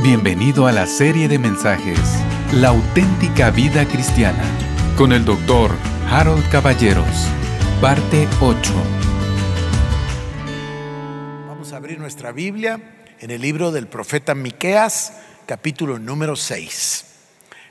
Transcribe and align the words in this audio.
Bienvenido 0.00 0.68
a 0.68 0.72
la 0.72 0.86
serie 0.86 1.26
de 1.26 1.40
mensajes 1.40 1.98
La 2.52 2.68
auténtica 2.68 3.50
vida 3.50 3.84
cristiana 3.84 4.44
con 4.96 5.12
el 5.12 5.24
doctor 5.24 5.72
Harold 6.08 6.48
Caballeros, 6.50 7.26
parte 7.80 8.28
8. 8.40 8.72
Vamos 11.48 11.72
a 11.72 11.78
abrir 11.78 11.98
nuestra 11.98 12.30
Biblia 12.30 12.80
en 13.18 13.32
el 13.32 13.40
libro 13.40 13.72
del 13.72 13.88
profeta 13.88 14.36
Miqueas, 14.36 15.14
capítulo 15.46 15.98
número 15.98 16.36
6. 16.36 17.04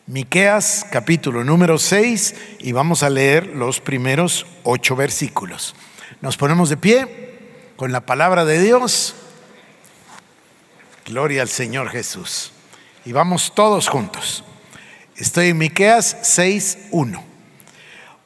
Miqueas, 0.08 0.86
capítulo 0.92 1.46
número 1.46 1.78
6, 1.78 2.36
y 2.60 2.74
vamos 2.74 3.04
a 3.04 3.10
leer 3.10 3.48
los 3.48 3.80
primeros 3.80 4.46
ocho 4.64 4.98
versículos. 4.98 5.76
Nos 6.20 6.36
ponemos 6.36 6.68
de 6.68 6.76
pie 6.76 7.72
con 7.78 7.94
la 7.94 8.06
palabra 8.06 8.44
de 8.44 8.62
Dios. 8.62 9.16
Gloria 11.08 11.42
al 11.42 11.48
Señor 11.48 11.90
Jesús. 11.90 12.52
Y 13.06 13.14
vamos 13.14 13.54
todos 13.56 13.88
juntos. 13.88 14.44
Estoy 15.16 15.48
en 15.48 15.58
Miqueas 15.58 16.18
6:1. 16.22 17.24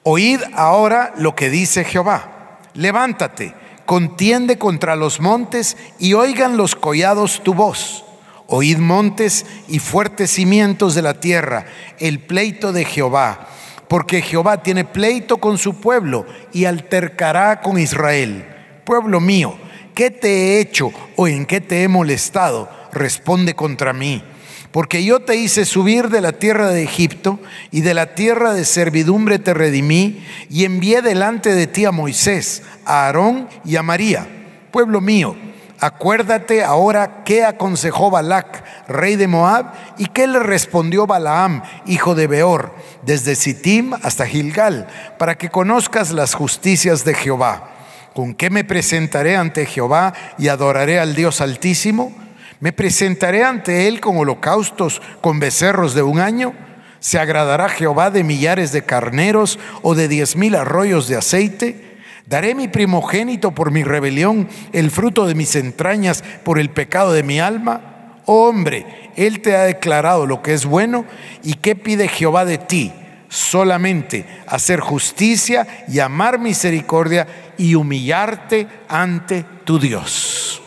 Oíd 0.02 0.42
ahora 0.56 1.14
lo 1.16 1.36
que 1.36 1.52
dice 1.52 1.84
Jehová. 1.84 2.58
Levántate, 2.74 3.54
contiende 3.86 4.58
contra 4.58 4.96
los 4.96 5.20
montes 5.20 5.78
y 6.00 6.16
oigan 6.16 6.58
los 6.58 6.76
collados 6.76 7.44
tu 7.44 7.54
voz. 7.54 8.04
Oíd 8.48 8.80
montes 8.80 9.46
y 9.68 9.78
fuertes 9.78 10.32
cimientos 10.32 10.96
de 10.96 11.04
la 11.04 11.20
tierra, 11.20 11.66
el 12.00 12.20
pleito 12.20 12.74
de 12.74 12.86
Jehová, 12.86 13.48
porque 13.88 14.24
Jehová 14.24 14.64
tiene 14.64 14.86
pleito 14.86 15.38
con 15.38 15.60
su 15.60 15.76
pueblo 15.76 16.26
y 16.52 16.66
altercará 16.66 17.62
con 17.62 17.78
Israel. 17.78 18.44
Pueblo 18.86 19.20
mío, 19.20 19.56
¿qué 20.02 20.10
te 20.10 20.30
he 20.30 20.60
hecho 20.62 20.92
o 21.16 21.28
en 21.28 21.46
qué 21.46 21.62
te 21.62 21.84
he 21.84 21.88
molestado? 21.88 22.68
Responde 22.92 23.54
contra 23.54 23.94
mí. 23.94 24.24
Porque 24.72 25.04
yo 25.04 25.20
te 25.20 25.36
hice 25.36 25.64
subir 25.64 26.10
de 26.10 26.22
la 26.22 26.32
tierra 26.32 26.70
de 26.70 26.82
Egipto 26.82 27.40
y 27.70 27.82
de 27.82 27.94
la 27.94 28.16
tierra 28.16 28.56
de 28.56 28.66
servidumbre 28.66 29.38
te 29.38 29.54
redimí 29.54 30.26
y 30.50 30.66
envié 30.66 31.04
delante 31.04 31.54
de 31.54 31.68
ti 31.68 31.86
a 31.86 31.92
Moisés, 31.92 32.64
a 32.84 33.06
Aarón 33.06 33.48
y 33.64 33.76
a 33.76 33.84
María. 33.84 34.28
Pueblo 34.72 35.02
mío, 35.02 35.36
acuérdate 35.80 36.64
ahora 36.64 37.24
qué 37.24 37.44
aconsejó 37.46 38.10
Balac, 38.10 38.64
rey 38.88 39.18
de 39.18 39.28
Moab, 39.28 39.72
y 40.00 40.08
qué 40.08 40.26
le 40.26 40.40
respondió 40.40 41.06
Balaam, 41.06 41.62
hijo 41.86 42.16
de 42.16 42.26
Beor, 42.26 42.74
desde 43.04 43.36
Sittim 43.36 43.94
hasta 44.02 44.26
Gilgal, 44.26 44.88
para 45.20 45.36
que 45.36 45.50
conozcas 45.50 46.10
las 46.10 46.34
justicias 46.34 47.06
de 47.06 47.14
Jehová. 47.14 47.68
¿Con 48.14 48.34
qué 48.36 48.50
me 48.50 48.66
presentaré 48.66 49.38
ante 49.38 49.66
Jehová 49.66 50.14
y 50.38 50.50
adoraré 50.50 51.00
al 51.00 51.16
Dios 51.16 51.40
Altísimo? 51.40 52.14
¿Me 52.60 52.74
presentaré 52.74 53.46
ante 53.46 53.88
Él 53.88 54.02
con 54.02 54.18
holocaustos, 54.18 55.02
con 55.22 55.40
becerros 55.40 55.94
de 55.94 56.04
un 56.04 56.20
año? 56.20 56.54
¿Se 57.00 57.20
agradará 57.20 57.70
Jehová 57.70 58.12
de 58.12 58.26
millares 58.26 58.74
de 58.74 58.84
carneros 58.84 59.60
o 59.82 59.96
de 59.96 60.10
diez 60.10 60.36
mil 60.36 60.56
arroyos 60.56 61.08
de 61.08 61.16
aceite? 61.16 62.00
¿Daré 62.26 62.54
mi 62.54 62.68
primogénito 62.68 63.52
por 63.52 63.72
mi 63.72 63.84
rebelión, 63.84 64.50
el 64.74 64.92
fruto 64.92 65.26
de 65.26 65.34
mis 65.34 65.56
entrañas 65.56 66.22
por 66.44 66.60
el 66.60 66.70
pecado 66.70 67.14
de 67.14 67.24
mi 67.24 67.40
alma? 67.40 68.20
Oh 68.26 68.50
hombre, 68.50 68.86
Él 69.16 69.40
te 69.40 69.56
ha 69.56 69.64
declarado 69.64 70.28
lo 70.28 70.42
que 70.42 70.54
es 70.54 70.66
bueno 70.66 71.06
y 71.44 71.54
qué 71.54 71.78
pide 71.78 72.10
Jehová 72.10 72.44
de 72.44 72.58
ti 72.58 72.94
solamente 73.32 74.26
hacer 74.46 74.82
justicia 74.82 75.66
y 75.88 76.00
amar 76.00 76.38
misericordia 76.38 77.51
y 77.62 77.76
humillarte 77.76 78.68
ante 78.90 79.46
tu 79.66 79.78
Dios. 79.78 80.64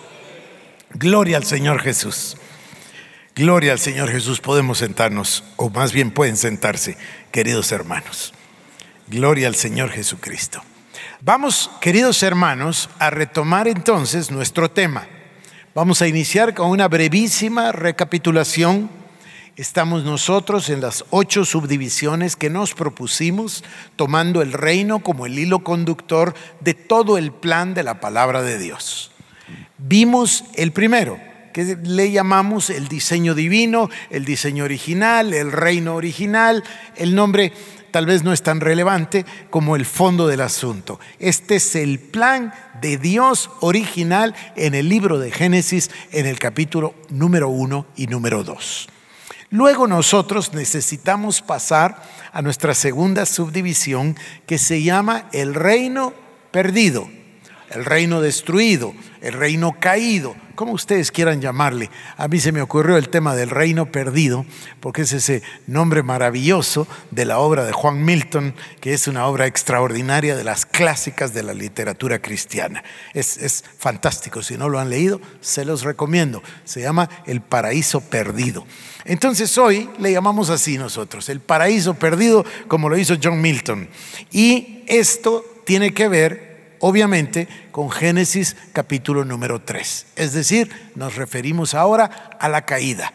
Gloria 0.93 1.39
al 1.39 1.45
Señor 1.45 1.81
Jesús. 1.81 2.37
Gloria 3.35 3.73
al 3.73 3.81
Señor 3.81 4.11
Jesús. 4.11 4.41
Podemos 4.41 4.79
sentarnos, 4.79 5.43
o 5.57 5.71
más 5.71 5.93
bien 5.93 6.13
pueden 6.13 6.37
sentarse, 6.37 6.97
queridos 7.33 7.73
hermanos. 7.73 8.33
Gloria 9.09 9.49
al 9.49 9.57
Señor 9.57 9.91
Jesucristo. 9.91 10.63
Vamos, 11.21 11.69
queridos 11.81 12.23
hermanos, 12.23 12.89
a 13.01 13.11
retomar 13.11 13.67
entonces 13.67 14.31
nuestro 14.31 14.71
tema. 14.71 15.09
Vamos 15.75 16.01
a 16.01 16.07
iniciar 16.07 16.55
con 16.55 16.71
una 16.71 16.87
brevísima 16.87 17.73
recapitulación 17.73 18.89
Estamos 19.57 20.03
nosotros 20.03 20.69
en 20.69 20.81
las 20.81 21.05
ocho 21.11 21.45
subdivisiones 21.45 22.35
que 22.35 22.51
nos 22.51 22.75
propusimos, 22.75 23.63
tomando 23.95 24.43
el 24.43 24.53
reino 24.53 24.99
como 24.99 25.27
el 25.27 25.39
hilo 25.39 25.61
conductor 25.61 26.35
de 26.59 26.75
todo 26.75 27.19
el 27.19 27.31
plan 27.31 27.73
de 27.73 27.85
la 27.85 28.01
palabra 28.01 28.43
de 28.43 28.59
Dios. 28.59 29.13
Vimos 29.79 30.45
el 30.57 30.73
primero, 30.73 31.21
que 31.53 31.77
le 31.85 32.11
llamamos 32.11 32.69
el 32.69 32.89
diseño 32.89 33.37
divino, 33.37 33.91
el 34.11 34.25
diseño 34.25 34.65
original, 34.65 35.33
el 35.33 35.53
reino 35.53 35.95
original. 35.95 36.65
El 36.97 37.15
nombre 37.15 37.53
tal 37.93 38.07
vez 38.07 38.25
no 38.25 38.33
es 38.33 38.43
tan 38.43 38.59
relevante 38.59 39.25
como 39.51 39.77
el 39.77 39.87
fondo 39.87 40.27
del 40.27 40.41
asunto. 40.41 40.99
Este 41.21 41.57
es 41.57 41.77
el 41.77 42.01
plan 42.01 42.53
de 42.81 42.99
Dios 42.99 43.51
original 43.61 44.35
en 44.57 44.75
el 44.75 44.89
libro 44.89 45.21
de 45.21 45.31
Génesis, 45.31 45.93
en 46.11 46.27
el 46.27 46.41
capítulo 46.41 46.97
número 47.09 47.49
uno 47.49 47.87
y 47.95 48.09
número 48.09 48.43
dos. 48.43 48.89
Luego 49.55 49.87
nosotros 49.87 50.53
necesitamos 50.53 51.41
pasar 51.41 52.03
a 52.33 52.43
nuestra 52.43 52.75
segunda 52.75 53.25
subdivisión 53.25 54.17
que 54.47 54.59
se 54.59 54.83
llama 54.83 55.29
el 55.31 55.55
reino 55.55 56.13
perdido, 56.51 57.09
el 57.75 57.85
reino 57.85 58.21
destruido, 58.21 58.95
el 59.21 59.33
reino 59.33 59.77
caído, 59.81 60.37
como 60.55 60.73
ustedes 60.73 61.11
quieran 61.11 61.41
llamarle. 61.41 61.91
A 62.17 62.29
mí 62.29 62.39
se 62.39 62.53
me 62.53 62.63
ocurrió 62.63 62.97
el 62.97 63.09
tema 63.09 63.35
del 63.35 63.51
reino 63.51 63.91
perdido, 63.91 64.47
porque 64.81 65.03
es 65.03 65.13
ese 65.13 65.43
nombre 65.67 66.05
maravilloso 66.05 66.87
de 67.11 67.25
la 67.25 67.39
obra 67.39 67.65
de 67.65 67.73
Juan 67.73 68.05
Milton, 68.05 68.55
que 68.81 68.95
es 68.95 69.09
una 69.09 69.27
obra 69.27 69.47
extraordinaria 69.47 70.37
de 70.37 70.45
las 70.45 70.67
clásicas 70.67 71.35
de 71.35 71.43
la 71.43 71.53
literatura 71.53 72.21
cristiana. 72.21 72.85
Es, 73.13 73.39
es 73.39 73.65
fantástico, 73.77 74.43
si 74.43 74.57
no 74.57 74.69
lo 74.69 74.79
han 74.79 74.91
leído, 74.91 75.21
se 75.41 75.65
los 75.65 75.83
recomiendo. 75.83 76.43
Se 76.65 76.81
llama 76.81 77.11
El 77.27 77.41
paraíso 77.41 78.01
perdido. 78.01 78.65
Entonces 79.05 79.59
hoy 79.59 79.91
le 79.99 80.13
llamamos 80.13 80.49
así 80.49 80.79
nosotros, 80.79 81.29
el 81.29 81.41
paraíso 81.41 81.95
perdido, 81.95 82.45
como 82.69 82.89
lo 82.89 82.97
hizo 82.97 83.17
John 83.23 83.41
Milton. 83.41 83.89
Y 84.31 84.85
esto 84.87 85.45
tiene 85.65 85.93
que 85.93 86.09
ver, 86.09 86.54
obviamente, 86.87 87.49
con 87.73 87.91
Génesis 87.91 88.57
capítulo 88.75 89.25
número 89.25 89.63
3. 89.63 90.07
Es 90.17 90.35
decir, 90.35 90.71
nos 90.95 91.17
referimos 91.17 91.73
ahora 91.73 92.37
a 92.39 92.47
la 92.51 92.67
caída. 92.67 93.11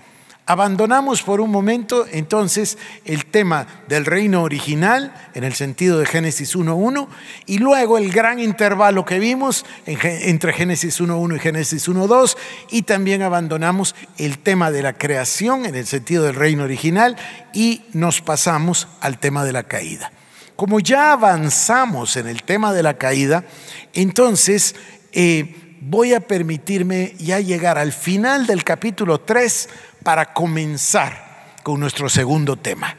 Abandonamos 0.47 1.21
por 1.21 1.39
un 1.39 1.51
momento 1.51 2.07
entonces 2.11 2.79
el 3.05 3.27
tema 3.27 3.67
del 3.87 4.07
reino 4.07 4.41
original 4.41 5.13
en 5.35 5.43
el 5.43 5.53
sentido 5.53 5.99
de 5.99 6.07
Génesis 6.07 6.55
1.1 6.55 7.07
y 7.45 7.59
luego 7.59 7.99
el 7.99 8.11
gran 8.11 8.39
intervalo 8.39 9.05
que 9.05 9.19
vimos 9.19 9.63
entre 9.85 10.51
Génesis 10.51 10.99
1.1 10.99 11.35
y 11.35 11.39
Génesis 11.39 11.87
1.2 11.87 12.37
y 12.71 12.81
también 12.81 13.21
abandonamos 13.21 13.93
el 14.17 14.39
tema 14.39 14.71
de 14.71 14.81
la 14.81 14.93
creación 14.93 15.67
en 15.67 15.75
el 15.75 15.85
sentido 15.85 16.23
del 16.23 16.33
reino 16.33 16.63
original 16.63 17.15
y 17.53 17.83
nos 17.93 18.21
pasamos 18.21 18.87
al 18.99 19.19
tema 19.19 19.45
de 19.45 19.53
la 19.53 19.61
caída. 19.61 20.11
Como 20.59 20.81
ya 20.81 21.13
avanzamos 21.13 22.17
en 22.17 22.27
el 22.27 22.43
tema 22.43 22.73
de 22.73 22.83
la 22.83 22.97
caída, 22.97 23.45
entonces 23.93 24.75
eh, 25.13 25.77
voy 25.79 26.13
a 26.13 26.19
permitirme 26.19 27.13
ya 27.17 27.39
llegar 27.39 27.77
al 27.77 27.93
final 27.93 28.45
del 28.45 28.65
capítulo 28.65 29.21
3 29.21 29.69
para 30.03 30.33
comenzar 30.33 31.55
con 31.63 31.79
nuestro 31.79 32.09
segundo 32.09 32.57
tema. 32.57 32.97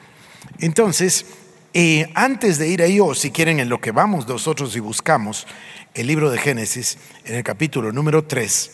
Entonces, 0.58 1.26
eh, 1.74 2.10
antes 2.14 2.56
de 2.56 2.66
ir 2.66 2.80
ahí, 2.80 2.98
o 2.98 3.14
si 3.14 3.30
quieren 3.30 3.60
en 3.60 3.68
lo 3.68 3.78
que 3.78 3.92
vamos 3.92 4.26
nosotros 4.26 4.74
y 4.74 4.80
buscamos 4.80 5.46
el 5.92 6.06
libro 6.06 6.30
de 6.30 6.38
Génesis, 6.38 6.96
en 7.26 7.34
el 7.34 7.44
capítulo 7.44 7.92
número 7.92 8.24
3, 8.24 8.70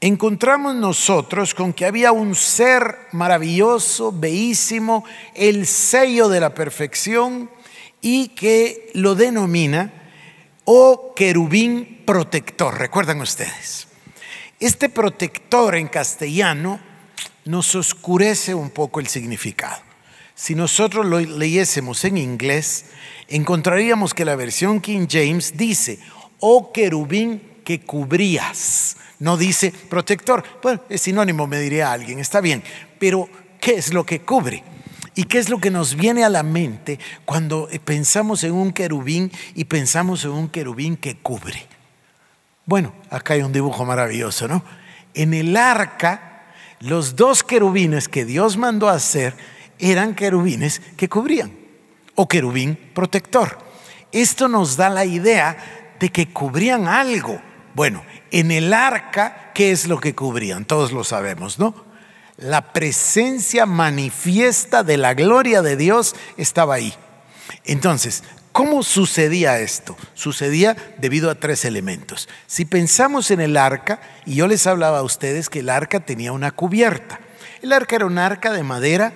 encontramos 0.00 0.74
nosotros 0.74 1.52
con 1.52 1.74
que 1.74 1.84
había 1.84 2.12
un 2.12 2.34
ser 2.34 2.96
maravilloso, 3.12 4.10
bellísimo, 4.10 5.04
el 5.34 5.66
sello 5.66 6.30
de 6.30 6.40
la 6.40 6.54
perfección, 6.54 7.50
y 8.04 8.28
que 8.28 8.90
lo 8.92 9.14
denomina, 9.14 9.90
o 10.64 11.14
querubín 11.16 12.02
protector. 12.04 12.78
¿Recuerdan 12.78 13.22
ustedes? 13.22 13.88
Este 14.60 14.90
protector 14.90 15.74
en 15.74 15.88
castellano 15.88 16.78
nos 17.46 17.74
oscurece 17.74 18.54
un 18.54 18.68
poco 18.68 19.00
el 19.00 19.06
significado. 19.06 19.80
Si 20.34 20.54
nosotros 20.54 21.06
lo 21.06 21.18
leyésemos 21.18 22.04
en 22.04 22.18
inglés, 22.18 22.86
encontraríamos 23.28 24.12
que 24.12 24.26
la 24.26 24.36
versión 24.36 24.82
King 24.82 25.06
James 25.10 25.56
dice, 25.56 25.98
oh 26.40 26.72
querubín 26.72 27.40
que 27.64 27.80
cubrías. 27.80 28.98
No 29.18 29.38
dice 29.38 29.72
protector. 29.88 30.44
Bueno, 30.62 30.82
es 30.90 31.00
sinónimo, 31.00 31.46
me 31.46 31.58
diría 31.58 31.90
alguien, 31.90 32.18
está 32.18 32.42
bien. 32.42 32.62
Pero, 32.98 33.30
¿qué 33.62 33.76
es 33.76 33.94
lo 33.94 34.04
que 34.04 34.20
cubre? 34.20 34.62
¿Y 35.14 35.24
qué 35.24 35.38
es 35.38 35.48
lo 35.48 35.58
que 35.58 35.70
nos 35.70 35.94
viene 35.94 36.24
a 36.24 36.28
la 36.28 36.42
mente 36.42 36.98
cuando 37.24 37.68
pensamos 37.84 38.42
en 38.44 38.52
un 38.52 38.72
querubín 38.72 39.30
y 39.54 39.64
pensamos 39.64 40.24
en 40.24 40.30
un 40.30 40.48
querubín 40.48 40.96
que 40.96 41.16
cubre? 41.16 41.66
Bueno, 42.66 42.92
acá 43.10 43.34
hay 43.34 43.42
un 43.42 43.52
dibujo 43.52 43.84
maravilloso, 43.84 44.48
¿no? 44.48 44.64
En 45.14 45.34
el 45.34 45.56
arca 45.56 46.34
los 46.80 47.16
dos 47.16 47.42
querubines 47.42 48.08
que 48.08 48.24
Dios 48.24 48.56
mandó 48.56 48.88
a 48.88 48.94
hacer 48.94 49.34
eran 49.78 50.14
querubines 50.14 50.80
que 50.96 51.08
cubrían, 51.08 51.52
o 52.14 52.28
querubín 52.28 52.78
protector. 52.94 53.58
Esto 54.12 54.48
nos 54.48 54.76
da 54.76 54.90
la 54.90 55.04
idea 55.04 55.56
de 55.98 56.10
que 56.10 56.28
cubrían 56.28 56.86
algo. 56.86 57.40
Bueno, 57.74 58.04
en 58.30 58.50
el 58.50 58.72
arca, 58.72 59.50
¿qué 59.54 59.72
es 59.72 59.86
lo 59.86 59.98
que 59.98 60.14
cubrían? 60.14 60.64
Todos 60.64 60.92
lo 60.92 61.04
sabemos, 61.04 61.58
¿no? 61.58 61.83
La 62.36 62.72
presencia 62.72 63.64
manifiesta 63.64 64.82
de 64.82 64.96
la 64.96 65.14
gloria 65.14 65.62
de 65.62 65.76
Dios 65.76 66.16
estaba 66.36 66.74
ahí. 66.74 66.92
Entonces, 67.64 68.24
¿cómo 68.50 68.82
sucedía 68.82 69.60
esto? 69.60 69.96
Sucedía 70.14 70.76
debido 70.98 71.30
a 71.30 71.36
tres 71.36 71.64
elementos. 71.64 72.28
Si 72.48 72.64
pensamos 72.64 73.30
en 73.30 73.40
el 73.40 73.56
arca, 73.56 74.00
y 74.26 74.34
yo 74.34 74.48
les 74.48 74.66
hablaba 74.66 74.98
a 74.98 75.04
ustedes 75.04 75.48
que 75.48 75.60
el 75.60 75.68
arca 75.68 76.00
tenía 76.00 76.32
una 76.32 76.50
cubierta. 76.50 77.20
El 77.62 77.72
arca 77.72 77.96
era 77.96 78.06
un 78.06 78.18
arca 78.18 78.52
de 78.52 78.64
madera 78.64 79.12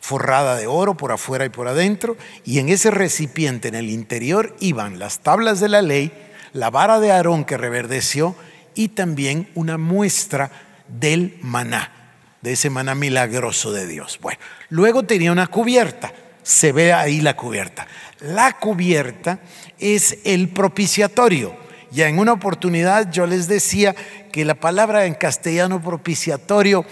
forrada 0.00 0.56
de 0.56 0.66
oro 0.66 0.96
por 0.96 1.12
afuera 1.12 1.44
y 1.44 1.50
por 1.50 1.68
adentro, 1.68 2.16
y 2.44 2.60
en 2.60 2.70
ese 2.70 2.90
recipiente 2.90 3.68
en 3.68 3.74
el 3.74 3.90
interior 3.90 4.56
iban 4.58 4.98
las 4.98 5.20
tablas 5.20 5.60
de 5.60 5.68
la 5.68 5.82
ley, 5.82 6.12
la 6.54 6.70
vara 6.70 6.98
de 6.98 7.12
Aarón 7.12 7.44
que 7.44 7.58
reverdeció 7.58 8.34
y 8.74 8.88
también 8.88 9.50
una 9.54 9.76
muestra 9.76 10.50
del 10.88 11.38
maná 11.42 12.01
de 12.42 12.52
ese 12.52 12.70
maná 12.70 12.94
milagroso 12.94 13.72
de 13.72 13.86
Dios. 13.86 14.18
Bueno, 14.20 14.40
luego 14.68 15.04
tenía 15.04 15.32
una 15.32 15.46
cubierta, 15.46 16.12
se 16.42 16.72
ve 16.72 16.92
ahí 16.92 17.20
la 17.20 17.36
cubierta. 17.36 17.86
La 18.20 18.58
cubierta 18.58 19.40
es 19.78 20.18
el 20.24 20.48
propiciatorio. 20.48 21.56
Ya 21.90 22.08
en 22.08 22.18
una 22.18 22.32
oportunidad 22.32 23.10
yo 23.10 23.26
les 23.26 23.48
decía 23.48 23.94
que 24.32 24.44
la 24.44 24.54
palabra 24.54 25.06
en 25.06 25.14
castellano 25.14 25.80
propiciatorio 25.80 26.84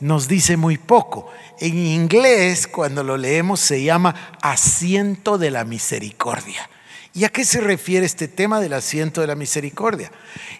nos 0.00 0.28
dice 0.28 0.56
muy 0.56 0.78
poco. 0.78 1.30
En 1.60 1.76
inglés, 1.76 2.66
cuando 2.66 3.02
lo 3.02 3.16
leemos, 3.16 3.60
se 3.60 3.82
llama 3.82 4.14
asiento 4.42 5.38
de 5.38 5.50
la 5.50 5.64
misericordia. 5.64 6.68
¿Y 7.18 7.24
a 7.24 7.30
qué 7.30 7.44
se 7.44 7.60
refiere 7.60 8.06
este 8.06 8.28
tema 8.28 8.60
del 8.60 8.74
asiento 8.74 9.20
de 9.20 9.26
la 9.26 9.34
misericordia? 9.34 10.12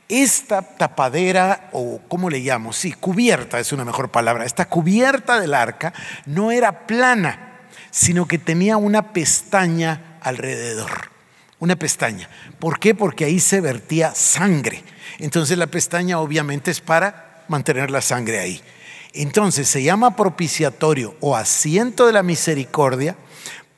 Esta 0.08 0.60
tapadera, 0.60 1.70
o 1.70 2.00
¿cómo 2.08 2.28
le 2.28 2.40
llamo? 2.40 2.72
Sí, 2.72 2.92
cubierta 2.94 3.60
es 3.60 3.72
una 3.72 3.84
mejor 3.84 4.10
palabra. 4.10 4.44
Esta 4.44 4.68
cubierta 4.68 5.38
del 5.38 5.54
arca 5.54 5.94
no 6.26 6.50
era 6.50 6.88
plana, 6.88 7.60
sino 7.92 8.26
que 8.26 8.38
tenía 8.38 8.76
una 8.76 9.12
pestaña 9.12 10.18
alrededor. 10.20 11.12
Una 11.60 11.76
pestaña. 11.76 12.28
¿Por 12.58 12.80
qué? 12.80 12.92
Porque 12.92 13.24
ahí 13.24 13.38
se 13.38 13.60
vertía 13.60 14.12
sangre. 14.16 14.82
Entonces 15.20 15.58
la 15.58 15.68
pestaña 15.68 16.18
obviamente 16.18 16.72
es 16.72 16.80
para 16.80 17.44
mantener 17.46 17.92
la 17.92 18.00
sangre 18.00 18.40
ahí. 18.40 18.60
Entonces 19.12 19.68
se 19.68 19.84
llama 19.84 20.16
propiciatorio 20.16 21.14
o 21.20 21.36
asiento 21.36 22.08
de 22.08 22.14
la 22.14 22.24
misericordia 22.24 23.14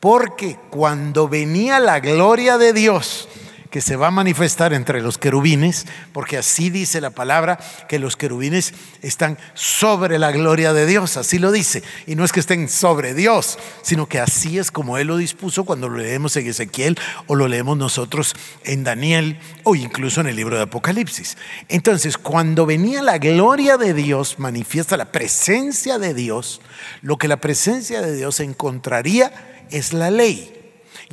porque 0.01 0.59
cuando 0.71 1.29
venía 1.29 1.79
la 1.79 2.01
gloria 2.01 2.57
de 2.57 2.73
Dios, 2.73 3.29
que 3.71 3.81
se 3.81 3.97
va 3.97 4.09
a 4.09 4.11
manifestar 4.11 4.73
entre 4.73 5.01
los 5.01 5.17
querubines, 5.17 5.87
porque 6.13 6.37
así 6.37 6.71
dice 6.71 7.01
la 7.01 7.11
palabra, 7.11 7.59
que 7.89 8.01
los 8.01 8.17
querubines 8.17 8.75
están 9.01 9.39
sobre 9.55 10.19
la 10.19 10.33
gloria 10.33 10.73
de 10.73 10.87
Dios, 10.87 11.17
así 11.17 11.39
lo 11.39 11.53
dice. 11.53 11.85
Y 12.07 12.17
no 12.17 12.25
es 12.25 12.33
que 12.33 12.41
estén 12.41 12.69
sobre 12.69 13.15
Dios, 13.15 13.59
sino 13.83 14.09
que 14.09 14.19
así 14.19 14.59
es 14.59 14.73
como 14.73 14.99
Él 14.99 15.07
lo 15.07 15.17
dispuso 15.17 15.65
cuando 15.65 15.89
lo 15.89 15.99
leemos 15.99 16.37
en 16.37 16.49
Ezequiel 16.49 16.99
o 17.29 17.37
lo 17.37 17.47
leemos 17.47 17.77
nosotros 17.77 18.35
en 18.65 18.83
Daniel 18.83 19.39
o 19.63 19.77
incluso 19.77 20.21
en 20.21 20.27
el 20.27 20.37
libro 20.37 20.57
de 20.57 20.65
Apocalipsis. 20.65 21.37
Entonces, 21.69 22.19
cuando 22.19 22.67
venía 22.67 23.03
la 23.03 23.19
gloria 23.19 23.77
de 23.77 23.95
Dios, 23.95 24.39
manifiesta 24.39 24.97
la 24.97 25.13
presencia 25.13 25.99
de 25.99 26.13
Dios, 26.13 26.61
lo 27.03 27.19
que 27.19 27.29
la 27.29 27.37
presencia 27.37 28.01
de 28.03 28.17
Dios 28.17 28.41
encontraría 28.41 29.33
es 29.71 29.93
la 29.93 30.11
ley. 30.11 30.57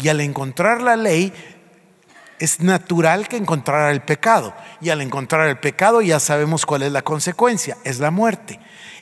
Y 0.01 0.09
al 0.09 0.21
encontrar 0.21 0.81
la 0.81 0.95
ley, 0.95 1.33
es 2.39 2.59
natural 2.59 3.27
que 3.27 3.37
encontrara 3.37 3.91
el 3.91 4.01
pecado. 4.01 4.53
Y 4.81 4.89
al 4.89 5.01
encontrar 5.01 5.47
el 5.47 5.59
pecado 5.59 6.01
ya 6.01 6.19
sabemos 6.19 6.65
cuál 6.65 6.83
es 6.83 6.91
la 6.91 7.01
consecuencia, 7.01 7.77
es 7.83 7.99
la 7.99 8.11
muerte. 8.11 8.59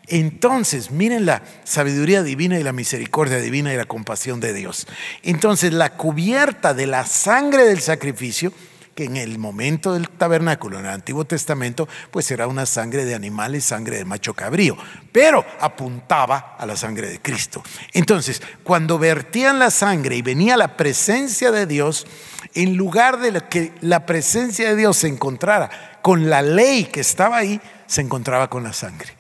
Entonces, 0.07 0.92
miren 0.92 1.25
la 1.25 1.42
sabiduría 1.63 2.22
divina 2.22 2.60
y 2.60 2.63
la 2.63 2.74
misericordia 2.74 3.40
divina 3.40 3.74
y 3.74 3.78
la 3.78 3.86
compasión 3.86 4.40
de 4.40 4.54
Dios. 4.54 4.88
Entonces, 5.24 5.74
la 5.74 5.98
cubierta 5.98 6.74
de 6.74 6.86
la 6.86 7.06
sangre 7.06 7.66
del 7.66 7.81
sacrificio 7.81 8.54
que 8.96 9.04
en 9.04 9.18
el 9.18 9.38
momento 9.38 9.94
del 9.94 10.10
tabernáculo 10.10 10.80
en 10.80 10.86
el 10.86 10.92
Antiguo 10.92 11.26
Testamento, 11.26 11.88
pues 12.12 12.32
era 12.32 12.48
una 12.48 12.66
sangre 12.66 13.04
de 13.04 13.14
animales, 13.14 13.66
sangre 13.66 13.98
de 13.98 14.06
macho 14.06 14.34
cabrío, 14.34 14.78
pero 15.12 15.46
apuntaba 15.60 16.56
a 16.58 16.66
la 16.66 16.78
sangre 16.78 17.10
de 17.10 17.22
Cristo. 17.22 17.62
Entonces, 17.92 18.42
cuando 18.64 18.98
vertían 18.98 19.60
la 19.60 19.70
sangre 19.70 20.16
y 20.16 20.22
venía 20.22 20.56
la 20.56 20.78
presencia 20.78 21.52
de 21.52 21.66
Dios, 21.66 22.08
en 22.54 22.78
lugar 22.78 23.20
de 23.20 23.42
que 23.50 23.74
la 23.82 24.06
presencia 24.06 24.70
de 24.70 24.78
Dios 24.78 24.96
se 24.96 25.10
encontrara 25.10 26.00
con 26.02 26.30
la 26.30 26.42
ley 26.42 26.86
que 26.86 27.02
estaba 27.02 27.36
ahí, 27.36 27.60
se 27.88 28.00
encontraba 28.00 28.50
con 28.50 28.64
la 28.64 28.72
sangre. 28.72 29.14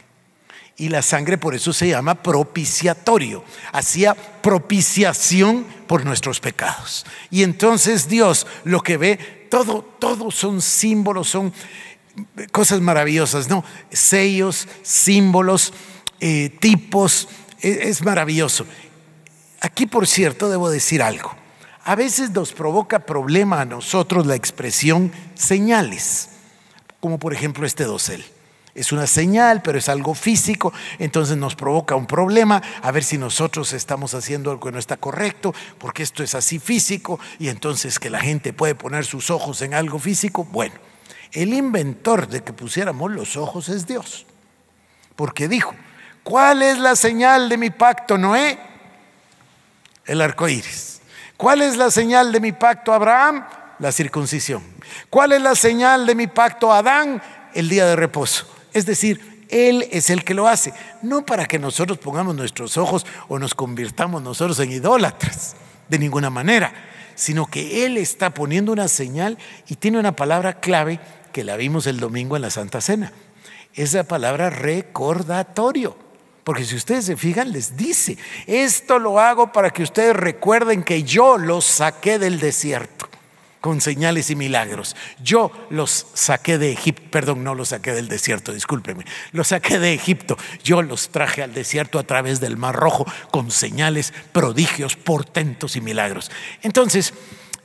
Y 0.77 0.89
la 0.89 1.01
sangre 1.01 1.37
por 1.37 1.55
eso 1.55 1.71
se 1.71 1.87
llama 1.87 2.15
propiciatorio. 2.15 3.45
Hacía 3.71 4.13
propiciación 4.13 5.65
por 5.87 6.03
nuestros 6.03 6.41
pecados. 6.41 7.05
Y 7.31 7.43
entonces 7.43 8.09
Dios 8.09 8.45
lo 8.65 8.81
que 8.81 8.97
ve, 8.97 9.34
todo, 9.49 9.81
todo 9.99 10.31
son 10.31 10.61
símbolos, 10.61 11.29
son 11.29 11.53
cosas 12.51 12.81
maravillosas, 12.81 13.49
¿no? 13.49 13.63
Sellos, 13.91 14.67
símbolos, 14.81 15.73
eh, 16.19 16.49
tipos, 16.59 17.27
es, 17.59 17.77
es 17.77 18.03
maravilloso. 18.03 18.65
Aquí, 19.61 19.85
por 19.85 20.07
cierto, 20.07 20.49
debo 20.49 20.69
decir 20.69 21.01
algo. 21.01 21.33
A 21.83 21.95
veces 21.95 22.31
nos 22.31 22.51
provoca 22.51 22.99
problema 22.99 23.61
a 23.61 23.65
nosotros 23.65 24.25
la 24.25 24.35
expresión 24.35 25.11
señales, 25.35 26.29
como 26.99 27.19
por 27.19 27.33
ejemplo 27.33 27.65
este 27.65 27.83
dosel 27.83 28.25
es 28.75 28.91
una 28.91 29.07
señal, 29.07 29.61
pero 29.61 29.79
es 29.79 29.87
algo 29.87 30.13
físico, 30.13 30.73
entonces 30.99 31.37
nos 31.37 31.55
provoca 31.55 31.95
un 31.95 32.05
problema, 32.05 32.61
a 32.81 32.91
ver 32.91 33.05
si 33.05 33.17
nosotros 33.17 33.71
estamos 33.71 34.13
haciendo 34.13 34.51
algo 34.51 34.65
que 34.65 34.73
no 34.73 34.79
está 34.79 34.97
correcto, 34.97 35.55
porque 35.77 36.03
esto 36.03 36.21
es 36.23 36.35
así 36.35 36.59
físico, 36.59 37.17
y 37.39 37.47
entonces 37.47 37.99
que 37.99 38.09
la 38.09 38.19
gente 38.19 38.51
puede 38.51 38.75
poner 38.75 39.05
sus 39.05 39.29
ojos 39.29 39.61
en 39.61 39.73
algo 39.73 39.97
físico. 39.97 40.43
Bueno, 40.43 40.75
el 41.31 41.53
inventor 41.53 42.27
de 42.27 42.43
que 42.43 42.51
pusiéramos 42.51 43.11
los 43.11 43.37
ojos 43.37 43.69
es 43.69 43.87
Dios, 43.87 44.25
porque 45.15 45.47
dijo, 45.47 45.73
¿cuál 46.23 46.61
es 46.61 46.77
la 46.77 46.97
señal 46.97 47.47
de 47.47 47.57
mi 47.57 47.69
pacto, 47.69 48.17
Noé? 48.17 48.59
El 50.05 50.19
arco 50.19 50.49
iris. 50.49 51.01
¿Cuál 51.37 51.61
es 51.61 51.77
la 51.77 51.89
señal 51.91 52.33
de 52.33 52.41
mi 52.41 52.51
pacto, 52.51 52.93
Abraham? 52.93 53.45
La 53.79 53.93
circuncisión. 53.93 54.61
¿Cuál 55.09 55.31
es 55.31 55.41
la 55.41 55.55
señal 55.55 56.05
de 56.05 56.15
mi 56.15 56.27
pacto, 56.27 56.71
Adán? 56.71 57.21
El 57.53 57.69
día 57.69 57.85
de 57.85 57.95
reposo. 57.95 58.54
Es 58.75 58.85
decir, 58.85 59.47
Él 59.49 59.87
es 59.89 60.09
el 60.09 60.25
que 60.25 60.33
lo 60.33 60.49
hace, 60.49 60.73
no 61.01 61.25
para 61.25 61.45
que 61.45 61.57
nosotros 61.57 61.97
pongamos 61.97 62.35
nuestros 62.35 62.77
ojos 62.77 63.05
o 63.29 63.39
nos 63.39 63.55
convirtamos 63.55 64.21
nosotros 64.21 64.59
en 64.59 64.73
idólatras, 64.73 65.55
de 65.87 65.97
ninguna 65.97 66.29
manera, 66.29 66.73
sino 67.15 67.45
que 67.45 67.85
Él 67.85 67.95
está 67.95 68.31
poniendo 68.31 68.73
una 68.73 68.89
señal 68.89 69.37
y 69.69 69.75
tiene 69.75 69.97
una 69.97 70.13
palabra 70.13 70.59
clave 70.59 70.99
que 71.31 71.45
la 71.45 71.55
vimos 71.55 71.87
el 71.87 72.01
domingo 72.01 72.35
en 72.35 72.41
la 72.41 72.49
Santa 72.49 72.81
Cena. 72.81 73.13
Esa 73.73 74.03
palabra 74.03 74.49
recordatorio. 74.49 75.95
Porque 76.43 76.65
si 76.65 76.75
ustedes 76.75 77.05
se 77.05 77.15
fijan, 77.15 77.53
les 77.53 77.77
dice, 77.77 78.17
esto 78.45 78.99
lo 78.99 79.21
hago 79.21 79.53
para 79.53 79.69
que 79.69 79.83
ustedes 79.83 80.17
recuerden 80.17 80.83
que 80.83 81.03
yo 81.03 81.37
los 81.37 81.63
saqué 81.63 82.19
del 82.19 82.41
desierto 82.41 83.07
con 83.65 83.81
señales 83.81 84.29
y 84.29 84.35
milagros. 84.35 84.95
Yo 85.23 85.51
los 85.71 86.05
saqué 86.13 86.59
de 86.59 86.71
Egipto, 86.71 87.01
perdón, 87.09 87.43
no 87.43 87.55
los 87.55 87.69
saqué 87.69 87.93
del 87.93 88.07
desierto, 88.07 88.53
discúlpeme, 88.53 89.05
los 89.31 89.47
saqué 89.47 89.79
de 89.79 89.91
Egipto. 89.91 90.37
Yo 90.63 90.83
los 90.83 91.09
traje 91.09 91.41
al 91.41 91.51
desierto 91.51 91.97
a 91.97 92.03
través 92.03 92.39
del 92.39 92.57
Mar 92.57 92.75
Rojo 92.75 93.07
con 93.31 93.49
señales, 93.49 94.13
prodigios, 94.31 94.95
portentos 94.95 95.75
y 95.75 95.81
milagros. 95.81 96.29
Entonces, 96.61 97.15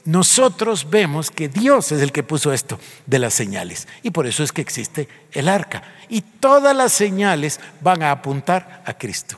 nosotros 0.07 0.88
vemos 0.88 1.30
que 1.30 1.50
Dios 1.50 1.92
es 1.92 2.00
el 2.00 2.12
que 2.12 2.23
puso 2.23 2.50
esto 2.54 2.80
de 3.04 3.19
las 3.19 3.35
señales 3.35 3.87
y 4.02 4.11
por 4.11 4.26
eso 4.26 4.42
es 4.42 4.52
que 4.52 4.62
existe 4.62 5.07
el 5.33 5.50
arca. 5.50 5.83
Y 6.09 6.23
todas 6.23 6.75
las 6.75 6.95
señales 6.95 7.61
van 7.83 8.02
a 8.02 8.11
apuntar 8.11 8.83
a 8.87 8.95
Cristo. 8.95 9.37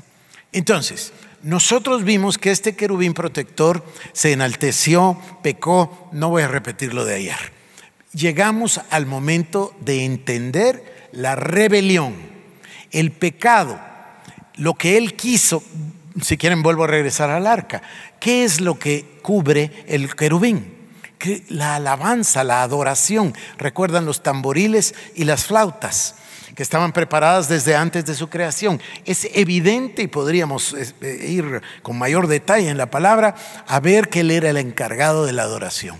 Entonces, 0.52 1.12
nosotros 1.42 2.04
vimos 2.04 2.38
que 2.38 2.50
este 2.50 2.76
querubín 2.76 3.14
protector 3.14 3.84
se 4.12 4.32
enalteció, 4.32 5.18
pecó, 5.42 6.08
no 6.12 6.30
voy 6.30 6.42
a 6.42 6.49
repetir 6.49 6.94
lo 6.94 7.04
de 7.04 7.16
ayer. 7.16 7.52
Llegamos 8.12 8.80
al 8.90 9.06
momento 9.06 9.75
de 9.80 10.04
entender 10.04 11.08
la 11.12 11.34
rebelión, 11.34 12.14
el 12.90 13.11
pecado, 13.11 13.80
lo 14.56 14.75
que 14.75 14.99
él 14.99 15.14
quiso, 15.14 15.62
si 16.20 16.37
quieren 16.37 16.62
vuelvo 16.62 16.84
a 16.84 16.88
regresar 16.88 17.30
al 17.30 17.46
arca, 17.46 17.82
¿qué 18.20 18.44
es 18.44 18.61
lo 18.61 18.78
que 18.78 19.18
cubre 19.22 19.84
el 19.88 20.14
querubín? 20.14 20.72
La 21.49 21.76
alabanza, 21.76 22.44
la 22.44 22.62
adoración, 22.62 23.34
recuerdan 23.56 24.04
los 24.04 24.22
tamboriles 24.22 24.94
y 25.14 25.25
las 25.25 25.44
flautas. 25.44 26.16
Que 26.54 26.62
estaban 26.62 26.92
preparadas 26.92 27.49
desde 27.49 27.75
antes 27.75 28.04
de 28.04 28.14
su 28.14 28.28
creación. 28.28 28.80
Es 29.04 29.28
evidente 29.35 30.02
y 30.02 30.09
podríamos 30.09 30.75
eh, 30.75 31.26
ir 31.26 31.62
con 31.82 31.99
mayor 31.99 32.26
detalle 32.26 32.68
en 32.68 32.78
la 32.78 32.90
palabra 32.90 33.35
a 33.66 33.80
ver 33.80 34.09
que 34.09 34.21
Él 34.21 34.30
era 34.30 34.50
el 34.50 34.56
encargado 34.56 35.25
de 35.25 35.32
la 35.32 35.42
adoración. 35.42 35.97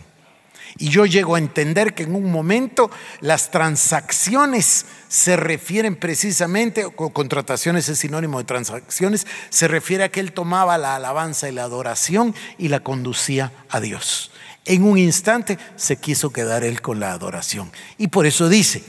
Y 0.78 0.88
yo 0.88 1.04
llego 1.04 1.35
a 1.35 1.38
entender 1.38 1.94
que 1.94 2.04
en 2.04 2.14
un 2.14 2.30
momento 2.30 2.90
las 3.21 3.50
transacciones 3.50 4.87
se 5.09 5.37
refieren 5.37 5.97
precisamente, 5.97 6.85
o 6.85 6.92
contrataciones 6.92 7.88
es 7.88 7.99
sinónimo 7.99 8.38
de 8.38 8.44
transacciones, 8.44 9.26
se 9.50 9.68
refiere 9.68 10.04
a 10.04 10.09
que 10.11 10.21
Él 10.21 10.32
tomaba 10.32 10.78
la 10.78 10.97
alabanza 10.97 11.49
y 11.49 11.52
la 11.52 11.64
adoración 11.64 12.35
y 12.56 12.68
la 12.68 12.80
conducía 12.80 13.52
a 13.68 13.80
Dios. 13.80 14.30
En 14.64 14.85
un 14.85 14.97
instante 14.97 15.59
se 15.76 15.97
quiso 15.97 16.30
quedar 16.30 16.64
Él 16.64 16.80
con 16.80 17.00
la 17.00 17.12
adoración. 17.12 17.71
Y 17.99 18.09
por 18.09 18.26
eso 18.26 18.49
dice, 18.49 18.82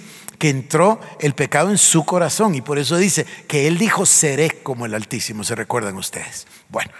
que 0.43 0.49
entró 0.49 0.99
el 1.21 1.35
pecado 1.35 1.69
en 1.69 1.77
su 1.77 2.03
corazón 2.03 2.53
y 2.53 2.59
por 2.59 2.77
eso 2.77 2.97
dice 2.97 3.25
que 3.47 3.65
él 3.65 3.77
dijo 3.77 4.05
seré 4.05 4.49
como 4.61 4.85
el 4.85 4.93
Altísimo, 4.93 5.45
se 5.45 5.55
recuerdan 5.55 5.95
ustedes. 5.95 6.47
Bueno, 6.67 6.91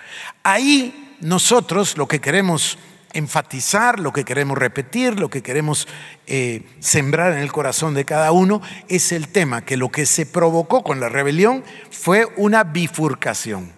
ahí 0.43 1.17
nosotros 1.19 1.97
lo 1.97 2.07
que 2.07 2.21
queremos 2.21 2.77
enfatizar, 3.11 3.99
lo 3.99 4.13
que 4.13 4.23
queremos 4.23 4.57
repetir, 4.57 5.19
lo 5.19 5.29
que 5.29 5.43
queremos 5.43 5.89
eh, 6.25 6.65
sembrar 6.79 7.33
en 7.33 7.39
el 7.39 7.51
corazón 7.51 7.93
de 7.95 8.05
cada 8.05 8.31
uno 8.31 8.61
es 8.87 9.11
el 9.11 9.27
tema 9.27 9.65
que 9.65 9.75
lo 9.75 9.89
que 9.89 10.05
se 10.05 10.25
provocó 10.25 10.81
con 10.81 11.01
la 11.01 11.09
rebelión 11.09 11.65
fue 11.91 12.25
una 12.37 12.63
bifurcación. 12.63 13.73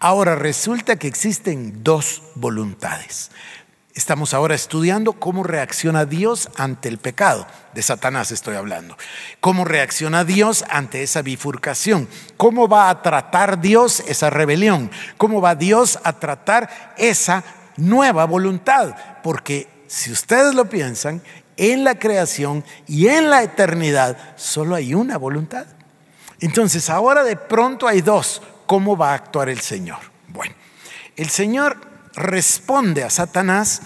Ahora 0.00 0.34
resulta 0.34 0.96
que 0.96 1.06
existen 1.06 1.84
dos 1.84 2.24
voluntades. 2.34 3.30
Estamos 3.94 4.34
ahora 4.34 4.56
estudiando 4.56 5.12
cómo 5.12 5.44
reacciona 5.44 6.04
Dios 6.04 6.48
ante 6.56 6.88
el 6.88 6.98
pecado. 6.98 7.46
De 7.74 7.82
Satanás 7.82 8.32
estoy 8.32 8.56
hablando. 8.56 8.98
Cómo 9.38 9.64
reacciona 9.64 10.24
Dios 10.24 10.64
ante 10.68 11.04
esa 11.04 11.22
bifurcación. 11.22 12.08
Cómo 12.36 12.66
va 12.66 12.90
a 12.90 13.02
tratar 13.02 13.60
Dios 13.60 14.02
esa 14.08 14.30
rebelión. 14.30 14.90
Cómo 15.16 15.40
va 15.40 15.54
Dios 15.54 16.00
a 16.02 16.14
tratar 16.14 16.94
esa 16.98 17.44
nueva 17.76 18.24
voluntad. 18.24 18.96
Porque 19.22 19.68
si 19.86 20.10
ustedes 20.10 20.56
lo 20.56 20.68
piensan, 20.68 21.22
en 21.56 21.84
la 21.84 21.96
creación 21.96 22.64
y 22.88 23.06
en 23.06 23.30
la 23.30 23.44
eternidad 23.44 24.18
solo 24.34 24.74
hay 24.74 24.92
una 24.92 25.18
voluntad. 25.18 25.66
Entonces 26.40 26.90
ahora 26.90 27.22
de 27.22 27.36
pronto 27.36 27.86
hay 27.86 28.00
dos. 28.00 28.42
¿Cómo 28.66 28.96
va 28.96 29.12
a 29.12 29.14
actuar 29.14 29.48
el 29.48 29.60
Señor? 29.60 30.00
Bueno, 30.26 30.56
el 31.14 31.30
Señor 31.30 31.93
responde 32.16 33.04
a 33.04 33.10
Satanás, 33.10 33.82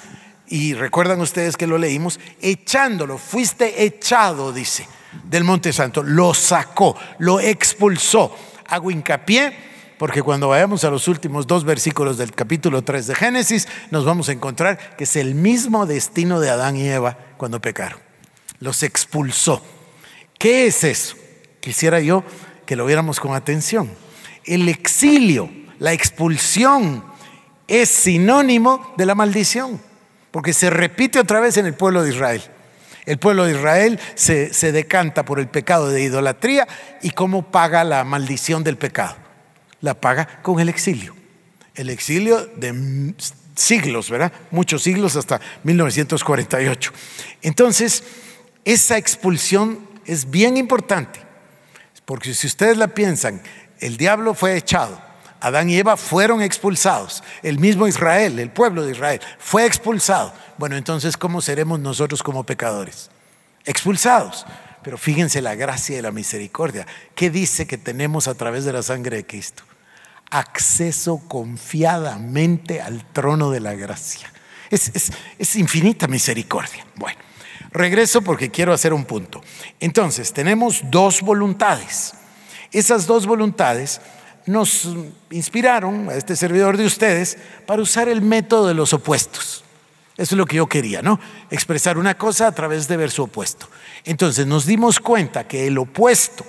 y 0.51 0.75
recuerdan 0.75 1.21
ustedes 1.21 1.57
que 1.57 1.67
lo 1.67 1.79
leímos, 1.79 2.19
echándolo, 2.41 3.19
fuiste 3.19 3.85
echado, 3.85 4.53
dice, 4.53 4.89
del 5.25 5.45
Monte 5.45 5.73
Santo, 5.73 6.03
lo 6.03 6.33
sacó, 6.35 6.97
lo 7.19 7.41
expulsó. 7.41 8.35
Hago 8.67 8.91
hincapié 8.91 9.69
porque 9.99 10.23
cuando 10.23 10.49
vayamos 10.49 10.85
a 10.85 10.91
los 10.91 11.09
últimos 11.09 11.47
dos 11.47 11.65
versículos 11.65 12.19
del 12.19 12.33
capítulo 12.33 12.83
3 12.83 13.09
de 13.09 13.15
Génesis, 13.15 13.69
nos 13.91 14.05
vamos 14.05 14.29
a 14.29 14.33
encontrar 14.33 14.97
que 14.97 15.05
es 15.05 15.17
el 15.17 15.35
mismo 15.35 15.87
destino 15.87 16.41
de 16.41 16.51
Adán 16.51 16.77
y 16.77 16.89
Eva 16.89 17.19
cuando 17.37 17.61
pecaron. 17.61 17.99
Los 18.61 18.83
expulsó. 18.83 19.63
¿Qué 20.39 20.67
es 20.67 20.85
eso? 20.85 21.17
Quisiera 21.61 22.01
yo 22.01 22.23
que 22.65 22.77
lo 22.77 22.87
viéramos 22.87 23.19
con 23.19 23.35
atención. 23.35 23.91
El 24.45 24.69
exilio, 24.69 25.51
la 25.81 25.93
expulsión 25.93 27.03
es 27.69 27.91
sinónimo 27.91 28.95
de 28.97 29.07
la 29.07 29.15
maldición, 29.15 29.81
porque 30.31 30.53
se 30.53 30.71
repite 30.71 31.21
otra 31.21 31.41
vez 31.41 31.57
en 31.59 31.67
el 31.67 31.75
pueblo 31.75 32.03
de 32.03 32.11
Israel. 32.11 32.43
El 33.09 33.19
pueblo 33.19 33.47
de 33.47 33.53
Israel 33.53 33.99
se, 34.17 34.51
decanta 34.73 35.25
por 35.25 35.39
el 35.39 35.49
pecado 35.49 35.89
de 35.89 36.03
idolatría 36.03 36.69
y 37.01 37.11
cómo 37.11 37.51
paga 37.51 37.83
la 37.85 38.05
maldición 38.05 38.65
del 38.65 38.77
pecado. 38.77 39.17
La 39.81 39.95
paga 39.95 40.41
con 40.43 40.61
el 40.61 40.69
exilio. 40.69 41.15
El 41.75 41.89
exilio 41.89 42.45
de 42.57 43.15
siglos, 43.55 44.11
¿verdad? 44.11 44.31
Muchos 44.51 44.83
siglos 44.83 45.17
hasta 45.17 45.41
1948. 45.63 46.93
Entonces, 47.41 48.03
esa 48.67 48.99
expulsión 48.99 49.89
es 50.05 50.31
bien 50.31 50.59
importante, 50.59 51.21
porque 52.05 52.35
si 52.35 52.47
ustedes 52.47 52.77
la 52.77 52.89
piensan, 52.89 53.41
el 53.81 53.97
diablo 53.97 54.35
fue 54.35 54.57
echado, 54.57 55.01
Adán 55.41 55.71
y 55.71 55.77
Eva 55.77 55.97
fueron 55.97 56.43
expulsados. 56.43 57.23
El 57.43 57.59
mismo 57.59 57.87
Israel, 57.87 58.39
el 58.39 58.51
pueblo 58.51 58.85
de 58.85 58.93
Israel, 58.93 59.21
fue 59.39 59.67
expulsado. 59.67 60.33
Bueno, 60.57 60.77
entonces, 60.77 61.17
¿cómo 61.17 61.41
seremos 61.41 61.79
nosotros 61.79 62.23
como 62.23 62.45
pecadores? 62.45 63.11
Expulsados. 63.65 64.47
Pero 64.83 64.99
fíjense 64.99 65.43
la 65.43 65.55
gracia 65.55 65.99
y 65.99 66.03
la 66.03 66.13
misericordia. 66.13 66.87
¿Qué 67.15 67.31
dice 67.31 67.67
que 67.67 67.79
tenemos 67.79 68.29
a 68.29 68.35
través 68.35 68.65
de 68.65 68.73
la 68.73 68.83
sangre 68.83 69.19
de 69.19 69.27
Cristo? 69.27 69.63
Acceso 70.31 71.23
confiadamente 71.29 72.81
al 72.81 73.05
trono 73.13 73.51
de 73.51 73.61
la 73.61 73.75
gracia. 73.75 74.33
Es, 74.71 75.13
es 75.39 75.57
infinita 75.57 76.07
misericordia. 76.09 76.85
Bueno, 76.97 77.19
regreso 77.71 78.23
porque 78.23 78.51
quiero 78.51 78.73
hacer 78.73 78.93
un 78.93 79.05
punto. 79.05 79.41
Entonces, 79.81 80.33
tenemos 80.33 80.83
dos 80.91 81.23
voluntades. 81.23 82.15
Esas 82.71 83.07
dos 83.07 83.27
voluntades 83.27 84.01
nos 84.49 84.89
inspiraron 85.31 86.09
a 86.09 86.15
este 86.15 86.37
servidor 86.37 86.77
de 86.77 86.87
ustedes 86.87 87.39
para 87.67 87.83
usar 87.83 88.09
el 88.09 88.23
método 88.23 88.69
de 88.69 88.75
los 88.75 88.93
opuestos. 88.93 89.65
Eso 90.17 90.35
es 90.35 90.39
lo 90.39 90.47
que 90.47 90.57
yo 90.57 90.67
quería, 90.67 91.01
¿no? 91.01 91.21
Expresar 91.49 91.97
una 91.97 92.19
cosa 92.19 92.49
a 92.49 92.53
través 92.53 92.89
de 92.89 92.97
ver 92.97 93.11
su 93.11 93.23
opuesto. 93.23 93.69
Entonces 94.05 94.47
nos 94.47 94.67
dimos 94.67 94.99
cuenta 94.99 95.47
que 95.47 95.69
el 95.69 95.79
opuesto, 95.79 96.45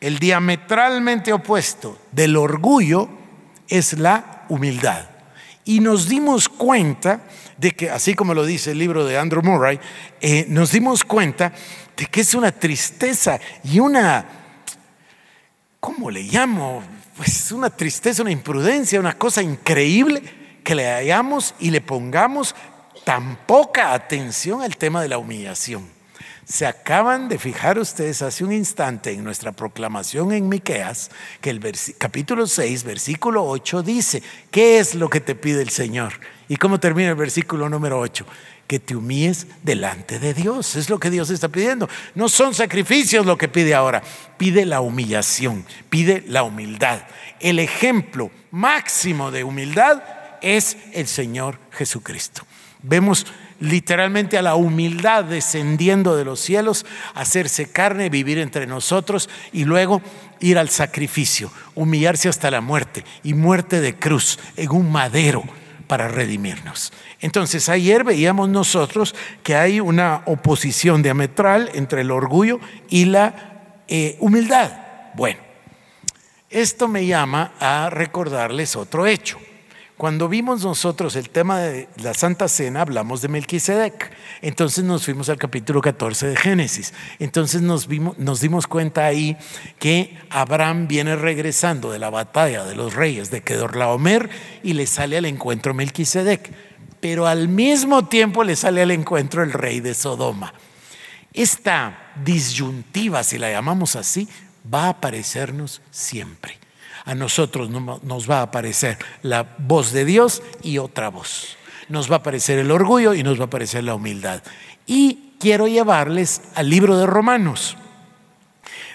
el 0.00 0.18
diametralmente 0.18 1.34
opuesto 1.34 1.98
del 2.12 2.36
orgullo 2.36 3.10
es 3.68 3.98
la 3.98 4.46
humildad. 4.48 5.04
Y 5.66 5.80
nos 5.80 6.08
dimos 6.08 6.48
cuenta 6.48 7.20
de 7.58 7.72
que, 7.72 7.90
así 7.90 8.14
como 8.14 8.32
lo 8.32 8.46
dice 8.46 8.70
el 8.70 8.78
libro 8.78 9.04
de 9.04 9.18
Andrew 9.18 9.42
Murray, 9.42 9.78
eh, 10.22 10.46
nos 10.48 10.72
dimos 10.72 11.04
cuenta 11.04 11.52
de 11.94 12.06
que 12.06 12.22
es 12.22 12.34
una 12.34 12.52
tristeza 12.52 13.38
y 13.62 13.80
una 13.80 14.39
¿cómo 15.80 16.10
le 16.10 16.22
llamo? 16.22 16.82
Pues 17.16 17.50
una 17.52 17.70
tristeza, 17.70 18.22
una 18.22 18.30
imprudencia, 18.30 19.00
una 19.00 19.18
cosa 19.18 19.42
increíble 19.42 20.22
que 20.62 20.74
le 20.74 20.88
hayamos 20.88 21.54
y 21.58 21.70
le 21.70 21.80
pongamos 21.80 22.54
tan 23.04 23.36
poca 23.46 23.92
atención 23.92 24.62
al 24.62 24.76
tema 24.76 25.02
de 25.02 25.08
la 25.08 25.18
humillación. 25.18 25.88
Se 26.44 26.66
acaban 26.66 27.28
de 27.28 27.38
fijar 27.38 27.78
ustedes 27.78 28.22
hace 28.22 28.44
un 28.44 28.52
instante 28.52 29.12
en 29.12 29.22
nuestra 29.22 29.52
proclamación 29.52 30.32
en 30.32 30.48
Miqueas 30.48 31.10
que 31.40 31.50
el 31.50 31.60
capítulo 31.96 32.46
6, 32.46 32.82
versículo 32.82 33.44
8 33.44 33.82
dice, 33.82 34.22
¿qué 34.50 34.80
es 34.80 34.96
lo 34.96 35.08
que 35.08 35.20
te 35.20 35.36
pide 35.36 35.62
el 35.62 35.70
Señor? 35.70 36.14
¿Y 36.48 36.56
cómo 36.56 36.80
termina 36.80 37.10
el 37.10 37.14
versículo 37.14 37.68
número 37.68 38.00
8? 38.00 38.26
Que 38.70 38.78
te 38.78 38.94
humilles 38.94 39.48
delante 39.64 40.20
de 40.20 40.32
Dios. 40.32 40.76
Es 40.76 40.88
lo 40.88 41.00
que 41.00 41.10
Dios 41.10 41.28
está 41.30 41.48
pidiendo. 41.48 41.88
No 42.14 42.28
son 42.28 42.54
sacrificios 42.54 43.26
lo 43.26 43.36
que 43.36 43.48
pide 43.48 43.74
ahora. 43.74 44.00
Pide 44.36 44.64
la 44.64 44.80
humillación, 44.80 45.66
pide 45.88 46.22
la 46.28 46.44
humildad. 46.44 47.02
El 47.40 47.58
ejemplo 47.58 48.30
máximo 48.52 49.32
de 49.32 49.42
humildad 49.42 50.04
es 50.40 50.76
el 50.92 51.08
Señor 51.08 51.58
Jesucristo. 51.72 52.46
Vemos 52.80 53.26
literalmente 53.58 54.38
a 54.38 54.42
la 54.42 54.54
humildad 54.54 55.24
descendiendo 55.24 56.14
de 56.14 56.24
los 56.24 56.38
cielos, 56.38 56.86
hacerse 57.16 57.72
carne, 57.72 58.08
vivir 58.08 58.38
entre 58.38 58.68
nosotros 58.68 59.28
y 59.52 59.64
luego 59.64 60.00
ir 60.38 60.58
al 60.58 60.68
sacrificio, 60.68 61.50
humillarse 61.74 62.28
hasta 62.28 62.52
la 62.52 62.60
muerte 62.60 63.04
y 63.24 63.34
muerte 63.34 63.80
de 63.80 63.96
cruz 63.96 64.38
en 64.56 64.70
un 64.70 64.92
madero 64.92 65.42
para 65.90 66.06
redimirnos. 66.06 66.92
Entonces 67.18 67.68
ayer 67.68 68.04
veíamos 68.04 68.48
nosotros 68.48 69.12
que 69.42 69.56
hay 69.56 69.80
una 69.80 70.22
oposición 70.26 71.02
diametral 71.02 71.68
entre 71.74 72.02
el 72.02 72.12
orgullo 72.12 72.60
y 72.88 73.06
la 73.06 73.80
eh, 73.88 74.16
humildad. 74.20 74.70
Bueno, 75.16 75.40
esto 76.48 76.86
me 76.86 77.06
llama 77.06 77.54
a 77.58 77.90
recordarles 77.90 78.76
otro 78.76 79.04
hecho. 79.04 79.40
Cuando 80.00 80.30
vimos 80.30 80.64
nosotros 80.64 81.14
el 81.14 81.28
tema 81.28 81.58
de 81.58 81.86
la 82.02 82.14
Santa 82.14 82.48
Cena, 82.48 82.80
hablamos 82.80 83.20
de 83.20 83.28
Melquisedec. 83.28 84.10
Entonces 84.40 84.82
nos 84.82 85.04
fuimos 85.04 85.28
al 85.28 85.36
capítulo 85.36 85.82
14 85.82 86.28
de 86.28 86.36
Génesis. 86.36 86.94
Entonces 87.18 87.60
nos, 87.60 87.86
vimos, 87.86 88.16
nos 88.16 88.40
dimos 88.40 88.66
cuenta 88.66 89.04
ahí 89.04 89.36
que 89.78 90.16
Abraham 90.30 90.88
viene 90.88 91.16
regresando 91.16 91.92
de 91.92 91.98
la 91.98 92.08
batalla 92.08 92.64
de 92.64 92.76
los 92.76 92.94
reyes 92.94 93.30
de 93.30 93.42
Kedorlaomer 93.42 94.30
y 94.62 94.72
le 94.72 94.86
sale 94.86 95.18
al 95.18 95.26
encuentro 95.26 95.74
Melquisedec. 95.74 96.50
Pero 97.00 97.26
al 97.26 97.48
mismo 97.48 98.08
tiempo 98.08 98.42
le 98.42 98.56
sale 98.56 98.80
al 98.80 98.92
encuentro 98.92 99.42
el 99.42 99.52
rey 99.52 99.80
de 99.80 99.92
Sodoma. 99.92 100.54
Esta 101.34 102.14
disyuntiva, 102.24 103.22
si 103.22 103.36
la 103.36 103.50
llamamos 103.50 103.96
así, 103.96 104.26
va 104.72 104.84
a 104.84 104.88
aparecernos 104.88 105.82
siempre 105.90 106.58
a 107.10 107.14
nosotros 107.16 107.70
nos 107.70 108.30
va 108.30 108.38
a 108.38 108.42
aparecer 108.42 108.96
la 109.22 109.56
voz 109.58 109.90
de 109.90 110.04
Dios 110.04 110.44
y 110.62 110.78
otra 110.78 111.08
voz. 111.08 111.56
Nos 111.88 112.08
va 112.08 112.14
a 112.14 112.18
aparecer 112.18 112.60
el 112.60 112.70
orgullo 112.70 113.14
y 113.14 113.24
nos 113.24 113.36
va 113.36 113.42
a 113.42 113.46
aparecer 113.46 113.82
la 113.82 113.96
humildad. 113.96 114.44
Y 114.86 115.34
quiero 115.40 115.66
llevarles 115.66 116.40
al 116.54 116.70
libro 116.70 116.96
de 116.96 117.06
Romanos. 117.06 117.76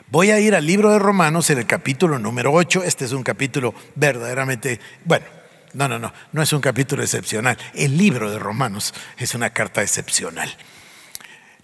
Voy 0.10 0.31
a 0.31 0.39
ir 0.39 0.55
al 0.55 0.65
libro 0.65 0.91
de 0.91 1.00
Romanos 1.00 1.50
en 1.50 1.57
el 1.57 1.65
capítulo 1.65 2.17
número 2.17 2.53
8. 2.53 2.84
Este 2.86 3.03
es 3.03 3.12
un 3.12 3.22
capítulo 3.22 3.75
verdaderamente, 3.95 4.79
bueno, 5.03 5.25
no, 5.74 5.89
no, 5.89 6.00
no, 6.00 6.13
no 6.31 6.41
es 6.41 6.53
un 6.53 6.62
capítulo 6.62 7.03
excepcional. 7.03 7.57
El 7.74 7.98
libro 7.98 8.31
de 8.31 8.39
Romanos 8.39 8.93
es 9.17 9.36
una 9.36 9.50
carta 9.50 9.81
excepcional. 9.81 10.55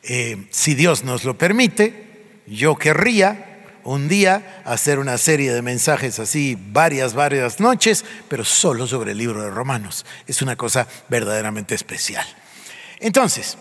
Eh, 0.03 0.47
si 0.49 0.75
Dios 0.75 1.05
nos 1.05 1.23
lo 1.23 1.37
permite, 1.37 2.41
yo 2.45 2.75
querría 2.75 3.50
un 3.83 4.07
día 4.07 4.61
hacer 4.65 4.99
una 4.99 5.17
serie 5.17 5.53
de 5.53 5.61
mensajes 5.61 6.19
así 6.19 6.57
varias, 6.71 7.13
varias 7.13 7.59
noches, 7.59 8.05
pero 8.27 8.43
solo 8.43 8.87
sobre 8.87 9.11
el 9.11 9.17
libro 9.17 9.41
de 9.41 9.49
Romanos. 9.49 10.05
Es 10.27 10.41
una 10.41 10.55
cosa 10.55 10.87
verdaderamente 11.09 11.75
especial. 11.75 12.25
Entonces, 12.99 13.57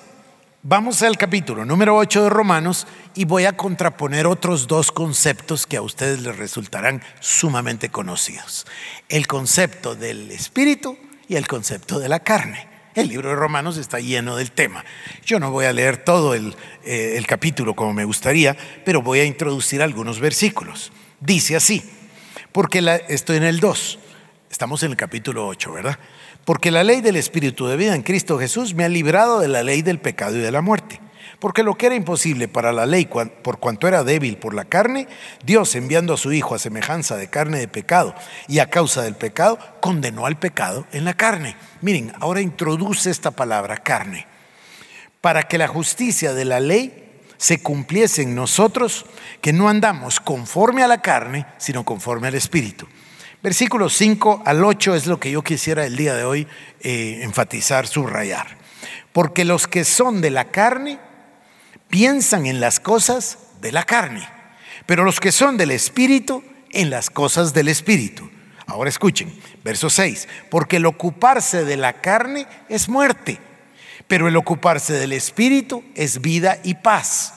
vamos 0.63 1.03
al 1.03 1.17
capítulo 1.17 1.65
número 1.65 1.97
8 1.97 2.25
de 2.25 2.31
Romanos 2.31 2.87
y 3.15 3.25
voy 3.25 3.45
a 3.45 3.57
contraponer 3.57 4.27
otros 4.27 4.67
dos 4.67 4.93
conceptos 4.93 5.67
que 5.67 5.77
a 5.77 5.83
ustedes 5.83 6.21
les 6.21 6.37
resultarán 6.37 7.03
sumamente 7.21 7.89
conocidos. 7.89 8.67
El 9.09 9.27
concepto 9.27 9.95
del 9.95 10.31
espíritu 10.31 10.97
y 11.29 11.37
el 11.37 11.47
concepto 11.47 11.99
de 11.99 12.09
la 12.09 12.21
carne. 12.21 12.70
El 12.95 13.09
libro 13.09 13.29
de 13.29 13.37
Romanos 13.37 13.77
está 13.77 14.01
lleno 14.01 14.37
del 14.37 14.51
tema. 14.51 14.85
Yo 15.25 15.39
no 15.39 15.53
voy 15.53 15.67
a 15.67 15.73
leer 15.73 15.99
todo 15.99 16.35
el, 16.35 16.57
eh, 16.85 17.23
capítulo 17.27 17.75
como 17.75 17.93
me 17.93 18.05
gustaría, 18.05 18.57
pero 18.85 19.01
voy 19.01 19.21
a 19.21 19.25
introducir 19.25 19.81
algunos 19.81 20.19
versículos. 20.19 20.91
Dice 21.21 21.55
así, 21.55 21.89
porque 22.51 22.81
la, 22.81 22.97
estoy 22.97 23.37
en 23.37 23.45
el 23.45 23.61
2, 23.61 23.99
estamos 24.51 24.83
en 24.83 24.91
el 24.91 24.97
capítulo 24.97 25.47
8, 25.47 25.73
¿verdad? 25.73 25.99
Porque 26.45 26.73
la 26.73 26.83
ley 26.83 27.01
del 27.01 27.15
Espíritu 27.15 27.69
de 27.69 27.77
vida 27.77 27.95
en 27.95 28.03
Cristo 28.03 28.39
Jesús 28.39 28.75
me 28.75 28.85
ha 28.85 28.89
librado 28.89 29.39
de 29.39 29.47
la 29.47 29.63
ley 29.63 29.83
del 29.83 30.01
pecado 30.01 30.37
y 30.37 30.41
de 30.41 30.51
la 30.51 30.61
muerte. 30.61 31.01
Porque 31.41 31.63
lo 31.63 31.75
que 31.75 31.87
era 31.87 31.95
imposible 31.95 32.49
para 32.49 32.71
la 32.71 32.85
ley 32.85 33.07
por 33.07 33.59
cuanto 33.59 33.89
era 33.89 34.05
débil 34.05 34.37
por 34.37 34.53
la 34.53 34.67
carne, 34.67 35.09
Dios 35.43 35.75
enviando 35.75 36.13
a 36.13 36.19
su 36.19 36.33
Hijo 36.33 36.55
a 36.55 36.59
semejanza 36.59 37.17
de 37.17 37.29
carne 37.29 37.59
de 37.59 37.67
pecado 37.67 38.15
y 38.47 38.59
a 38.59 38.69
causa 38.69 39.03
del 39.03 39.15
pecado, 39.15 39.59
condenó 39.81 40.27
al 40.27 40.39
pecado 40.39 40.87
en 40.93 41.07
la 41.07 41.15
carne. 41.15 41.57
Miren, 41.81 42.13
ahora 42.21 42.43
introduce 42.43 43.11
esta 43.11 43.31
palabra 43.31 43.79
carne. 43.79 44.27
Para 45.23 45.45
que 45.45 45.57
la 45.57 45.67
justicia 45.67 46.35
de 46.35 46.45
la 46.45 46.61
ley 46.61 47.11
se 47.39 47.63
cumpliese 47.63 48.21
en 48.21 48.35
nosotros, 48.35 49.07
que 49.41 49.55
no 49.55 49.71
andamos 49.71 50.21
conforme 50.21 50.83
a 50.83 50.89
la 50.89 51.01
carne, 51.01 51.47
sino 51.57 51.85
conforme 51.87 52.29
al 52.29 52.35
Espíritu. 52.35 52.87
Versículos 53.43 53.95
5 53.95 54.43
al 54.45 54.63
8 54.63 54.95
es 54.95 55.07
lo 55.07 55.19
que 55.19 55.31
yo 55.31 55.43
quisiera 55.43 55.87
el 55.87 55.97
día 55.97 56.15
de 56.15 56.25
hoy 56.25 56.47
eh, 56.83 57.21
enfatizar, 57.23 57.87
subrayar. 57.87 58.59
Porque 59.15 59.47
los 59.47 59.67
que 59.67 59.85
son 59.85 60.21
de 60.21 60.29
la 60.29 60.51
carne 60.51 60.99
piensan 61.91 62.47
en 62.47 62.61
las 62.61 62.81
cosas 62.81 63.39
de 63.61 63.73
la 63.73 63.85
carne, 63.85 64.27
pero 64.87 65.05
los 65.05 65.21
que 65.21 65.33
son 65.33 65.57
del 65.57 65.73
Espíritu 65.73 66.43
en 66.71 66.89
las 66.89 67.11
cosas 67.11 67.53
del 67.53 67.69
Espíritu. 67.69 68.31
Ahora 68.67 68.89
escuchen, 68.89 69.37
verso 69.65 69.91
6, 69.91 70.29
porque 70.49 70.77
el 70.77 70.87
ocuparse 70.87 71.65
de 71.65 71.77
la 71.77 72.01
carne 72.01 72.47
es 72.69 72.89
muerte, 72.89 73.39
pero 74.07 74.29
el 74.29 74.37
ocuparse 74.37 74.93
del 74.93 75.13
Espíritu 75.13 75.85
es 75.97 76.21
vida 76.21 76.61
y 76.63 76.75
paz. 76.75 77.35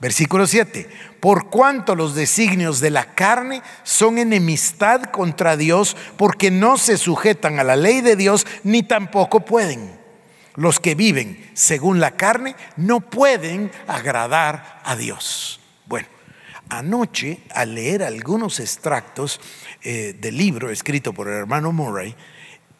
Versículo 0.00 0.46
7, 0.46 0.88
por 1.18 1.50
cuanto 1.50 1.96
los 1.96 2.14
designios 2.14 2.78
de 2.78 2.90
la 2.90 3.16
carne 3.16 3.62
son 3.82 4.18
enemistad 4.18 5.02
contra 5.10 5.56
Dios, 5.56 5.96
porque 6.16 6.52
no 6.52 6.78
se 6.78 6.96
sujetan 6.96 7.58
a 7.58 7.64
la 7.64 7.74
ley 7.74 8.00
de 8.00 8.14
Dios, 8.14 8.46
ni 8.62 8.84
tampoco 8.84 9.40
pueden 9.40 9.97
los 10.58 10.80
que 10.80 10.96
viven 10.96 11.50
según 11.54 12.00
la 12.00 12.16
carne 12.16 12.56
no 12.76 12.98
pueden 12.98 13.70
agradar 13.86 14.80
a 14.84 14.96
Dios. 14.96 15.60
Bueno, 15.86 16.08
anoche 16.68 17.38
al 17.54 17.76
leer 17.76 18.02
algunos 18.02 18.58
extractos 18.58 19.40
eh, 19.82 20.16
del 20.20 20.36
libro 20.36 20.70
escrito 20.70 21.12
por 21.12 21.28
el 21.28 21.34
hermano 21.34 21.70
Murray, 21.70 22.16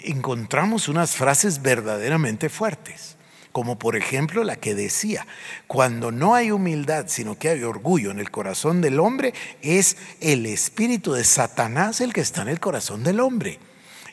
encontramos 0.00 0.88
unas 0.88 1.12
frases 1.12 1.62
verdaderamente 1.62 2.48
fuertes 2.48 3.16
como 3.52 3.78
por 3.78 3.96
ejemplo 3.96 4.44
la 4.44 4.54
que 4.54 4.76
decía, 4.76 5.26
cuando 5.66 6.12
no 6.12 6.36
hay 6.36 6.52
humildad, 6.52 7.06
sino 7.08 7.38
que 7.38 7.48
hay 7.48 7.64
orgullo 7.64 8.12
en 8.12 8.20
el 8.20 8.30
corazón 8.30 8.80
del 8.80 9.00
hombre, 9.00 9.34
es 9.62 9.96
el 10.20 10.46
espíritu 10.46 11.12
de 11.12 11.24
Satanás 11.24 12.00
el 12.00 12.12
que 12.12 12.20
está 12.20 12.42
en 12.42 12.48
el 12.48 12.60
corazón 12.60 13.02
del 13.02 13.18
hombre. 13.18 13.58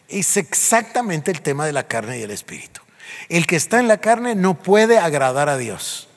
Es 0.07 0.37
exactamente 0.37 1.29
el 1.29 1.41
tema 1.41 1.67
de 1.67 1.73
la 1.73 1.85
carne 1.85 2.17
y 2.17 2.23
el 2.23 2.31
espíritu. 2.31 2.84
El 3.29 3.47
que 3.47 3.55
está 3.55 3.79
en 3.79 3.87
la 3.87 3.97
carne 3.97 4.35
no 4.35 4.55
puede 4.55 4.97
agradar 4.97 5.49
a 5.49 5.57
Dios. 5.57 6.07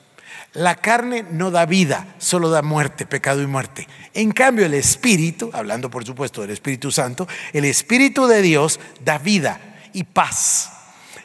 La 0.53 0.75
carne 0.75 1.25
no 1.29 1.51
da 1.51 1.65
vida, 1.65 2.15
solo 2.17 2.49
da 2.49 2.63
muerte, 2.63 3.05
pecado 3.05 3.41
y 3.41 3.47
muerte. 3.47 3.87
En 4.15 4.31
cambio, 4.31 4.65
el 4.65 4.73
Espíritu, 4.73 5.51
hablando 5.53 5.91
por 5.91 6.05
supuesto 6.05 6.41
del 6.41 6.49
Espíritu 6.49 6.91
Santo, 6.91 7.27
el 7.53 7.65
Espíritu 7.65 8.25
de 8.25 8.41
Dios 8.41 8.79
da 9.03 9.19
vida 9.19 9.59
y 9.93 10.03
paz. 10.05 10.71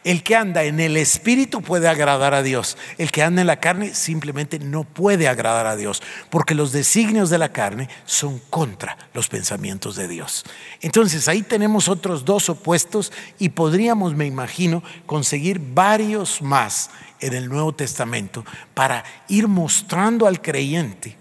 El 0.04 0.22
que 0.22 0.36
anda 0.36 0.64
en 0.64 0.80
el 0.80 0.98
espíritu 0.98 1.62
puede 1.62 1.88
agradar 1.88 2.34
a 2.34 2.42
Dios. 2.42 2.76
El 2.98 3.10
que 3.10 3.22
anda 3.22 3.40
en 3.40 3.46
la 3.46 3.58
carne 3.58 3.94
simplemente 3.94 4.58
no 4.58 4.84
puede 4.84 5.28
agradar 5.28 5.66
a 5.66 5.76
Dios, 5.76 6.02
porque 6.30 6.54
los 6.54 6.72
designios 6.72 7.30
de 7.30 7.38
la 7.38 7.48
carne 7.48 7.88
son 8.04 8.38
contra 8.50 8.98
los 9.14 9.28
pensamientos 9.28 9.96
de 9.96 10.06
Dios. 10.06 10.44
Entonces 10.82 11.26
ahí 11.26 11.42
tenemos 11.42 11.88
otros 11.88 12.24
dos 12.24 12.50
opuestos 12.50 13.12
y 13.38 13.48
podríamos, 13.48 14.14
me 14.14 14.26
imagino, 14.26 14.82
conseguir 15.06 15.58
varios 15.58 16.42
más 16.42 16.90
en 17.20 17.32
el 17.32 17.48
Nuevo 17.48 17.74
Testamento 17.74 18.44
para 18.74 19.04
ir 19.28 19.48
mostrando 19.48 20.26
al 20.26 20.42
creyente 20.42 21.16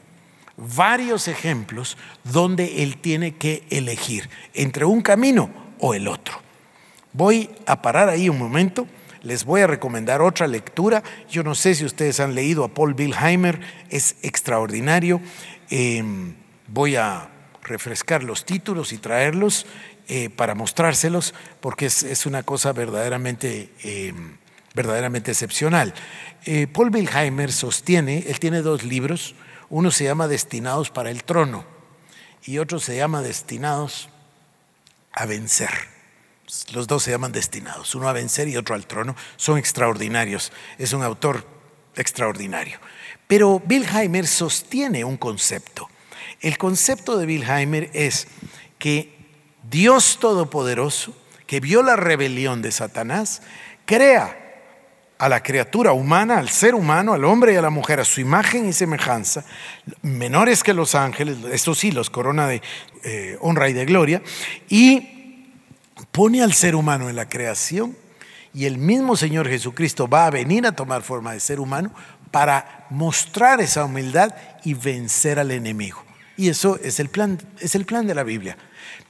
varios 0.58 1.28
ejemplos 1.28 1.98
donde 2.24 2.84
él 2.84 2.98
tiene 2.98 3.36
que 3.36 3.64
elegir 3.70 4.30
entre 4.54 4.86
un 4.86 5.02
camino 5.02 5.50
o 5.80 5.94
el 5.94 6.08
otro. 6.08 6.43
Voy 7.14 7.50
a 7.68 7.82
parar 7.82 8.10
ahí 8.10 8.28
un 8.28 8.40
momento. 8.40 8.88
Les 9.22 9.46
voy 9.46 9.62
a 9.62 9.68
recomendar 9.68 10.22
otra 10.22 10.48
lectura. 10.48 11.04
Yo 11.30 11.44
no 11.44 11.56
sé 11.56 11.76
si 11.76 11.86
ustedes 11.86 12.20
han 12.20 12.36
leído 12.36 12.64
a 12.64 12.74
Paul 12.74 12.96
Wilheimer, 12.98 13.62
es 13.90 14.16
extraordinario. 14.24 15.22
Em, 15.70 16.34
voy 16.68 16.96
a 16.96 17.30
refrescar 17.64 18.24
los 18.24 18.46
títulos 18.46 18.92
y 18.92 18.98
traerlos 18.98 19.66
eh, 20.10 20.30
para 20.30 20.56
mostrárselos, 20.56 21.34
porque 21.62 21.86
es, 21.86 22.26
una 22.26 22.44
cosa 22.44 22.74
verdaderamente, 22.74 23.70
em, 23.84 24.38
verdaderamente 24.76 25.32
excepcional. 25.32 25.94
Eh, 26.46 26.68
Paul 26.68 26.90
Wilheimer 26.94 27.52
sostiene, 27.52 28.26
él 28.28 28.40
tiene 28.40 28.62
dos 28.62 28.84
libros, 28.84 29.36
uno 29.70 29.92
se 29.92 30.04
llama 30.04 30.28
Destinados 30.28 30.90
para 30.90 31.10
el 31.10 31.24
Trono 31.24 31.64
y 32.44 32.58
otro 32.58 32.80
se 32.80 32.98
llama 32.98 33.22
Destinados 33.22 34.10
a 35.14 35.26
Vencer. 35.26 35.93
Los 36.72 36.88
dos 36.88 37.04
se 37.04 37.12
llaman 37.12 37.32
destinados, 37.32 37.96
uno 37.96 38.08
a 38.08 38.14
vencer 38.14 38.48
y 38.48 38.58
otro 38.58 38.76
al 38.76 38.86
trono. 38.86 39.16
Son 39.38 39.58
extraordinarios. 39.58 40.52
Es 40.78 40.94
un 40.94 41.04
autor 41.04 41.46
extraordinario. 41.96 42.80
Pero 43.28 43.62
Wilheimer 43.68 44.28
sostiene 44.28 45.04
un 45.04 45.18
concepto. 45.18 45.90
El 46.42 46.58
concepto 46.58 47.18
de 47.18 47.26
Wilheimer 47.26 47.90
es 47.94 48.28
que 48.78 49.16
Dios 49.70 50.18
Todopoderoso, 50.20 51.16
que 51.48 51.60
vio 51.60 51.82
la 51.84 51.96
rebelión 51.96 52.62
de 52.62 52.72
Satanás, 52.72 53.42
crea 53.86 54.40
a 55.18 55.30
la 55.30 55.42
criatura 55.42 55.94
humana, 55.94 56.38
al 56.38 56.50
ser 56.50 56.76
humano, 56.76 57.14
al 57.14 57.24
hombre 57.24 57.54
y 57.54 57.56
a 57.56 57.62
la 57.62 57.70
mujer, 57.70 58.00
a 58.00 58.06
su 58.06 58.20
imagen 58.20 58.68
y 58.68 58.74
semejanza, 58.74 59.46
menores 60.02 60.64
que 60.64 60.74
los 60.74 60.96
ángeles, 60.96 61.38
estos 61.52 61.80
sí 61.80 61.92
los 61.92 62.10
corona 62.10 62.48
de 62.48 62.62
eh, 63.04 63.38
honra 63.40 63.70
y 63.70 63.74
de 63.74 63.86
gloria, 63.86 64.22
y 64.68 65.13
pone 66.14 66.44
al 66.44 66.54
ser 66.54 66.76
humano 66.76 67.10
en 67.10 67.16
la 67.18 67.28
creación 67.28 67.98
y 68.54 68.66
el 68.66 68.78
mismo 68.78 69.18
Señor 69.18 69.50
Jesucristo 69.50 70.08
va 70.08 70.28
a 70.28 70.30
venir 70.30 70.66
a 70.68 70.72
tomar 70.72 71.02
forma 71.02 71.34
de 71.34 71.40
ser 71.40 71.60
humano 71.60 71.92
para 72.30 72.86
mostrar 72.92 73.60
esa 73.60 73.84
humildad 73.84 74.34
y 74.64 74.76
vencer 74.76 75.40
al 75.40 75.50
enemigo. 75.50 76.04
Y 76.38 76.50
eso 76.50 76.80
es 76.84 77.00
el 77.00 77.10
plan, 77.10 77.40
es 77.60 77.74
el 77.74 77.86
plan 77.86 78.06
de 78.06 78.14
la 78.14 78.24
Biblia. 78.24 78.58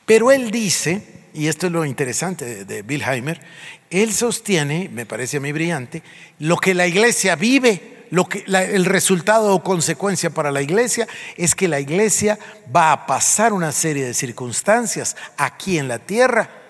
Pero 0.05 0.31
él 0.31 0.49
dice, 0.49 1.27
y 1.33 1.47
esto 1.47 1.67
es 1.67 1.73
lo 1.73 1.83
interesante 1.83 2.63
de, 2.63 2.81
Bill 2.83 3.03
Heimer, 3.03 3.41
él 3.89 4.13
sostiene, 4.13 4.89
me 4.91 5.05
parece 5.05 5.37
a 5.37 5.41
mí 5.41 5.51
brillante, 5.51 6.03
lo 6.39 6.55
que 6.55 6.73
la 6.73 6.87
iglesia 6.87 7.35
vive, 7.35 8.05
lo 8.11 8.29
que, 8.29 8.45
el 8.47 8.85
resultado 8.85 9.53
o 9.53 9.61
consecuencia 9.61 10.29
para 10.29 10.51
la 10.51 10.61
iglesia 10.61 11.05
es 11.35 11.53
que 11.53 11.67
la 11.67 11.81
iglesia 11.81 12.39
va 12.73 12.93
a 12.93 13.05
pasar 13.05 13.51
una 13.51 13.73
serie 13.73 14.05
de 14.05 14.13
circunstancias 14.13 15.17
aquí 15.35 15.77
en 15.77 15.89
la 15.89 15.99
tierra 15.99 16.62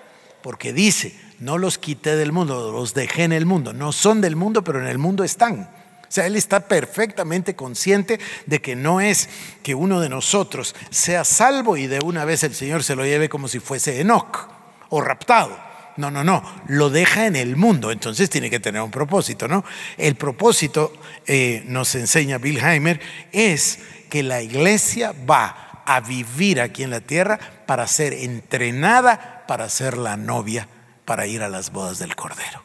porque 0.44 0.74
dice, 0.74 1.16
no 1.40 1.58
los 1.58 1.80
quité 1.80 2.16
del 2.16 2.32
mundo, 2.32 2.72
los 2.72 2.94
dejé 2.94 3.24
en 3.24 3.32
el 3.32 3.48
mundo. 3.48 3.74
No 3.74 3.92
son 3.92 4.22
del 4.22 4.36
mundo, 4.36 4.64
pero 4.64 4.80
en 4.80 4.88
el 4.88 5.00
mundo 5.00 5.24
están. 5.24 5.62
O 5.62 6.16
sea, 6.16 6.28
él 6.28 6.36
está 6.36 6.68
perfectamente 6.68 7.56
consciente 7.56 8.20
de 8.46 8.62
que 8.62 8.76
no 8.76 9.02
es 9.02 9.30
que 9.64 9.74
uno 9.74 10.00
de 10.00 10.10
nosotros 10.10 10.76
sea 10.92 11.24
salvo 11.24 11.76
y 11.76 11.88
de 11.88 12.02
una 12.02 12.24
vez 12.24 12.44
el 12.44 12.54
Señor 12.54 12.84
se 12.84 12.96
lo 12.96 13.04
lleve 13.04 13.30
como 13.30 13.48
si 13.48 13.60
fuese 13.60 14.00
Enoch 14.00 14.48
o 14.90 15.02
raptado. 15.02 15.58
No, 15.96 16.12
no, 16.12 16.24
no, 16.24 16.44
lo 16.68 16.90
deja 16.90 17.26
en 17.26 17.36
el 17.36 17.56
mundo, 17.56 17.92
entonces 17.92 18.30
tiene 18.30 18.50
que 18.50 18.60
tener 18.60 18.82
un 18.82 18.90
propósito, 18.92 19.48
¿no? 19.48 19.64
El 19.96 20.16
propósito, 20.16 20.92
eh, 21.28 21.64
nos 21.68 21.94
enseña 21.94 22.40
Bill 22.40 22.58
Heimer, 22.58 23.00
es 23.32 23.80
que 24.10 24.24
la 24.24 24.42
iglesia 24.42 25.14
va 25.30 25.63
a 25.86 26.00
vivir 26.00 26.62
aquí 26.62 26.84
en 26.84 26.92
la 26.92 27.02
tierra 27.02 27.40
para 27.66 27.88
ser 27.88 28.14
entrenada 28.14 29.34
para 29.48 29.70
ser 29.70 29.98
la 29.98 30.18
novia, 30.18 30.68
para 31.06 31.28
ir 31.28 31.42
a 31.42 31.50
las 31.50 31.72
bodas 31.72 32.00
del 32.00 32.16
Cordero. 32.16 32.62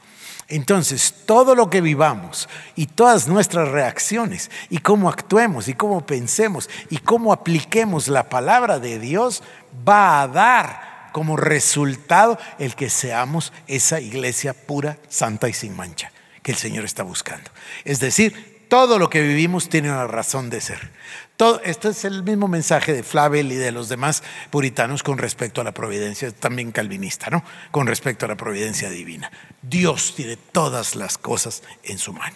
Entonces, 0.49 1.15
todo 1.27 1.55
lo 1.55 1.69
que 1.69 1.83
vivamos 1.83 2.49
y 2.75 2.87
todas 2.87 3.29
nuestras 3.29 3.69
reacciones 3.69 4.51
y 4.71 4.79
cómo 4.79 5.11
actuemos 5.11 5.69
y 5.69 5.75
cómo 5.75 6.07
pensemos 6.07 6.71
y 6.89 6.99
cómo 6.99 7.35
apliquemos 7.35 8.09
la 8.09 8.31
palabra 8.31 8.79
de 8.79 8.99
Dios 8.99 9.43
va 9.87 10.23
a 10.23 10.29
dar 10.29 11.11
como 11.13 11.37
resultado 11.37 12.39
el 12.59 12.75
que 12.77 12.89
seamos 12.89 13.53
esa 13.67 14.01
iglesia 14.01 14.55
pura, 14.55 14.99
santa 15.09 15.49
y 15.49 15.53
sin 15.53 15.77
mancha 15.77 16.13
que 16.43 16.53
el 16.53 16.59
Señor 16.59 16.87
está 16.87 17.03
buscando. 17.03 17.51
Es 17.85 18.01
decir, 18.01 18.65
todo 18.69 18.99
lo 18.99 19.11
que 19.11 19.21
vivimos 19.21 19.69
tiene 19.69 19.91
una 19.91 20.07
razón 20.07 20.49
de 20.49 20.63
ser. 20.63 20.91
Todo, 21.39 21.61
este 21.63 21.91
es 21.91 22.05
el 22.05 22.25
mismo 22.25 22.49
mensaje 22.49 22.93
de 22.93 23.05
Flavel 23.05 23.53
y 23.53 23.55
de 23.55 23.71
los 23.71 23.89
demás 23.89 24.25
puritanos 24.51 25.05
con 25.05 25.19
respecto 25.19 25.61
a 25.61 25.65
la 25.65 25.71
providencia, 25.71 26.33
también 26.33 26.73
calvinista, 26.73 27.31
¿no? 27.31 27.45
Con 27.71 27.87
respecto 27.87 28.25
a 28.25 28.29
la 28.29 28.37
providencia 28.37 28.91
divina. 28.91 29.31
Dios 29.63 30.15
tiene 30.17 30.37
todas 30.37 30.97
las 30.97 31.17
cosas 31.17 31.63
en 31.85 31.99
su 31.99 32.13
mano. 32.13 32.35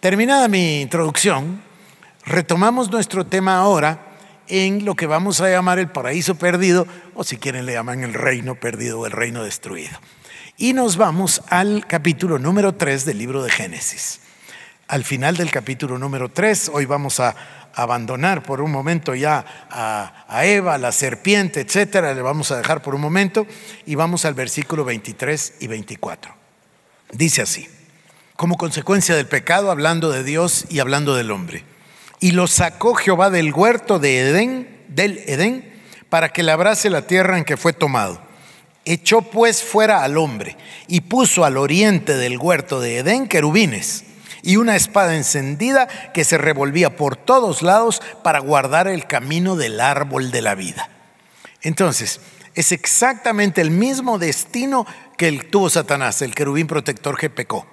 Terminada 0.00 0.48
mi 0.48 0.80
introducción, 0.80 1.60
retomamos 2.24 2.90
nuestro 2.90 3.26
tema 3.26 3.58
ahora 3.58 4.16
en 4.48 4.86
lo 4.86 4.94
que 4.94 5.06
vamos 5.06 5.42
a 5.42 5.50
llamar 5.50 5.78
el 5.78 5.90
paraíso 5.90 6.36
perdido, 6.36 6.86
o 7.14 7.22
si 7.22 7.36
quieren 7.36 7.66
le 7.66 7.74
llaman 7.74 8.02
el 8.02 8.14
reino 8.14 8.54
perdido 8.54 9.00
o 9.00 9.04
el 9.04 9.12
reino 9.12 9.44
destruido. 9.44 10.00
Y 10.56 10.72
nos 10.72 10.96
vamos 10.96 11.42
al 11.50 11.86
capítulo 11.86 12.38
número 12.38 12.74
3 12.74 13.04
del 13.04 13.18
libro 13.18 13.42
de 13.42 13.50
Génesis. 13.50 14.20
Al 14.88 15.04
final 15.04 15.36
del 15.36 15.50
capítulo 15.50 15.98
número 15.98 16.30
3, 16.30 16.70
hoy 16.72 16.86
vamos 16.86 17.20
a 17.20 17.59
abandonar 17.74 18.42
por 18.42 18.60
un 18.60 18.70
momento 18.70 19.14
ya 19.14 19.44
a, 19.70 20.44
Eva, 20.44 20.78
la 20.78 20.92
serpiente, 20.92 21.60
etcétera, 21.60 22.14
le 22.14 22.22
vamos 22.22 22.50
a 22.50 22.56
dejar 22.56 22.82
por 22.82 22.94
un 22.94 23.00
momento 23.00 23.46
y 23.86 23.94
vamos 23.94 24.24
al 24.24 24.34
versículo 24.34 24.84
23 24.84 25.54
y 25.60 25.66
24. 25.66 26.34
Dice 27.12 27.42
así: 27.42 27.68
Como 28.36 28.56
consecuencia 28.56 29.14
del 29.16 29.26
pecado, 29.26 29.70
hablando 29.70 30.10
de 30.10 30.24
Dios 30.24 30.66
y 30.68 30.80
hablando 30.80 31.14
del 31.14 31.30
hombre. 31.30 31.64
Y 32.20 32.32
lo 32.32 32.46
sacó 32.46 32.94
Jehová 32.94 33.30
del 33.30 33.52
huerto 33.52 33.98
de 33.98 34.20
Edén, 34.20 34.84
del 34.88 35.18
Edén, 35.26 35.72
para 36.08 36.30
que 36.32 36.42
labrase 36.42 36.90
la 36.90 37.06
tierra 37.06 37.38
en 37.38 37.44
que 37.44 37.56
fue 37.56 37.72
tomado. 37.72 38.20
Echó 38.84 39.22
pues 39.22 39.62
fuera 39.62 40.02
al 40.02 40.18
hombre 40.18 40.56
y 40.88 41.02
puso 41.02 41.44
al 41.44 41.56
oriente 41.56 42.16
del 42.16 42.38
huerto 42.38 42.80
de 42.80 42.98
Edén 42.98 43.28
querubines 43.28 44.04
y 44.42 44.56
una 44.56 44.76
espada 44.76 45.16
encendida 45.16 45.86
que 46.12 46.24
se 46.24 46.38
revolvía 46.38 46.96
por 46.96 47.16
todos 47.16 47.62
lados 47.62 48.02
para 48.22 48.38
guardar 48.38 48.88
el 48.88 49.06
camino 49.06 49.56
del 49.56 49.80
árbol 49.80 50.30
de 50.30 50.42
la 50.42 50.54
vida. 50.54 50.88
Entonces, 51.62 52.20
es 52.54 52.72
exactamente 52.72 53.60
el 53.60 53.70
mismo 53.70 54.18
destino 54.18 54.86
que 55.16 55.32
tuvo 55.32 55.70
Satanás, 55.70 56.22
el 56.22 56.34
querubín 56.34 56.66
protector 56.66 57.18
que 57.18 57.30
pecó. 57.30 57.66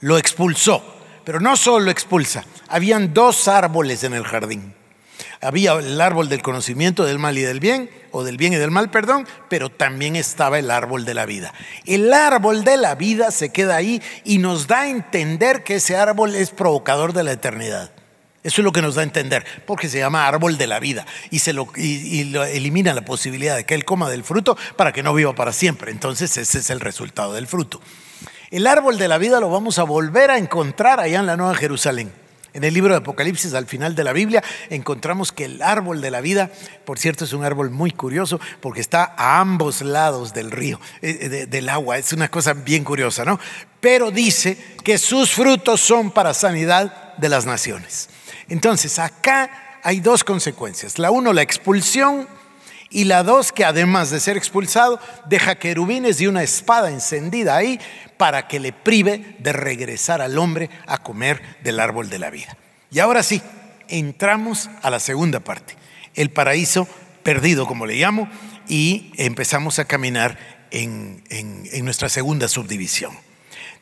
Lo 0.00 0.18
expulsó, 0.18 0.82
pero 1.24 1.40
no 1.40 1.56
solo 1.56 1.86
lo 1.86 1.90
expulsa, 1.90 2.44
habían 2.68 3.14
dos 3.14 3.48
árboles 3.48 4.04
en 4.04 4.14
el 4.14 4.24
jardín. 4.24 4.74
Había 5.44 5.74
el 5.74 6.00
árbol 6.00 6.30
del 6.30 6.40
conocimiento 6.40 7.04
del 7.04 7.18
mal 7.18 7.36
y 7.36 7.42
del 7.42 7.60
bien, 7.60 7.90
o 8.12 8.24
del 8.24 8.38
bien 8.38 8.54
y 8.54 8.56
del 8.56 8.70
mal, 8.70 8.90
perdón, 8.90 9.28
pero 9.50 9.68
también 9.68 10.16
estaba 10.16 10.58
el 10.58 10.70
árbol 10.70 11.04
de 11.04 11.12
la 11.12 11.26
vida. 11.26 11.52
El 11.84 12.14
árbol 12.14 12.64
de 12.64 12.78
la 12.78 12.94
vida 12.94 13.30
se 13.30 13.50
queda 13.50 13.76
ahí 13.76 14.00
y 14.24 14.38
nos 14.38 14.68
da 14.68 14.80
a 14.80 14.88
entender 14.88 15.62
que 15.62 15.74
ese 15.76 15.98
árbol 15.98 16.34
es 16.34 16.48
provocador 16.48 17.12
de 17.12 17.24
la 17.24 17.32
eternidad. 17.32 17.90
Eso 18.42 18.62
es 18.62 18.64
lo 18.64 18.72
que 18.72 18.80
nos 18.80 18.94
da 18.94 19.02
a 19.02 19.04
entender, 19.04 19.44
porque 19.66 19.90
se 19.90 19.98
llama 19.98 20.26
árbol 20.26 20.56
de 20.56 20.66
la 20.66 20.80
vida 20.80 21.04
y, 21.30 21.40
se 21.40 21.52
lo, 21.52 21.68
elimina 21.74 22.94
la 22.94 23.04
posibilidad 23.04 23.54
de 23.54 23.64
que 23.64 23.74
él 23.74 23.84
coma 23.84 24.08
del 24.08 24.24
fruto 24.24 24.56
para 24.76 24.92
que 24.92 25.02
no 25.02 25.12
viva 25.12 25.34
para 25.34 25.52
siempre. 25.52 25.90
Entonces 25.90 26.34
ese 26.38 26.60
es 26.60 26.70
el 26.70 26.80
resultado 26.80 27.34
del 27.34 27.46
fruto. 27.46 27.82
El 28.50 28.66
árbol 28.66 28.96
de 28.96 29.08
la 29.08 29.18
vida 29.18 29.40
lo 29.40 29.50
vamos 29.50 29.78
a 29.78 29.82
volver 29.82 30.30
a 30.30 30.38
encontrar 30.38 31.00
allá 31.00 31.20
en 31.20 31.26
la 31.26 31.36
Nueva 31.36 31.54
Jerusalén. 31.54 32.23
En 32.54 32.62
el 32.62 32.72
libro 32.72 32.92
de 32.92 32.98
Apocalipsis, 32.98 33.52
al 33.52 33.66
final 33.66 33.96
de 33.96 34.04
la 34.04 34.12
Biblia, 34.12 34.40
encontramos 34.70 35.32
que 35.32 35.46
el 35.46 35.60
árbol 35.60 36.00
de 36.00 36.12
la 36.12 36.20
vida, 36.20 36.52
por 36.84 37.00
cierto, 37.00 37.24
es 37.24 37.32
un 37.32 37.44
árbol 37.44 37.70
muy 37.70 37.90
curioso 37.90 38.40
porque 38.60 38.80
está 38.80 39.12
a 39.16 39.40
ambos 39.40 39.82
lados 39.82 40.32
del 40.32 40.52
río, 40.52 40.80
eh, 41.02 41.46
del 41.48 41.68
agua. 41.68 41.98
Es 41.98 42.12
una 42.12 42.30
cosa 42.30 42.54
bien 42.54 42.84
curiosa, 42.84 43.24
¿no? 43.24 43.40
Pero 43.80 44.12
dice 44.12 44.56
que 44.84 44.98
sus 44.98 45.32
frutos 45.32 45.80
son 45.80 46.12
para 46.12 46.32
sanidad 46.32 47.16
de 47.16 47.28
las 47.28 47.44
naciones. 47.44 48.08
Entonces, 48.48 49.00
acá 49.00 49.80
hay 49.82 49.98
dos 49.98 50.22
consecuencias. 50.22 51.00
La 51.00 51.10
uno, 51.10 51.32
la 51.32 51.42
expulsión 51.42 52.28
y 52.94 53.04
la 53.04 53.24
dos, 53.24 53.50
que 53.50 53.64
además 53.64 54.10
de 54.10 54.20
ser 54.20 54.36
expulsado, 54.36 55.00
deja 55.26 55.56
querubines 55.56 56.20
y 56.20 56.28
una 56.28 56.44
espada 56.44 56.90
encendida 56.90 57.56
ahí 57.56 57.80
para 58.16 58.46
que 58.46 58.60
le 58.60 58.72
prive 58.72 59.34
de 59.40 59.52
regresar 59.52 60.22
al 60.22 60.38
hombre 60.38 60.70
a 60.86 60.98
comer 60.98 61.42
del 61.64 61.80
árbol 61.80 62.08
de 62.08 62.20
la 62.20 62.30
vida. 62.30 62.56
Y 62.92 63.00
ahora 63.00 63.24
sí, 63.24 63.42
entramos 63.88 64.70
a 64.80 64.90
la 64.90 65.00
segunda 65.00 65.40
parte, 65.40 65.74
el 66.14 66.30
paraíso 66.30 66.86
perdido, 67.24 67.66
como 67.66 67.84
le 67.84 67.96
llamo, 67.96 68.28
y 68.68 69.12
empezamos 69.16 69.80
a 69.80 69.86
caminar 69.86 70.38
en, 70.70 71.24
en 71.30 71.84
nuestra 71.84 72.08
segunda 72.08 72.46
subdivisión. 72.46 73.12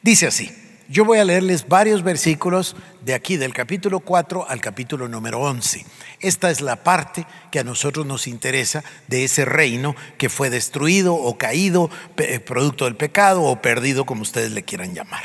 Dice 0.00 0.26
así, 0.26 0.50
yo 0.92 1.06
voy 1.06 1.18
a 1.18 1.24
leerles 1.24 1.66
varios 1.68 2.02
versículos 2.02 2.76
de 3.00 3.14
aquí, 3.14 3.38
del 3.38 3.54
capítulo 3.54 4.00
4 4.00 4.46
al 4.46 4.60
capítulo 4.60 5.08
número 5.08 5.40
11. 5.40 5.86
Esta 6.20 6.50
es 6.50 6.60
la 6.60 6.84
parte 6.84 7.26
que 7.50 7.58
a 7.58 7.64
nosotros 7.64 8.04
nos 8.04 8.26
interesa 8.26 8.84
de 9.08 9.24
ese 9.24 9.46
reino 9.46 9.96
que 10.18 10.28
fue 10.28 10.50
destruido 10.50 11.14
o 11.14 11.38
caído, 11.38 11.88
eh, 12.18 12.40
producto 12.40 12.84
del 12.84 12.96
pecado 12.96 13.42
o 13.42 13.62
perdido, 13.62 14.04
como 14.04 14.20
ustedes 14.20 14.52
le 14.52 14.64
quieran 14.64 14.94
llamar. 14.94 15.22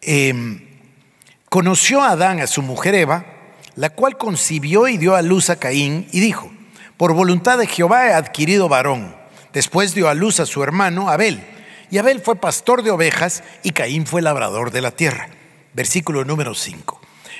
Em, 0.00 0.66
conoció 1.48 2.02
a 2.02 2.10
Adán 2.10 2.40
a 2.40 2.48
su 2.48 2.62
mujer 2.62 2.96
Eva, 2.96 3.24
la 3.76 3.90
cual 3.90 4.18
concibió 4.18 4.88
y 4.88 4.96
dio 4.96 5.14
a 5.14 5.22
luz 5.22 5.50
a 5.50 5.56
Caín 5.60 6.08
y 6.10 6.18
dijo, 6.18 6.50
por 6.96 7.12
voluntad 7.12 7.58
de 7.58 7.68
Jehová 7.68 8.08
he 8.08 8.12
adquirido 8.12 8.68
varón. 8.68 9.14
Después 9.52 9.94
dio 9.94 10.08
a 10.08 10.14
luz 10.14 10.40
a 10.40 10.46
su 10.46 10.64
hermano 10.64 11.10
Abel 11.10 11.44
y 11.92 11.98
Abel 11.98 12.20
fue 12.20 12.36
pastor 12.36 12.82
de 12.82 12.90
ovejas 12.90 13.44
y 13.62 13.72
Caín 13.72 14.06
fue 14.06 14.22
labrador 14.22 14.70
de 14.70 14.80
la 14.80 14.92
tierra. 14.92 15.28
Versículo 15.74 16.24
número 16.24 16.54
5. 16.54 16.98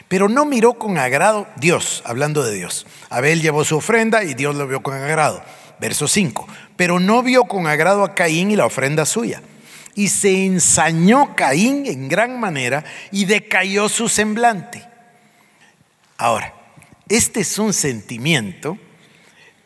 Pero 0.08 0.28
no 0.28 0.44
miró 0.44 0.74
con 0.74 0.98
agrado 0.98 1.48
Dios, 1.56 2.02
hablando 2.04 2.42
de 2.42 2.54
Dios. 2.54 2.86
Abel 3.08 3.40
llevó 3.40 3.64
su 3.64 3.78
ofrenda 3.78 4.24
y 4.24 4.34
Dios 4.34 4.54
lo 4.54 4.68
vio 4.68 4.82
con 4.82 4.92
agrado. 4.92 5.42
Verso 5.80 6.06
5. 6.06 6.46
Pero 6.76 7.00
no 7.00 7.22
vio 7.22 7.44
con 7.44 7.66
agrado 7.66 8.04
a 8.04 8.14
Caín 8.14 8.50
y 8.50 8.56
la 8.56 8.66
ofrenda 8.66 9.06
suya. 9.06 9.40
Y 9.94 10.08
se 10.08 10.44
ensañó 10.44 11.34
Caín 11.34 11.86
en 11.86 12.10
gran 12.10 12.38
manera 12.38 12.84
y 13.10 13.24
decayó 13.24 13.88
su 13.88 14.06
semblante. 14.10 14.86
Ahora, 16.18 16.52
este 17.08 17.40
es 17.40 17.58
un 17.58 17.72
sentimiento 17.72 18.76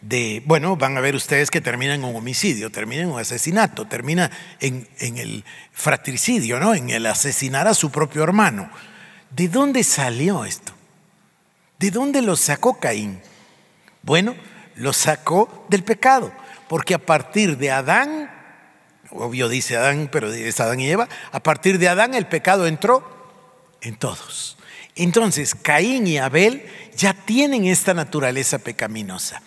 de, 0.08 0.42
bueno, 0.46 0.76
van 0.76 0.96
a 0.96 1.00
ver 1.00 1.16
ustedes 1.16 1.50
que 1.50 1.60
termina 1.60 1.94
en 1.94 2.04
un 2.04 2.14
homicidio, 2.14 2.70
termina 2.70 3.02
en 3.02 3.10
un 3.10 3.18
asesinato, 3.18 3.86
termina 3.86 4.30
en, 4.60 4.86
el 5.00 5.44
fratricidio, 5.72 6.60
¿no? 6.60 6.74
En 6.74 6.90
el 6.90 7.06
asesinar 7.06 7.66
a 7.66 7.74
su 7.74 7.90
propio 7.90 8.22
hermano. 8.22 8.70
¿De 9.30 9.48
dónde 9.48 9.82
salió 9.82 10.44
esto? 10.44 10.72
¿De 11.78 11.90
dónde 11.90 12.22
lo 12.22 12.36
sacó 12.36 12.78
Caín? 12.78 13.20
Bueno, 14.02 14.36
lo 14.76 14.92
sacó 14.92 15.66
del 15.68 15.82
pecado, 15.82 16.32
porque 16.68 16.94
a 16.94 17.04
partir 17.04 17.58
de 17.58 17.72
Adán, 17.72 18.30
obvio 19.10 19.48
dice 19.48 19.76
Adán, 19.76 20.08
pero 20.12 20.32
es 20.32 20.60
Adán 20.60 20.78
y 20.78 20.88
Eva, 20.88 21.08
a 21.32 21.42
partir 21.42 21.80
de 21.80 21.88
Adán 21.88 22.14
el 22.14 22.26
pecado 22.26 22.68
entró 22.68 23.04
en 23.80 23.96
todos. 23.96 24.56
Entonces, 24.94 25.54
Caín 25.54 26.06
y 26.06 26.18
Abel 26.18 26.64
ya 26.96 27.12
tienen 27.12 27.66
esta 27.66 27.92
naturaleza 27.92 28.58
pecaminosa. 28.58 29.42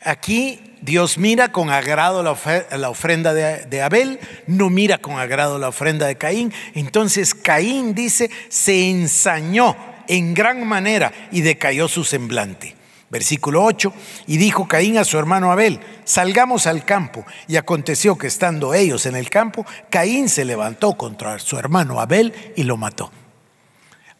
Aquí 0.00 0.60
Dios 0.80 1.18
mira 1.18 1.50
con 1.50 1.70
agrado 1.70 2.22
la 2.22 2.90
ofrenda 2.90 3.34
de 3.34 3.82
Abel, 3.82 4.20
no 4.46 4.70
mira 4.70 4.98
con 4.98 5.18
agrado 5.18 5.58
la 5.58 5.68
ofrenda 5.68 6.06
de 6.06 6.16
Caín. 6.16 6.52
Entonces 6.74 7.34
Caín 7.34 7.94
dice, 7.94 8.30
se 8.48 8.90
ensañó 8.90 9.76
en 10.06 10.34
gran 10.34 10.66
manera 10.66 11.12
y 11.32 11.40
decayó 11.40 11.88
su 11.88 12.04
semblante. 12.04 12.76
Versículo 13.10 13.64
8, 13.64 13.92
y 14.26 14.36
dijo 14.36 14.68
Caín 14.68 14.98
a 14.98 15.04
su 15.04 15.18
hermano 15.18 15.50
Abel, 15.50 15.80
salgamos 16.04 16.66
al 16.66 16.84
campo. 16.84 17.24
Y 17.46 17.56
aconteció 17.56 18.18
que 18.18 18.26
estando 18.26 18.74
ellos 18.74 19.06
en 19.06 19.16
el 19.16 19.30
campo, 19.30 19.64
Caín 19.88 20.28
se 20.28 20.44
levantó 20.44 20.94
contra 20.96 21.38
su 21.38 21.58
hermano 21.58 22.00
Abel 22.00 22.34
y 22.54 22.64
lo 22.64 22.76
mató. 22.76 23.10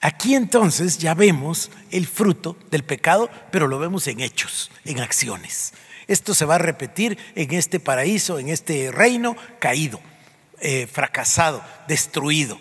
Aquí 0.01 0.35
entonces 0.35 0.99
ya 0.99 1.15
vemos 1.15 1.71
el 1.91 2.07
fruto 2.07 2.57
del 2.71 2.85
pecado, 2.85 3.29
pero 3.51 3.67
lo 3.67 3.79
vemos 3.79 4.07
en 4.07 4.21
hechos, 4.21 4.71
en 4.85 5.01
acciones. 5.01 5.73
Esto 6.07 6.35
se 6.35 6.45
va 6.45 6.55
a 6.55 6.59
repetir 6.59 7.19
en 7.35 7.53
este 7.53 7.81
paraíso, 7.81 8.39
en 8.39 8.49
este 8.49 8.93
reino 8.93 9.37
caído, 9.59 10.01
eh, 10.61 10.87
fracasado, 10.87 11.63
destruido 11.89 12.59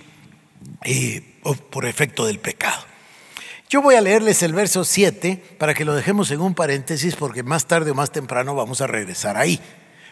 eh, 0.83 1.39
por 1.69 1.85
efecto 1.85 2.25
del 2.25 2.39
pecado. 2.39 2.83
Yo 3.69 3.81
voy 3.81 3.95
a 3.95 4.01
leerles 4.01 4.43
el 4.43 4.53
verso 4.53 4.83
7 4.83 5.57
para 5.57 5.73
que 5.73 5.85
lo 5.85 5.93
dejemos 5.93 6.31
en 6.31 6.41
un 6.41 6.55
paréntesis 6.55 7.15
porque 7.15 7.43
más 7.43 7.67
tarde 7.67 7.91
o 7.91 7.95
más 7.95 8.11
temprano 8.11 8.55
vamos 8.55 8.81
a 8.81 8.87
regresar 8.87 9.37
ahí. 9.37 9.59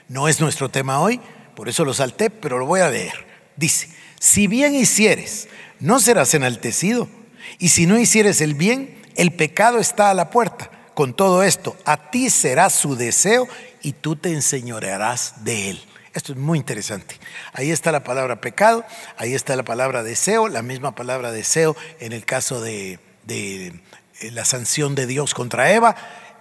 No 0.08 0.28
es 0.28 0.42
nuestro 0.42 0.70
tema 0.70 1.00
hoy, 1.00 1.20
por 1.56 1.70
eso 1.70 1.86
lo 1.86 1.94
salté, 1.94 2.30
pero 2.30 2.60
lo 2.60 2.66
voy 2.66 2.82
a 2.82 2.90
leer. 2.90 3.26
Dice, 3.56 3.90
si 4.20 4.48
bien 4.48 4.76
hicieres, 4.76 5.48
no 5.86 6.00
serás 6.00 6.34
enaltecido, 6.34 7.08
y 7.60 7.70
si 7.70 7.86
no 7.86 8.00
hicieres 8.00 8.42
el 8.42 8.56
bien, 8.56 9.00
el 9.16 9.32
pecado 9.32 9.78
está 9.78 10.10
a 10.10 10.16
la 10.16 10.32
puerta. 10.32 10.72
Con 10.96 11.14
todo 11.14 11.44
esto, 11.44 11.78
a 11.86 12.10
ti 12.10 12.30
será 12.30 12.70
su 12.70 12.96
deseo 12.96 13.48
y 13.82 13.94
tú 13.94 14.16
te 14.16 14.32
enseñorearás 14.32 15.44
de 15.44 15.70
él. 15.70 15.82
Esto 16.14 16.32
es 16.32 16.40
muy 16.40 16.58
interesante. 16.58 17.20
Ahí 17.54 17.70
está 17.70 17.92
la 17.92 18.04
palabra 18.04 18.42
pecado, 18.42 18.84
ahí 19.18 19.36
está 19.36 19.56
la 19.56 19.64
palabra 19.64 20.02
deseo, 20.02 20.48
la 20.48 20.64
misma 20.64 20.96
palabra 20.96 21.32
deseo 21.32 21.76
en 22.00 22.14
el 22.14 22.26
caso 22.26 22.62
de, 22.62 23.00
de 23.26 23.68
eh, 24.22 24.32
la 24.32 24.46
sanción 24.46 24.96
de 24.96 25.06
Dios 25.06 25.34
contra 25.34 25.72
Eva 25.72 25.96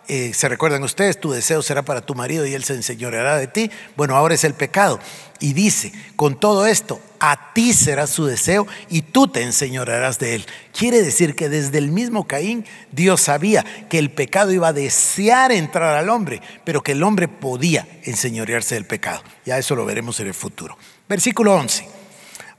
eh, 0.06 0.32
se 0.34 0.48
recuerdan 0.48 0.82
ustedes, 0.82 1.18
tu 1.18 1.32
deseo 1.32 1.62
será 1.62 1.82
para 1.82 2.02
tu 2.02 2.14
marido 2.14 2.46
y 2.46 2.54
él 2.54 2.64
se 2.64 2.74
enseñoreará 2.74 3.38
de 3.38 3.46
ti. 3.46 3.70
Bueno, 3.96 4.16
ahora 4.16 4.34
es 4.34 4.44
el 4.44 4.54
pecado. 4.54 5.00
Y 5.40 5.52
dice, 5.52 5.92
con 6.16 6.38
todo 6.38 6.66
esto, 6.66 7.00
a 7.20 7.52
ti 7.54 7.72
será 7.72 8.06
su 8.06 8.26
deseo 8.26 8.66
y 8.90 9.02
tú 9.02 9.28
te 9.28 9.42
enseñorearás 9.42 10.18
de 10.18 10.34
él. 10.34 10.46
Quiere 10.76 11.02
decir 11.02 11.34
que 11.34 11.48
desde 11.48 11.78
el 11.78 11.90
mismo 11.90 12.26
Caín 12.26 12.64
Dios 12.92 13.22
sabía 13.22 13.64
que 13.88 13.98
el 13.98 14.10
pecado 14.10 14.52
iba 14.52 14.68
a 14.68 14.72
desear 14.72 15.52
entrar 15.52 15.96
al 15.96 16.10
hombre, 16.10 16.40
pero 16.64 16.82
que 16.82 16.92
el 16.92 17.02
hombre 17.02 17.28
podía 17.28 17.88
enseñorearse 18.02 18.74
del 18.74 18.86
pecado. 18.86 19.22
Ya 19.44 19.58
eso 19.58 19.74
lo 19.74 19.84
veremos 19.84 20.20
en 20.20 20.28
el 20.28 20.34
futuro. 20.34 20.76
Versículo 21.08 21.54
11. 21.54 21.88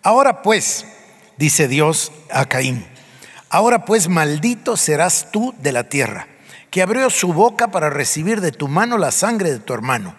Ahora 0.02 0.42
pues, 0.42 0.86
dice 1.38 1.68
Dios 1.68 2.12
a 2.32 2.46
Caín, 2.46 2.86
ahora 3.50 3.86
pues 3.86 4.10
maldito 4.10 4.78
serás 4.78 5.32
tú 5.32 5.54
de 5.60 5.72
la 5.72 5.90
tierra 5.90 6.28
que 6.76 6.82
abrió 6.82 7.10
su 7.10 7.32
boca 7.32 7.72
para 7.72 7.90
recibir 7.90 8.42
de 8.42 8.52
tu 8.52 8.68
mano 8.68 8.98
la 8.98 9.12
sangre 9.12 9.50
de 9.50 9.60
tu 9.60 9.74
hermano. 9.74 10.14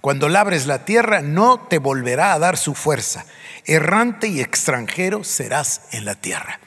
Cuando 0.00 0.28
labres 0.28 0.66
la 0.66 0.84
tierra, 0.84 1.22
no 1.22 1.60
te 1.60 1.78
volverá 1.78 2.32
a 2.32 2.40
dar 2.40 2.56
su 2.56 2.74
fuerza. 2.74 3.24
Errante 3.66 4.26
y 4.26 4.40
extranjero 4.40 5.22
serás 5.22 5.82
en 5.92 6.04
la 6.04 6.16
tierra. 6.16 6.58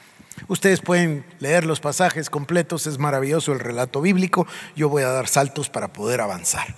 Ustedes 0.48 0.80
pueden 0.80 1.26
leer 1.38 1.66
los 1.66 1.80
pasajes 1.80 2.30
completos, 2.30 2.86
es 2.86 2.96
maravilloso 2.96 3.52
el 3.52 3.60
relato 3.60 4.00
bíblico. 4.00 4.46
Yo 4.74 4.88
voy 4.88 5.02
a 5.02 5.10
dar 5.10 5.28
saltos 5.28 5.68
para 5.68 5.92
poder 5.92 6.22
avanzar. 6.22 6.74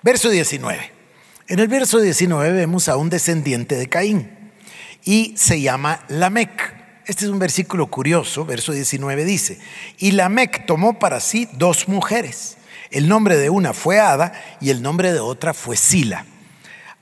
Verso 0.00 0.28
19. 0.28 0.92
En 1.48 1.58
el 1.58 1.66
verso 1.66 1.98
19 1.98 2.52
vemos 2.52 2.88
a 2.88 2.96
un 2.96 3.10
descendiente 3.10 3.74
de 3.74 3.88
Caín 3.88 4.52
y 5.04 5.34
se 5.36 5.60
llama 5.60 6.04
Lamec. 6.06 6.77
Este 7.08 7.24
es 7.24 7.30
un 7.30 7.38
versículo 7.38 7.86
curioso, 7.86 8.44
verso 8.44 8.70
19 8.70 9.24
dice, 9.24 9.58
y 9.96 10.10
Lamec 10.10 10.66
tomó 10.66 10.98
para 10.98 11.20
sí 11.20 11.48
dos 11.54 11.88
mujeres. 11.88 12.58
El 12.90 13.08
nombre 13.08 13.38
de 13.38 13.48
una 13.48 13.72
fue 13.72 13.98
Ada 13.98 14.34
y 14.60 14.68
el 14.68 14.82
nombre 14.82 15.14
de 15.14 15.18
otra 15.18 15.54
fue 15.54 15.78
Sila. 15.78 16.26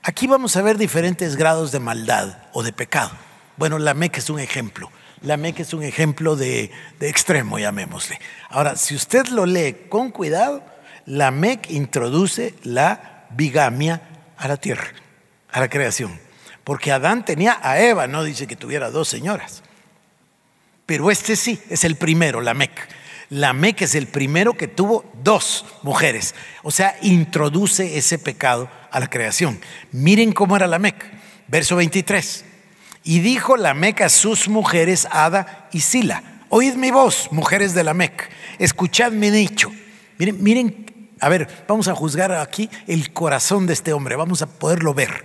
Aquí 0.01 0.25
vamos 0.25 0.55
a 0.55 0.61
ver 0.61 0.77
diferentes 0.77 1.35
grados 1.35 1.73
de 1.73 1.81
maldad 1.81 2.37
o 2.53 2.63
de 2.63 2.71
pecado. 2.71 3.11
Bueno, 3.57 3.79
Lamec 3.79 4.17
es 4.17 4.29
un 4.29 4.39
ejemplo. 4.39 4.89
Lamec 5.23 5.59
es 5.59 5.73
un 5.73 5.83
ejemplo 5.83 6.37
de, 6.37 6.71
extremo, 7.01 7.59
llamémosle. 7.59 8.17
Ahora, 8.49 8.77
si 8.77 8.95
usted 8.95 9.27
lo 9.27 9.45
lee 9.45 9.87
con 9.89 10.11
cuidado, 10.11 10.63
Lamec 11.05 11.69
introduce 11.69 12.55
la 12.63 13.25
bigamia 13.31 14.01
a 14.37 14.47
la 14.47 14.55
tierra, 14.55 14.87
a 15.51 15.59
la 15.59 15.67
creación. 15.67 16.17
Porque 16.63 16.93
Adán 16.93 17.25
tenía 17.25 17.59
a 17.61 17.81
Eva, 17.81 18.07
no 18.07 18.23
dice 18.23 18.47
que 18.47 18.55
tuviera 18.55 18.89
dos 18.89 19.09
señoras. 19.09 19.63
Pero 20.87 21.11
este 21.11 21.35
sí, 21.35 21.59
es 21.69 21.83
el 21.83 21.97
primero, 21.97 22.41
Lamec. 22.41 22.71
Lamec 23.29 23.81
es 23.81 23.93
el 23.93 24.07
primero 24.07 24.53
que 24.53 24.69
tuvo 24.69 25.03
dos 25.21 25.65
mujeres. 25.83 26.33
O 26.63 26.71
sea, 26.71 26.97
introduce 27.01 27.97
ese 27.97 28.17
pecado 28.17 28.71
a 28.89 29.01
la 29.01 29.09
creación. 29.09 29.59
Miren 29.91 30.31
cómo 30.31 30.55
era 30.55 30.65
Lamec. 30.65 30.95
Verso 31.49 31.75
23. 31.75 32.45
Y 33.03 33.19
dijo 33.19 33.57
Lamec 33.57 33.99
a 33.99 34.07
sus 34.07 34.47
mujeres, 34.47 35.09
Ada 35.11 35.67
y 35.73 35.81
Sila, 35.81 36.23
oíd 36.49 36.75
mi 36.75 36.91
voz, 36.91 37.29
mujeres 37.31 37.73
de 37.73 37.83
Lamec, 37.83 38.29
escuchad 38.59 39.11
mi 39.11 39.29
dicho. 39.29 39.71
Miren, 40.17 40.43
miren, 40.43 41.09
a 41.21 41.29
ver, 41.29 41.47
vamos 41.69 41.87
a 41.87 41.95
juzgar 41.95 42.33
aquí 42.33 42.69
el 42.85 43.13
corazón 43.13 43.65
de 43.65 43.73
este 43.73 43.93
hombre, 43.93 44.17
vamos 44.17 44.41
a 44.41 44.47
poderlo 44.47 44.93
ver. 44.93 45.23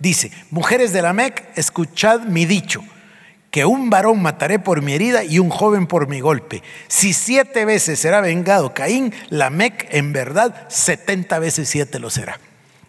Dice, 0.00 0.32
mujeres 0.50 0.92
de 0.92 1.02
Lamec, 1.02 1.56
escuchad 1.56 2.22
mi 2.22 2.46
dicho 2.46 2.82
que 3.50 3.64
un 3.64 3.90
varón 3.90 4.22
mataré 4.22 4.58
por 4.58 4.82
mi 4.82 4.94
herida 4.94 5.24
y 5.24 5.38
un 5.38 5.50
joven 5.50 5.86
por 5.86 6.08
mi 6.08 6.20
golpe. 6.20 6.62
Si 6.88 7.12
siete 7.12 7.64
veces 7.64 7.98
será 7.98 8.20
vengado 8.20 8.74
Caín, 8.74 9.12
Lamec 9.28 9.88
en 9.90 10.12
verdad 10.12 10.68
setenta 10.68 11.38
veces 11.38 11.68
siete 11.68 11.98
lo 11.98 12.10
será. 12.10 12.38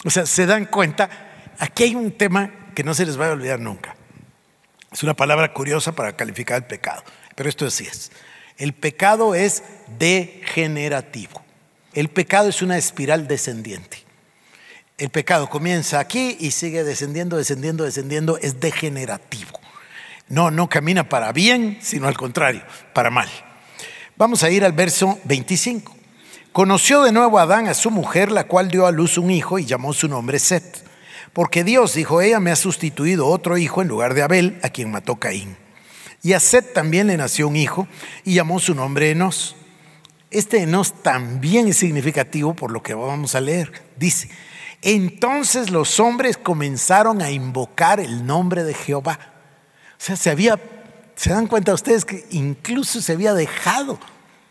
O 0.06 0.10
sea, 0.10 0.26
se 0.26 0.45
dan 0.45 0.65
cuenta, 0.65 1.10
aquí 1.58 1.84
hay 1.84 1.95
un 1.95 2.12
tema 2.12 2.52
que 2.76 2.84
no 2.84 2.93
se 2.93 3.06
les 3.06 3.19
va 3.19 3.28
a 3.28 3.32
olvidar 3.32 3.60
nunca. 3.60 3.95
Es 4.91 5.04
una 5.04 5.15
palabra 5.15 5.54
curiosa 5.54 5.93
para 5.93 6.15
calificar 6.15 6.58
el 6.58 6.65
pecado, 6.65 7.04
pero 7.36 7.50
esto 7.50 7.65
así 7.65 7.86
es. 7.86 8.12
El 8.58 8.74
pecado 8.74 9.34
es 9.34 9.63
degenerativo. 9.97 11.41
El 11.93 12.10
pecado 12.10 12.50
es 12.50 12.62
una 12.62 12.78
espiral 12.78 13.28
descendiente. 13.28 14.04
El 14.97 15.10
pecado 15.10 15.50
comienza 15.50 16.00
aquí 16.00 16.38
y 16.39 16.52
sigue 16.52 16.84
descendiendo, 16.84 17.38
descendiendo, 17.38 17.86
descendiendo, 17.86 18.38
es 18.38 18.60
degenerativo. 18.60 19.61
No, 20.31 20.49
no 20.49 20.69
camina 20.69 21.09
para 21.09 21.33
bien, 21.33 21.77
sino 21.81 22.07
al 22.07 22.15
contrario, 22.15 22.61
para 22.93 23.09
mal. 23.09 23.27
Vamos 24.15 24.43
a 24.43 24.49
ir 24.49 24.63
al 24.63 24.71
verso 24.71 25.19
25. 25.25 25.93
Conoció 26.53 27.03
de 27.03 27.11
nuevo 27.11 27.37
Adán 27.37 27.67
a 27.67 27.73
su 27.73 27.91
mujer, 27.91 28.31
la 28.31 28.45
cual 28.45 28.71
dio 28.71 28.85
a 28.85 28.91
luz 28.91 29.17
un 29.17 29.29
hijo 29.29 29.59
y 29.59 29.65
llamó 29.65 29.91
su 29.91 30.07
nombre 30.07 30.39
Set. 30.39 30.85
Porque 31.33 31.65
Dios 31.65 31.95
dijo, 31.95 32.21
ella 32.21 32.39
me 32.39 32.49
ha 32.49 32.55
sustituido 32.55 33.27
otro 33.27 33.57
hijo 33.57 33.81
en 33.81 33.89
lugar 33.89 34.13
de 34.13 34.21
Abel, 34.21 34.57
a 34.63 34.69
quien 34.69 34.89
mató 34.89 35.17
Caín. 35.17 35.57
Y 36.23 36.31
a 36.31 36.39
Set 36.39 36.71
también 36.71 37.07
le 37.07 37.17
nació 37.17 37.49
un 37.49 37.57
hijo 37.57 37.89
y 38.23 38.35
llamó 38.35 38.61
su 38.61 38.73
nombre 38.73 39.11
Enos. 39.11 39.57
Este 40.29 40.61
Enos 40.61 41.03
también 41.03 41.67
es 41.67 41.75
significativo 41.75 42.53
por 42.53 42.71
lo 42.71 42.81
que 42.81 42.93
vamos 42.93 43.35
a 43.35 43.41
leer. 43.41 43.69
Dice, 43.97 44.29
entonces 44.81 45.71
los 45.71 45.99
hombres 45.99 46.37
comenzaron 46.37 47.21
a 47.21 47.31
invocar 47.31 47.99
el 47.99 48.25
nombre 48.25 48.63
de 48.63 48.73
Jehová 48.73 49.30
sea, 50.01 50.15
se 50.15 50.31
había, 50.31 50.59
se 51.15 51.29
dan 51.29 51.45
cuenta 51.45 51.75
ustedes 51.75 52.05
que 52.05 52.25
incluso 52.31 53.01
se 53.03 53.13
había 53.13 53.35
dejado 53.35 53.99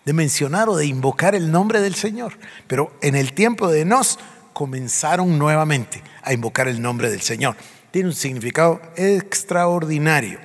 de 0.04 0.12
mencionar 0.12 0.68
o 0.68 0.76
de 0.76 0.86
invocar 0.86 1.34
el 1.34 1.50
nombre 1.50 1.80
del 1.80 1.96
Señor. 1.96 2.38
Pero 2.68 2.92
en 3.02 3.16
el 3.16 3.32
tiempo 3.32 3.68
de 3.68 3.84
Nos 3.84 4.20
comenzaron 4.52 5.38
nuevamente 5.38 6.04
a 6.22 6.32
invocar 6.32 6.68
el 6.68 6.80
nombre 6.80 7.10
del 7.10 7.20
Señor. 7.20 7.56
Tiene 7.90 8.10
un 8.10 8.14
significado 8.14 8.80
extraordinario. 8.94 10.38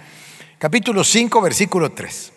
Capítulo 0.57 1.03
5, 1.03 1.39
versículo 1.39 1.91
3. 1.91 2.33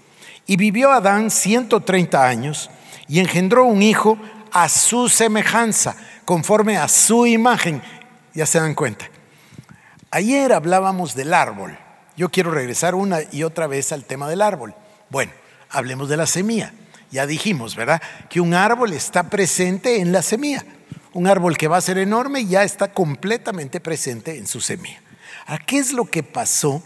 Y 0.47 0.57
vivió 0.59 0.93
Adán 0.93 1.31
130 1.31 2.27
años 2.27 2.71
y 3.09 3.19
engendró 3.21 3.65
un 3.65 3.81
hijo 3.81 4.19
a 4.53 4.69
su 4.69 5.09
semejanza, 5.09 5.97
conforme 6.27 6.77
a 6.77 6.89
su 6.89 7.27
imagen. 7.27 7.83
Ya 8.35 8.45
se 8.45 8.61
dan 8.61 8.75
cuenta. 8.75 9.07
Ayer 10.11 10.53
hablábamos 10.53 11.15
del 11.15 11.33
árbol 11.33 11.79
yo 12.19 12.31
quiero 12.31 12.51
regresar 12.51 12.97
una 12.97 13.21
y 13.31 13.45
otra 13.45 13.69
vez 13.69 13.93
al 13.93 14.05
tema 14.05 14.29
del 14.29 14.43
árbol. 14.43 14.75
Bueno, 15.09 15.31
hablemos 15.71 16.09
de 16.09 16.17
la 16.17 16.27
semilla. 16.27 16.75
Ya 17.13 17.29
dijimos, 17.29 17.77
¿verdad? 17.77 18.03
Que 18.29 18.41
un 18.41 18.55
árbol 18.55 18.93
está 18.93 19.31
presente 19.31 20.01
en 20.01 20.11
la 20.11 20.23
semilla. 20.23 20.65
Un 21.13 21.29
árbol 21.29 21.57
que 21.57 21.69
va 21.69 21.77
a 21.77 21.81
ser 21.81 21.97
enorme 21.97 22.45
ya 22.45 22.65
está 22.65 22.93
completamente 22.93 23.79
presente 23.79 24.37
en 24.37 24.49
su 24.49 24.61
semilla. 24.61 25.01
¿A 25.47 25.59
qué 25.59 25.79
es 25.79 25.93
lo 25.93 26.07
que 26.07 26.25
pasó 26.25 26.83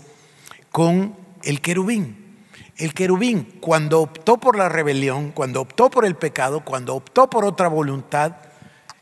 con 0.70 1.16
el 1.44 1.62
querubín? 1.62 2.36
El 2.76 2.92
querubín, 2.92 3.56
cuando 3.62 4.02
optó 4.02 4.36
por 4.36 4.58
la 4.58 4.68
rebelión, 4.68 5.32
cuando 5.32 5.62
optó 5.62 5.88
por 5.88 6.04
el 6.04 6.14
pecado, 6.14 6.62
cuando 6.62 6.94
optó 6.94 7.30
por 7.30 7.46
otra 7.46 7.68
voluntad, 7.68 8.36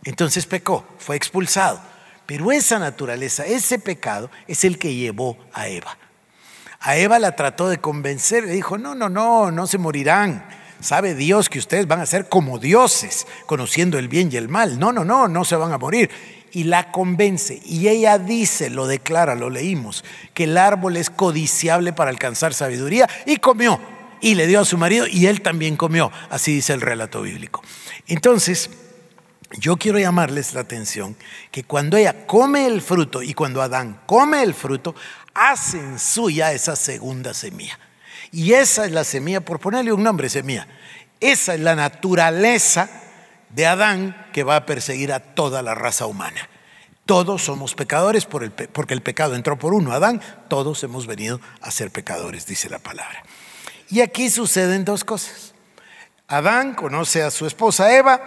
entonces 0.05 0.47
pecó, 0.47 0.87
fue 0.99 1.17
expulsado. 1.17 1.81
Pero 2.25 2.53
esa 2.53 2.79
naturaleza, 2.79 3.45
ese 3.47 3.81
pecado, 3.81 4.31
es 4.47 4.65
el 4.65 4.79
que 4.79 4.95
llevó 4.95 5.37
a 5.53 5.67
Eva. 5.67 5.99
A 6.81 6.97
Eva 6.97 7.19
la 7.19 7.37
trató 7.37 7.69
de 7.69 7.79
convencer, 7.79 8.45
le 8.45 8.53
dijo, 8.53 8.79
no, 8.79 8.95
no, 8.95 9.11
no, 9.11 9.51
no 9.51 9.67
se 9.67 9.77
morirán. 9.77 10.47
Sabe 10.81 11.15
Dios 11.15 11.51
que 11.51 11.59
ustedes 11.59 11.87
van 11.87 12.01
a 12.01 12.07
ser 12.07 12.31
como 12.31 12.59
dioses, 12.59 13.27
conociendo 13.45 13.99
el 13.99 14.09
bien 14.09 14.31
y 14.33 14.37
el 14.37 14.49
mal. 14.49 14.79
No, 14.79 14.91
no, 14.91 15.05
no, 15.05 15.29
no 15.29 15.45
se 15.45 15.57
van 15.57 15.73
a 15.73 15.79
morir. 15.79 16.09
Y 16.53 16.65
la 16.65 16.91
convence. 16.91 17.61
Y 17.67 17.89
ella 17.89 18.19
dice, 18.19 18.71
lo 18.71 18.87
declara, 18.87 19.35
lo 19.35 19.51
leímos, 19.51 20.05
que 20.33 20.45
el 20.45 20.57
árbol 20.57 20.97
es 20.97 21.11
codiciable 21.11 21.93
para 21.93 22.11
alcanzar 22.11 22.55
sabiduría. 22.55 23.07
Y 23.27 23.37
comió. 23.37 23.79
Y 24.23 24.35
le 24.35 24.47
dio 24.47 24.61
a 24.61 24.65
su 24.65 24.79
marido 24.79 25.07
y 25.07 25.27
él 25.27 25.43
también 25.43 25.77
comió. 25.77 26.11
Así 26.31 26.55
dice 26.55 26.73
el 26.73 26.81
relato 26.81 27.21
bíblico. 27.21 27.63
Entonces, 28.07 28.71
yo 29.59 29.77
quiero 29.77 29.99
llamarles 29.99 30.55
la 30.55 30.61
atención 30.61 31.17
que 31.51 31.65
cuando 31.65 31.97
ella 31.97 32.27
come 32.27 32.67
el 32.67 32.81
fruto 32.81 33.21
y 33.21 33.35
cuando 33.35 33.61
Adán 33.61 34.01
come 34.07 34.43
el 34.43 34.55
fruto, 34.55 34.95
hacen 35.35 35.99
suya 35.99 36.53
esa 36.53 36.77
segunda 36.77 37.35
semilla. 37.35 37.79
Y 38.33 38.53
esa 38.53 38.85
es 38.85 38.93
la 38.93 39.05
semilla, 39.05 39.41
por 39.41 39.61
ponerle 39.61 39.93
un 39.93 40.03
nombre, 40.03 40.29
semilla. 40.29 40.69
Esa 41.21 41.55
es 41.55 41.61
la 41.61 41.75
naturaleza 41.75 42.89
de 43.51 43.67
Adán 43.67 44.29
que 44.33 44.45
va 44.45 44.57
a 44.57 44.67
perseguir 44.67 45.13
a 45.13 45.21
toda 45.21 45.63
la 45.63 45.75
raza 45.75 46.07
humana. 46.07 46.49
Todos 47.07 47.43
somos 47.43 47.75
pecadores 47.75 48.25
porque 48.25 48.95
el 48.95 49.03
pecado 49.03 49.35
entró 49.35 49.59
por 49.59 49.75
uno, 49.75 49.93
Adán. 49.93 50.23
Todos 50.49 50.85
hemos 50.85 51.07
venido 51.07 51.41
a 51.61 51.71
ser 51.73 51.91
pecadores, 51.91 52.47
dice 52.47 52.71
la 52.71 52.79
palabra. 52.79 53.25
Y 53.89 54.01
aquí 54.01 54.31
suceden 54.31 54.85
dos 54.85 55.03
cosas. 55.03 55.55
Adán 56.29 56.75
conoce 56.75 57.25
a 57.25 57.33
su 57.33 57.47
esposa 57.47 57.93
Eva 57.93 58.21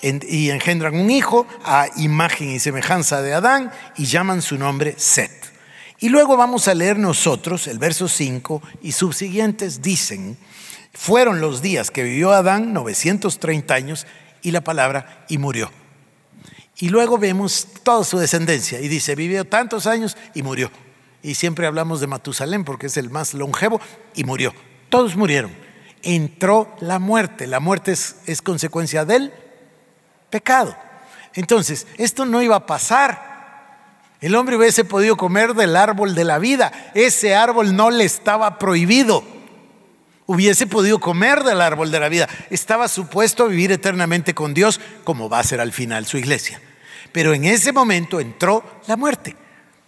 y 0.00 0.50
engendran 0.50 0.94
un 0.94 1.10
hijo 1.10 1.44
a 1.64 1.88
imagen 1.96 2.50
y 2.50 2.60
semejanza 2.60 3.20
de 3.20 3.34
Adán 3.34 3.72
y 3.96 4.04
llaman 4.04 4.42
su 4.42 4.56
nombre 4.56 4.94
Set. 4.96 5.47
Y 6.00 6.08
luego 6.10 6.36
vamos 6.36 6.68
a 6.68 6.74
leer 6.74 6.98
nosotros 6.98 7.66
el 7.66 7.78
verso 7.78 8.06
5 8.06 8.62
y 8.82 8.92
subsiguientes 8.92 9.82
dicen, 9.82 10.38
fueron 10.92 11.40
los 11.40 11.60
días 11.60 11.90
que 11.90 12.04
vivió 12.04 12.32
Adán 12.32 12.72
930 12.72 13.74
años 13.74 14.06
y 14.42 14.52
la 14.52 14.60
palabra 14.60 15.24
y 15.28 15.38
murió. 15.38 15.70
Y 16.76 16.90
luego 16.90 17.18
vemos 17.18 17.66
toda 17.82 18.04
su 18.04 18.18
descendencia 18.18 18.80
y 18.80 18.86
dice, 18.86 19.16
vivió 19.16 19.44
tantos 19.44 19.86
años 19.86 20.16
y 20.34 20.42
murió. 20.42 20.70
Y 21.22 21.34
siempre 21.34 21.66
hablamos 21.66 22.00
de 22.00 22.06
Matusalén 22.06 22.64
porque 22.64 22.86
es 22.86 22.96
el 22.96 23.10
más 23.10 23.34
longevo 23.34 23.80
y 24.14 24.22
murió. 24.22 24.54
Todos 24.88 25.16
murieron. 25.16 25.50
Entró 26.02 26.76
la 26.78 27.00
muerte. 27.00 27.48
La 27.48 27.58
muerte 27.58 27.90
es, 27.90 28.16
es 28.26 28.40
consecuencia 28.40 29.04
del 29.04 29.32
pecado. 30.30 30.76
Entonces, 31.34 31.88
esto 31.96 32.24
no 32.24 32.40
iba 32.40 32.54
a 32.54 32.66
pasar. 32.66 33.37
El 34.20 34.34
hombre 34.34 34.56
hubiese 34.56 34.84
podido 34.84 35.16
comer 35.16 35.54
del 35.54 35.76
árbol 35.76 36.14
de 36.14 36.24
la 36.24 36.38
vida. 36.38 36.72
Ese 36.94 37.36
árbol 37.36 37.76
no 37.76 37.90
le 37.90 38.04
estaba 38.04 38.58
prohibido. 38.58 39.22
Hubiese 40.26 40.66
podido 40.66 40.98
comer 40.98 41.44
del 41.44 41.60
árbol 41.60 41.90
de 41.90 42.00
la 42.00 42.08
vida. 42.08 42.28
Estaba 42.50 42.88
supuesto 42.88 43.44
a 43.44 43.48
vivir 43.48 43.70
eternamente 43.70 44.34
con 44.34 44.54
Dios, 44.54 44.80
como 45.04 45.28
va 45.28 45.38
a 45.38 45.44
ser 45.44 45.60
al 45.60 45.72
final 45.72 46.04
su 46.06 46.18
iglesia. 46.18 46.60
Pero 47.12 47.32
en 47.32 47.44
ese 47.44 47.72
momento 47.72 48.20
entró 48.20 48.64
la 48.86 48.96
muerte. 48.96 49.36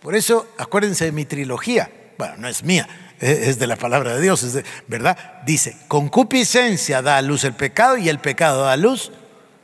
Por 0.00 0.14
eso, 0.14 0.48
acuérdense 0.56 1.06
de 1.06 1.12
mi 1.12 1.24
trilogía. 1.24 1.90
Bueno, 2.16 2.36
no 2.38 2.48
es 2.48 2.62
mía, 2.62 2.88
es 3.18 3.58
de 3.58 3.66
la 3.66 3.76
palabra 3.76 4.14
de 4.14 4.22
Dios, 4.22 4.42
es 4.42 4.64
¿verdad? 4.86 5.42
Dice, 5.44 5.76
concupiscencia 5.88 7.02
da 7.02 7.16
a 7.16 7.22
luz 7.22 7.44
el 7.44 7.54
pecado 7.54 7.96
y 7.96 8.08
el 8.08 8.18
pecado 8.18 8.64
da 8.64 8.72
a 8.72 8.76
luz 8.76 9.12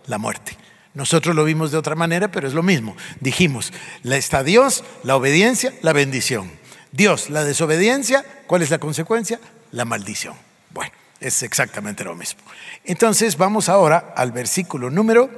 la 0.06 0.18
muerte. 0.18 0.56
Nosotros 0.96 1.36
lo 1.36 1.44
vimos 1.44 1.70
de 1.70 1.76
otra 1.76 1.94
manera, 1.94 2.28
pero 2.28 2.48
es 2.48 2.54
lo 2.54 2.62
mismo. 2.62 2.96
Dijimos, 3.20 3.70
está 4.02 4.42
Dios, 4.42 4.82
la 5.02 5.14
obediencia, 5.14 5.74
la 5.82 5.92
bendición. 5.92 6.50
Dios, 6.90 7.28
la 7.28 7.44
desobediencia, 7.44 8.24
¿cuál 8.46 8.62
es 8.62 8.70
la 8.70 8.78
consecuencia? 8.78 9.38
La 9.72 9.84
maldición. 9.84 10.34
Bueno, 10.70 10.92
es 11.20 11.42
exactamente 11.42 12.02
lo 12.02 12.14
mismo. 12.14 12.40
Entonces 12.82 13.36
vamos 13.36 13.68
ahora 13.68 14.14
al 14.16 14.32
versículo 14.32 14.88
número 14.88 15.28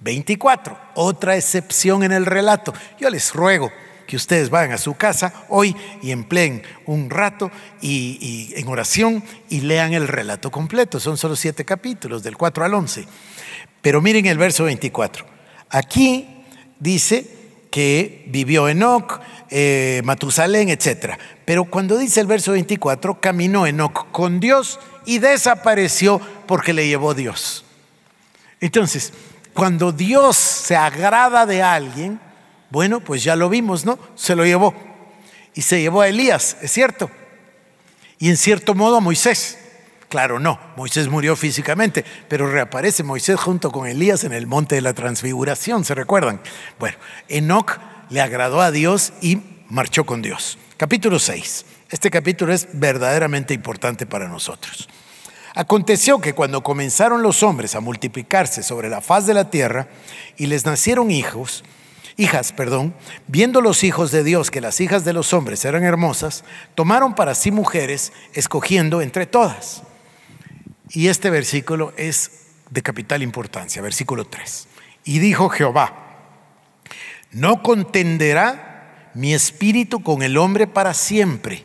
24, 0.00 0.78
otra 0.94 1.36
excepción 1.36 2.02
en 2.02 2.12
el 2.12 2.24
relato. 2.24 2.72
Yo 2.98 3.10
les 3.10 3.34
ruego 3.34 3.70
que 4.06 4.16
ustedes 4.16 4.48
vayan 4.48 4.72
a 4.72 4.78
su 4.78 4.94
casa 4.94 5.34
hoy 5.50 5.76
y 6.00 6.12
empleen 6.12 6.62
un 6.86 7.10
rato 7.10 7.50
y, 7.82 8.54
en 8.56 8.66
oración 8.68 9.22
y 9.50 9.60
lean 9.60 9.92
el 9.92 10.08
relato 10.08 10.50
completo. 10.50 10.98
Son 10.98 11.18
solo 11.18 11.36
siete 11.36 11.66
capítulos, 11.66 12.22
del 12.22 12.38
4 12.38 12.64
al 12.64 12.72
11. 12.72 13.06
Pero 13.88 14.02
miren 14.02 14.26
el 14.26 14.36
verso 14.36 14.64
24. 14.64 15.24
Aquí 15.70 16.44
dice 16.78 17.26
que 17.70 18.26
vivió 18.28 18.68
Enoch, 18.68 19.18
eh, 19.48 20.02
Matusalén, 20.04 20.68
etc. 20.68 21.14
Pero 21.46 21.64
cuando 21.64 21.96
dice 21.96 22.20
el 22.20 22.26
verso 22.26 22.52
24, 22.52 23.18
caminó 23.18 23.66
Enoch 23.66 24.10
con 24.12 24.40
Dios 24.40 24.78
y 25.06 25.20
desapareció 25.20 26.20
porque 26.46 26.74
le 26.74 26.86
llevó 26.86 27.14
Dios. 27.14 27.64
Entonces, 28.60 29.14
cuando 29.54 29.90
Dios 29.90 30.36
se 30.36 30.76
agrada 30.76 31.46
de 31.46 31.62
alguien, 31.62 32.20
bueno, 32.68 33.00
pues 33.00 33.24
ya 33.24 33.36
lo 33.36 33.48
vimos, 33.48 33.86
¿no? 33.86 33.98
Se 34.16 34.36
lo 34.36 34.44
llevó. 34.44 34.74
Y 35.54 35.62
se 35.62 35.80
llevó 35.80 36.02
a 36.02 36.08
Elías, 36.08 36.58
es 36.60 36.72
cierto. 36.72 37.10
Y 38.18 38.28
en 38.28 38.36
cierto 38.36 38.74
modo 38.74 38.98
a 38.98 39.00
Moisés. 39.00 39.56
Claro, 40.08 40.38
no, 40.38 40.58
Moisés 40.76 41.08
murió 41.08 41.36
físicamente, 41.36 42.04
pero 42.28 42.50
reaparece 42.50 43.02
Moisés 43.02 43.38
junto 43.38 43.70
con 43.70 43.86
Elías 43.86 44.24
en 44.24 44.32
el 44.32 44.46
monte 44.46 44.74
de 44.74 44.80
la 44.80 44.94
transfiguración, 44.94 45.84
¿se 45.84 45.94
recuerdan? 45.94 46.40
Bueno, 46.78 46.96
Enoch 47.28 47.78
le 48.08 48.22
agradó 48.22 48.62
a 48.62 48.70
Dios 48.70 49.12
y 49.20 49.42
marchó 49.68 50.04
con 50.04 50.22
Dios. 50.22 50.58
Capítulo 50.78 51.18
6. 51.18 51.66
Este 51.90 52.10
capítulo 52.10 52.54
es 52.54 52.68
verdaderamente 52.72 53.52
importante 53.52 54.06
para 54.06 54.28
nosotros. 54.28 54.88
Aconteció 55.54 56.20
que 56.20 56.34
cuando 56.34 56.62
comenzaron 56.62 57.22
los 57.22 57.42
hombres 57.42 57.74
a 57.74 57.80
multiplicarse 57.80 58.62
sobre 58.62 58.88
la 58.88 59.00
faz 59.00 59.26
de 59.26 59.34
la 59.34 59.50
tierra 59.50 59.88
y 60.36 60.46
les 60.46 60.64
nacieron 60.64 61.10
hijos, 61.10 61.64
hijas, 62.16 62.52
perdón, 62.52 62.94
viendo 63.26 63.60
los 63.60 63.84
hijos 63.84 64.10
de 64.10 64.22
Dios 64.24 64.50
que 64.50 64.60
las 64.60 64.80
hijas 64.80 65.04
de 65.04 65.12
los 65.12 65.32
hombres 65.32 65.64
eran 65.64 65.84
hermosas, 65.84 66.44
tomaron 66.74 67.14
para 67.14 67.34
sí 67.34 67.50
mujeres, 67.50 68.12
escogiendo 68.34 69.02
entre 69.02 69.26
todas. 69.26 69.82
Y 70.90 71.08
este 71.08 71.30
versículo 71.30 71.92
es 71.96 72.30
de 72.70 72.82
capital 72.82 73.22
importancia, 73.22 73.82
versículo 73.82 74.26
3. 74.26 74.68
Y 75.04 75.18
dijo 75.18 75.48
Jehová, 75.48 76.04
no 77.30 77.62
contenderá 77.62 79.10
mi 79.14 79.34
espíritu 79.34 80.02
con 80.02 80.22
el 80.22 80.36
hombre 80.36 80.66
para 80.66 80.94
siempre, 80.94 81.64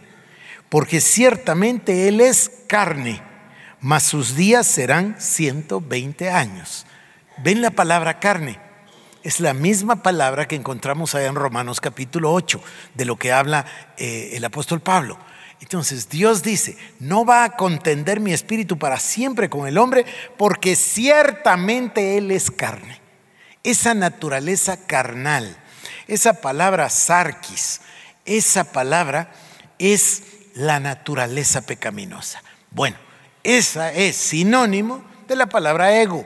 porque 0.70 1.02
ciertamente 1.02 2.08
él 2.08 2.22
es 2.22 2.52
carne, 2.68 3.22
mas 3.80 4.04
sus 4.04 4.36
días 4.36 4.66
serán 4.66 5.16
120 5.20 6.30
años. 6.30 6.86
¿Ven 7.38 7.62
la 7.62 7.72
palabra 7.72 8.20
carne? 8.20 8.60
Es 9.24 9.40
la 9.40 9.54
misma 9.54 10.04
palabra 10.04 10.48
que 10.48 10.56
encontramos 10.56 11.16
allá 11.16 11.28
en 11.28 11.36
Romanos 11.36 11.80
capítulo 11.80 12.34
8, 12.34 12.62
de 12.96 13.06
lo 13.06 13.18
que 13.18 13.32
habla 13.32 13.66
eh, 13.98 14.32
el 14.34 14.44
apóstol 14.44 14.82
Pablo. 14.82 15.18
Entonces 15.62 16.10
Dios 16.10 16.44
dice, 16.44 16.78
no 17.00 17.26
va 17.26 17.44
a 17.44 17.56
contender 17.56 18.20
mi 18.20 18.34
espíritu 18.34 18.78
para 18.78 19.00
siempre 19.00 19.50
con 19.50 19.68
el 19.68 19.78
hombre, 19.78 20.06
porque 20.38 20.76
ciertamente 20.76 22.18
Él 22.18 22.32
es 22.32 22.52
carne. 22.52 23.02
Esa 23.63 23.94
naturaleza 23.94 24.86
carnal, 24.86 25.56
esa 26.08 26.42
palabra 26.42 26.89
sarquis, 26.89 27.82
esa 28.26 28.66
palabra 28.72 29.32
es 29.80 30.24
la 30.54 30.80
naturaleza 30.80 31.62
pecaminosa. 31.62 32.44
Bueno, 32.72 32.98
esa 33.44 33.92
es 33.92 34.16
sinónimo 34.16 35.04
de 35.28 35.36
la 35.36 35.48
palabra 35.48 36.00
ego, 36.00 36.26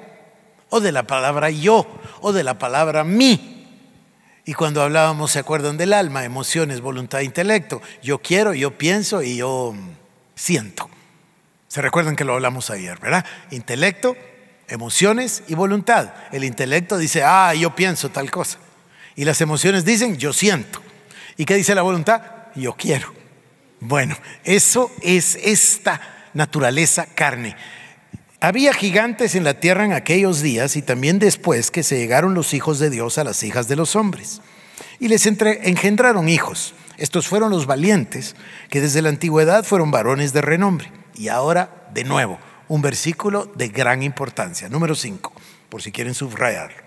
o 0.70 0.80
de 0.80 0.92
la 0.92 1.04
palabra 1.04 1.50
yo, 1.50 1.88
o 2.22 2.34
de 2.34 2.44
la 2.44 2.60
palabra 2.60 3.04
mí. 3.04 3.57
Y 4.48 4.54
cuando 4.54 4.82
hablábamos, 4.82 5.32
¿se 5.32 5.40
acuerdan 5.40 5.76
del 5.76 5.92
alma? 5.92 6.24
Emociones, 6.24 6.80
voluntad, 6.80 7.20
intelecto. 7.20 7.82
Yo 8.02 8.20
quiero, 8.20 8.54
yo 8.54 8.78
pienso 8.78 9.22
y 9.22 9.36
yo 9.36 9.76
siento. 10.36 10.90
¿Se 11.68 11.82
recuerdan 11.82 12.16
que 12.16 12.24
lo 12.24 12.34
hablamos 12.34 12.70
ayer, 12.70 12.98
verdad? 12.98 13.26
Intelecto, 13.52 14.16
emociones 14.70 15.44
y 15.50 15.56
voluntad. 15.56 16.14
El 16.32 16.46
intelecto 16.46 16.98
dice, 16.98 17.24
ah, 17.24 17.54
yo 17.56 17.76
pienso 17.76 18.08
tal 18.08 18.32
cosa. 18.32 18.58
Y 19.18 19.26
las 19.26 19.42
emociones 19.42 19.84
dicen, 19.84 20.16
yo 20.16 20.32
siento. 20.32 20.82
¿Y 21.36 21.44
qué 21.44 21.56
dice 21.56 21.76
la 21.76 21.82
voluntad? 21.82 22.22
Yo 22.56 22.72
quiero. 22.72 23.14
Bueno, 23.82 24.16
eso 24.46 24.90
es 25.02 25.36
esta 25.36 26.30
naturaleza 26.34 27.06
carne. 27.06 27.58
Había 28.40 28.72
gigantes 28.72 29.34
en 29.34 29.44
la 29.44 29.56
tierra 29.56 29.84
en 29.84 29.94
aquellos 29.94 30.42
días 30.42 30.76
y 30.76 30.84
también 30.84 31.18
después 31.18 31.72
que 31.72 31.82
se 31.82 31.98
llegaron 31.98 32.36
los 32.36 32.54
hijos 32.54 32.78
de 32.78 32.92
Dios 32.92 33.18
a 33.18 33.24
las 33.24 33.42
hijas 33.42 33.68
de 33.68 33.76
los 33.76 33.96
hombres. 33.96 34.42
Y 35.00 35.08
les 35.08 35.26
engendraron 35.26 36.30
hijos. 36.30 36.76
Estos 36.98 37.28
fueron 37.28 37.50
los 37.50 37.66
valientes 37.66 38.36
que 38.70 38.80
desde 38.80 39.02
la 39.02 39.10
antigüedad 39.10 39.64
fueron 39.64 39.90
varones 39.90 40.34
de 40.34 40.42
renombre. 40.42 40.92
Y 41.16 41.30
ahora, 41.30 41.88
de 41.96 42.04
nuevo, 42.04 42.38
un 42.68 42.84
versículo 42.84 43.52
de 43.56 43.70
gran 43.70 44.04
importancia, 44.04 44.70
número 44.70 44.94
5, 44.94 45.34
por 45.70 45.82
si 45.82 45.92
quieren 45.92 46.14
subrayarlo. 46.14 46.84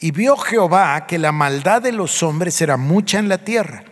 Y 0.00 0.12
vio 0.12 0.34
Jehová 0.38 1.06
que 1.06 1.18
la 1.18 1.32
maldad 1.32 1.82
de 1.82 1.92
los 1.92 2.22
hombres 2.22 2.58
era 2.62 2.78
mucha 2.78 3.18
en 3.18 3.28
la 3.28 3.44
tierra. 3.44 3.84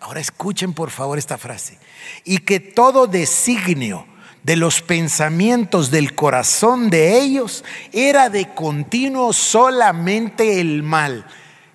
Ahora 0.00 0.18
escuchen 0.18 0.72
por 0.72 0.90
favor 0.90 1.16
esta 1.16 1.38
frase. 1.38 1.78
Y 2.24 2.38
que 2.38 2.58
todo 2.58 3.06
designio 3.06 4.06
de 4.42 4.56
los 4.56 4.80
pensamientos 4.82 5.90
del 5.90 6.14
corazón 6.14 6.90
de 6.90 7.18
ellos 7.20 7.64
era 7.92 8.30
de 8.30 8.54
continuo 8.54 9.32
solamente 9.32 10.60
el 10.60 10.82
mal. 10.82 11.26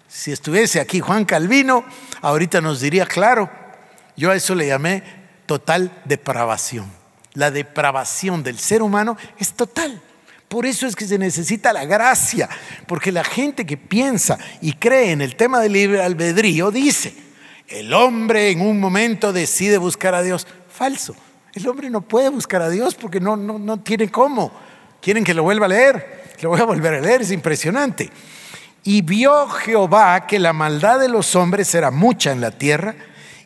Si 0.07 0.31
estuviese 0.31 0.79
aquí 0.79 0.99
Juan 0.99 1.25
Calvino, 1.25 1.85
ahorita 2.21 2.61
nos 2.61 2.79
diría, 2.79 3.05
claro, 3.05 3.49
yo 4.15 4.31
a 4.31 4.35
eso 4.35 4.55
le 4.55 4.67
llamé 4.67 5.03
total 5.45 5.91
depravación. 6.05 6.91
La 7.33 7.51
depravación 7.51 8.41
del 8.41 8.57
ser 8.57 8.81
humano 8.81 9.17
es 9.37 9.53
total. 9.53 10.01
Por 10.47 10.65
eso 10.65 10.87
es 10.87 10.95
que 10.95 11.05
se 11.05 11.17
necesita 11.17 11.73
la 11.73 11.85
gracia, 11.85 12.47
porque 12.87 13.11
la 13.11 13.23
gente 13.23 13.65
que 13.65 13.77
piensa 13.77 14.37
y 14.61 14.73
cree 14.73 15.11
en 15.11 15.21
el 15.21 15.35
tema 15.35 15.59
del 15.59 15.73
libre 15.73 16.01
albedrío 16.01 16.71
dice, 16.71 17.13
el 17.67 17.93
hombre 17.93 18.51
en 18.51 18.61
un 18.61 18.79
momento 18.79 19.33
decide 19.33 19.77
buscar 19.77 20.15
a 20.15 20.21
Dios. 20.21 20.47
Falso. 20.69 21.15
El 21.55 21.67
hombre 21.67 21.89
no 21.89 22.01
puede 22.01 22.29
buscar 22.29 22.61
a 22.61 22.69
Dios 22.69 22.95
porque 22.95 23.19
no, 23.19 23.37
no, 23.37 23.57
no 23.57 23.77
tiene 23.77 24.11
cómo. 24.11 24.51
¿Quieren 25.01 25.23
que 25.23 25.33
lo 25.33 25.43
vuelva 25.43 25.65
a 25.65 25.69
leer? 25.69 26.25
Lo 26.41 26.49
voy 26.49 26.59
a 26.59 26.65
volver 26.65 26.95
a 26.95 26.99
leer, 26.99 27.21
es 27.21 27.31
impresionante. 27.31 28.09
Y 28.83 29.01
vio 29.01 29.47
Jehová 29.47 30.27
que 30.27 30.37
la 30.37 30.51
maldad 30.51 30.99
de 30.99 31.07
los 31.07 31.33
hombres 31.35 31.73
era 31.73 31.91
mucha 31.91 32.33
en 32.33 32.41
la 32.41 32.51
tierra 32.51 32.95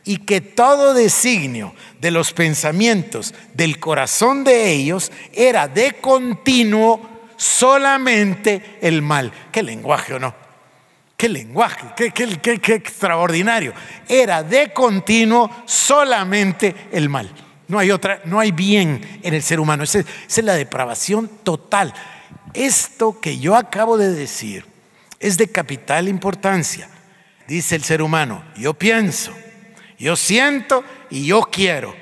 y 0.03 0.17
que 0.17 0.41
todo 0.41 0.95
designio 0.95 1.75
de 2.01 2.09
los 2.09 2.33
pensamientos 2.33 3.35
del 3.53 3.79
corazón 3.79 4.43
de 4.43 4.71
ellos 4.71 5.11
era 5.31 5.67
de 5.67 5.93
continuo 6.01 6.99
solamente 7.37 8.79
el 8.81 9.03
mal. 9.03 9.31
¿Qué 9.51 9.61
lenguaje 9.61 10.15
o 10.15 10.19
no? 10.19 10.33
¿Qué 11.15 11.29
lenguaje? 11.29 11.85
¿Qué, 11.95 12.11
qué, 12.11 12.73
extraordinario? 12.73 13.73
Era 14.07 14.41
de 14.41 14.73
continuo 14.73 15.49
solamente 15.65 16.87
el 16.91 17.07
mal. 17.07 17.29
No 17.69 17.77
hay 17.77 17.91
otra, 17.91 18.19
no 18.25 18.39
hay 18.39 18.51
bien 18.51 19.19
en 19.21 19.33
el 19.35 19.43
ser 19.43 19.59
humano. 19.59 19.83
Esa, 19.83 19.99
es 19.99 20.43
la 20.43 20.55
depravación 20.55 21.29
total. 21.43 21.93
Esto 22.55 23.21
que 23.21 23.37
yo 23.37 23.55
acabo 23.55 23.95
de 23.95 24.11
decir 24.11 24.65
es 25.19 25.37
de 25.37 25.51
capital 25.51 26.07
importancia. 26.07 26.89
Dice 27.47 27.75
el 27.75 27.83
ser 27.83 28.01
humano, 28.01 28.43
yo 28.57 28.73
pienso, 28.73 29.33
yo 29.99 30.15
siento 30.15 30.83
y 31.11 31.27
yo 31.27 31.41
quiero. 31.41 31.95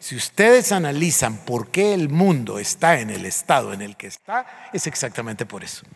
Si 0.00 0.16
ustedes 0.16 0.72
analizan 0.72 1.38
por 1.38 1.70
qué 1.70 1.94
el 1.94 2.08
mundo 2.08 2.58
está 2.58 2.98
en 2.98 3.10
el 3.10 3.26
estado 3.26 3.72
en 3.72 3.82
el 3.82 3.96
que 3.96 4.08
está, 4.08 4.68
es 4.72 4.88
exactamente 4.88 5.46
por 5.46 5.62
eso. 5.62 5.86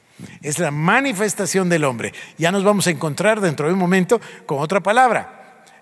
Es 0.40 0.61
la 0.61 0.70
manifestación 0.70 1.68
del 1.68 1.84
hombre. 1.84 2.12
Ya 2.38 2.52
nos 2.52 2.62
vamos 2.62 2.86
a 2.86 2.90
encontrar 2.90 3.40
dentro 3.40 3.66
de 3.66 3.72
un 3.72 3.78
momento 3.78 4.20
con 4.46 4.61
otra 4.61 4.80
palabra, 4.80 5.39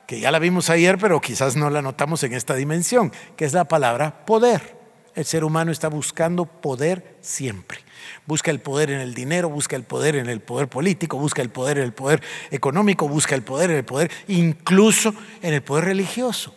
que 0.09 0.21
ya 0.21 0.31
la 0.31 0.39
vimos 0.39 0.71
ayer, 0.71 0.97
pero 0.97 1.21
quizás 1.21 1.55
no 1.55 1.69
la 1.69 1.83
notamos 1.83 2.23
en 2.23 2.33
esta 2.33 2.55
dimensión, 2.55 3.13
que 3.37 3.45
es 3.45 3.53
la 3.53 3.67
palabra 3.67 4.25
poder. 4.25 4.75
El 5.15 5.27
ser 5.27 5.45
humano 5.45 5.71
está 5.71 5.89
buscando 5.89 6.47
poder 6.47 7.19
siempre. 7.21 7.81
Busca 8.25 8.51
el 8.51 8.59
poder 8.59 8.91
en 8.91 9.01
el 9.01 9.13
dinero, 9.13 9.51
busca 9.51 9.77
el 9.77 9.83
poder 9.83 10.17
en 10.17 10.31
el 10.31 10.41
poder 10.41 10.67
político, 10.67 11.19
busca 11.19 11.43
el 11.43 11.51
poder 11.51 11.77
en 11.77 11.85
el 11.85 11.93
poder 11.93 12.23
económico, 12.51 13.07
busca 13.07 13.35
el 13.35 13.43
poder 13.43 13.71
en 13.71 13.77
el 13.77 13.85
poder, 13.85 14.11
incluso 14.29 15.13
en 15.43 15.53
el 15.53 15.61
poder 15.61 15.85
religioso. 15.85 16.55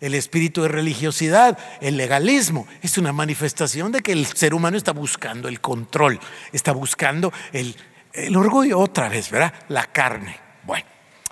El 0.00 0.16
espíritu 0.16 0.62
de 0.62 0.68
religiosidad, 0.68 1.56
el 1.80 1.96
legalismo, 1.96 2.66
es 2.82 2.98
una 2.98 3.12
manifestación 3.12 3.92
de 3.92 4.00
que 4.02 4.10
el 4.10 4.26
ser 4.26 4.54
humano 4.54 4.76
está 4.76 4.90
buscando 4.90 5.46
el 5.46 5.60
control, 5.60 6.18
está 6.52 6.72
buscando 6.72 7.32
el, 7.52 7.76
el 8.12 8.36
orgullo 8.36 8.80
otra 8.80 9.08
vez, 9.08 9.30
¿verdad? 9.30 9.54
La 9.68 9.84
carne. 9.84 10.36
Bueno, 10.64 10.86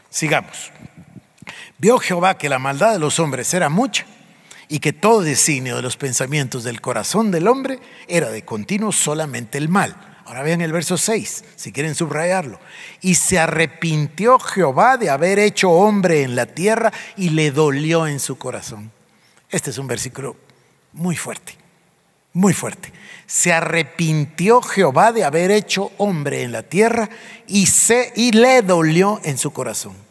sigamos. 0.08 0.70
Vio 1.78 1.98
Jehová 1.98 2.38
que 2.38 2.48
la 2.48 2.58
maldad 2.58 2.92
de 2.92 2.98
los 2.98 3.18
hombres 3.18 3.52
era 3.52 3.68
mucha 3.68 4.06
y 4.68 4.78
que 4.78 4.92
todo 4.92 5.20
designio 5.20 5.76
de 5.76 5.82
los 5.82 5.96
pensamientos 5.96 6.64
del 6.64 6.80
corazón 6.80 7.30
del 7.30 7.48
hombre 7.48 7.78
era 8.08 8.30
de 8.30 8.44
continuo 8.44 8.92
solamente 8.92 9.58
el 9.58 9.68
mal. 9.68 9.94
Ahora 10.24 10.42
vean 10.42 10.60
el 10.60 10.72
verso 10.72 10.98
6, 10.98 11.44
si 11.54 11.70
quieren 11.70 11.94
subrayarlo. 11.94 12.58
Y 13.00 13.14
se 13.14 13.38
arrepintió 13.38 14.40
Jehová 14.40 14.96
de 14.96 15.10
haber 15.10 15.38
hecho 15.38 15.70
hombre 15.70 16.22
en 16.22 16.34
la 16.34 16.46
tierra 16.46 16.92
y 17.16 17.28
le 17.28 17.52
dolió 17.52 18.08
en 18.08 18.18
su 18.18 18.36
corazón. 18.36 18.90
Este 19.50 19.70
es 19.70 19.78
un 19.78 19.86
versículo 19.86 20.36
muy 20.92 21.14
fuerte, 21.14 21.56
muy 22.32 22.54
fuerte. 22.54 22.92
Se 23.26 23.52
arrepintió 23.52 24.62
Jehová 24.62 25.12
de 25.12 25.24
haber 25.24 25.52
hecho 25.52 25.92
hombre 25.98 26.42
en 26.42 26.50
la 26.50 26.64
tierra 26.64 27.08
y, 27.46 27.66
se, 27.66 28.12
y 28.16 28.32
le 28.32 28.62
dolió 28.62 29.20
en 29.22 29.38
su 29.38 29.52
corazón. 29.52 30.05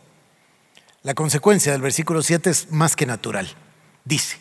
La 1.06 1.14
consecuencia 1.14 1.72
del 1.72 1.84
versículo 1.84 2.24
7 2.24 2.50
es 2.50 2.72
más 2.72 2.96
que 2.96 3.06
natural. 3.06 3.48
Dice, 4.06 4.40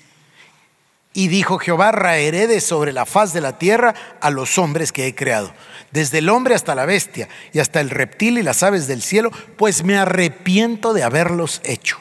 y 1.12 1.29
dijo 1.29 1.59
Jehová, 1.59 1.93
raeré 1.93 2.59
sobre 2.62 2.95
la 2.95 3.05
faz 3.05 3.35
de 3.35 3.43
la 3.43 3.59
tierra 3.59 3.95
a 4.23 4.31
los 4.31 4.57
hombres 4.57 4.91
que 4.91 5.07
he 5.07 5.15
creado, 5.15 5.53
desde 5.91 6.19
el 6.19 6.31
hombre 6.31 6.55
hasta 6.55 6.75
la 6.75 6.87
bestia 6.87 7.29
y 7.53 7.59
hasta 7.59 7.83
el 7.83 7.91
reptil 7.91 8.39
y 8.39 8.43
las 8.43 8.62
aves 8.62 8.87
del 8.87 9.03
cielo, 9.03 9.31
pues 9.59 9.85
me 9.85 9.99
arrepiento 9.99 10.95
de 10.95 11.03
haberlos 11.03 11.61
hecho. 11.65 11.99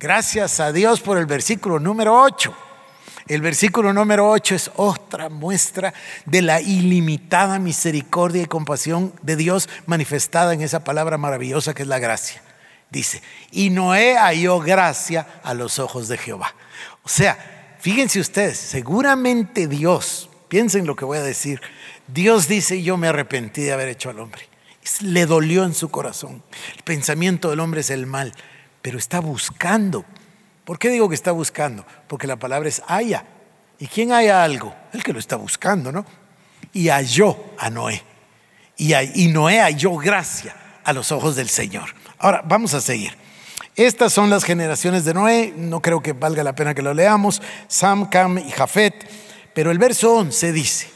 Gracias 0.00 0.58
a 0.58 0.72
Dios 0.72 1.00
por 1.00 1.16
el 1.16 1.26
versículo 1.26 1.78
número 1.78 2.20
8. 2.20 2.52
El 3.28 3.40
versículo 3.40 3.92
número 3.92 4.28
8 4.28 4.56
es 4.56 4.70
otra 4.74 5.28
muestra 5.28 5.94
de 6.26 6.42
la 6.42 6.60
ilimitada 6.60 7.60
misericordia 7.60 8.42
y 8.42 8.46
compasión 8.46 9.14
de 9.22 9.36
Dios 9.36 9.68
manifestada 9.86 10.54
en 10.54 10.60
esa 10.60 10.82
palabra 10.82 11.18
maravillosa 11.18 11.72
que 11.72 11.82
es 11.82 11.88
la 11.88 12.00
gracia. 12.00 12.42
Dice, 12.92 13.22
y 13.50 13.70
Noé 13.70 14.16
halló 14.16 14.60
gracia 14.60 15.40
a 15.42 15.54
los 15.54 15.80
ojos 15.80 16.06
de 16.06 16.18
Jehová. 16.18 16.54
O 17.02 17.08
sea, 17.08 17.52
Fíjense 17.82 18.20
ustedes, 18.20 18.58
seguramente 18.58 19.66
Dios, 19.66 20.30
piensen 20.46 20.86
lo 20.86 20.94
que 20.94 21.04
voy 21.04 21.18
a 21.18 21.22
decir, 21.22 21.60
Dios 22.06 22.46
dice, 22.46 22.80
yo 22.80 22.96
me 22.96 23.08
arrepentí 23.08 23.62
de 23.62 23.72
haber 23.72 23.88
hecho 23.88 24.08
al 24.08 24.20
hombre. 24.20 24.48
Le 25.00 25.26
dolió 25.26 25.64
en 25.64 25.74
su 25.74 25.88
corazón. 25.88 26.44
El 26.76 26.82
pensamiento 26.84 27.50
del 27.50 27.58
hombre 27.58 27.80
es 27.80 27.90
el 27.90 28.06
mal, 28.06 28.32
pero 28.82 28.98
está 28.98 29.18
buscando. 29.18 30.04
¿Por 30.64 30.78
qué 30.78 30.90
digo 30.90 31.08
que 31.08 31.16
está 31.16 31.32
buscando? 31.32 31.84
Porque 32.06 32.28
la 32.28 32.36
palabra 32.36 32.68
es 32.68 32.84
haya. 32.86 33.24
¿Y 33.80 33.88
quién 33.88 34.12
haya 34.12 34.44
algo? 34.44 34.72
El 34.92 35.02
que 35.02 35.12
lo 35.12 35.18
está 35.18 35.34
buscando, 35.34 35.90
¿no? 35.90 36.06
Y 36.72 36.88
halló 36.88 37.36
a 37.58 37.68
Noé. 37.68 38.00
Y, 38.76 39.26
Noé 39.26 39.58
halló 39.58 39.96
gracia 39.96 40.54
a 40.84 40.92
los 40.92 41.10
ojos 41.10 41.34
del 41.34 41.48
Señor. 41.48 41.92
Ahora, 42.22 42.40
vamos 42.46 42.72
a 42.72 42.80
seguir. 42.80 43.12
Estas 43.74 44.12
son 44.12 44.30
las 44.30 44.44
generaciones 44.44 45.04
de 45.04 45.12
Noé, 45.12 45.52
no 45.56 45.82
creo 45.82 46.00
que 46.00 46.12
valga 46.12 46.44
la 46.44 46.54
pena 46.54 46.72
que 46.72 46.80
lo 46.80 46.94
leamos, 46.94 47.42
Sam, 47.66 48.08
Cam 48.08 48.38
y 48.38 48.48
Jafet, 48.52 48.94
pero 49.54 49.72
el 49.72 49.78
verso 49.78 50.14
11 50.14 50.52
dice, 50.52 50.88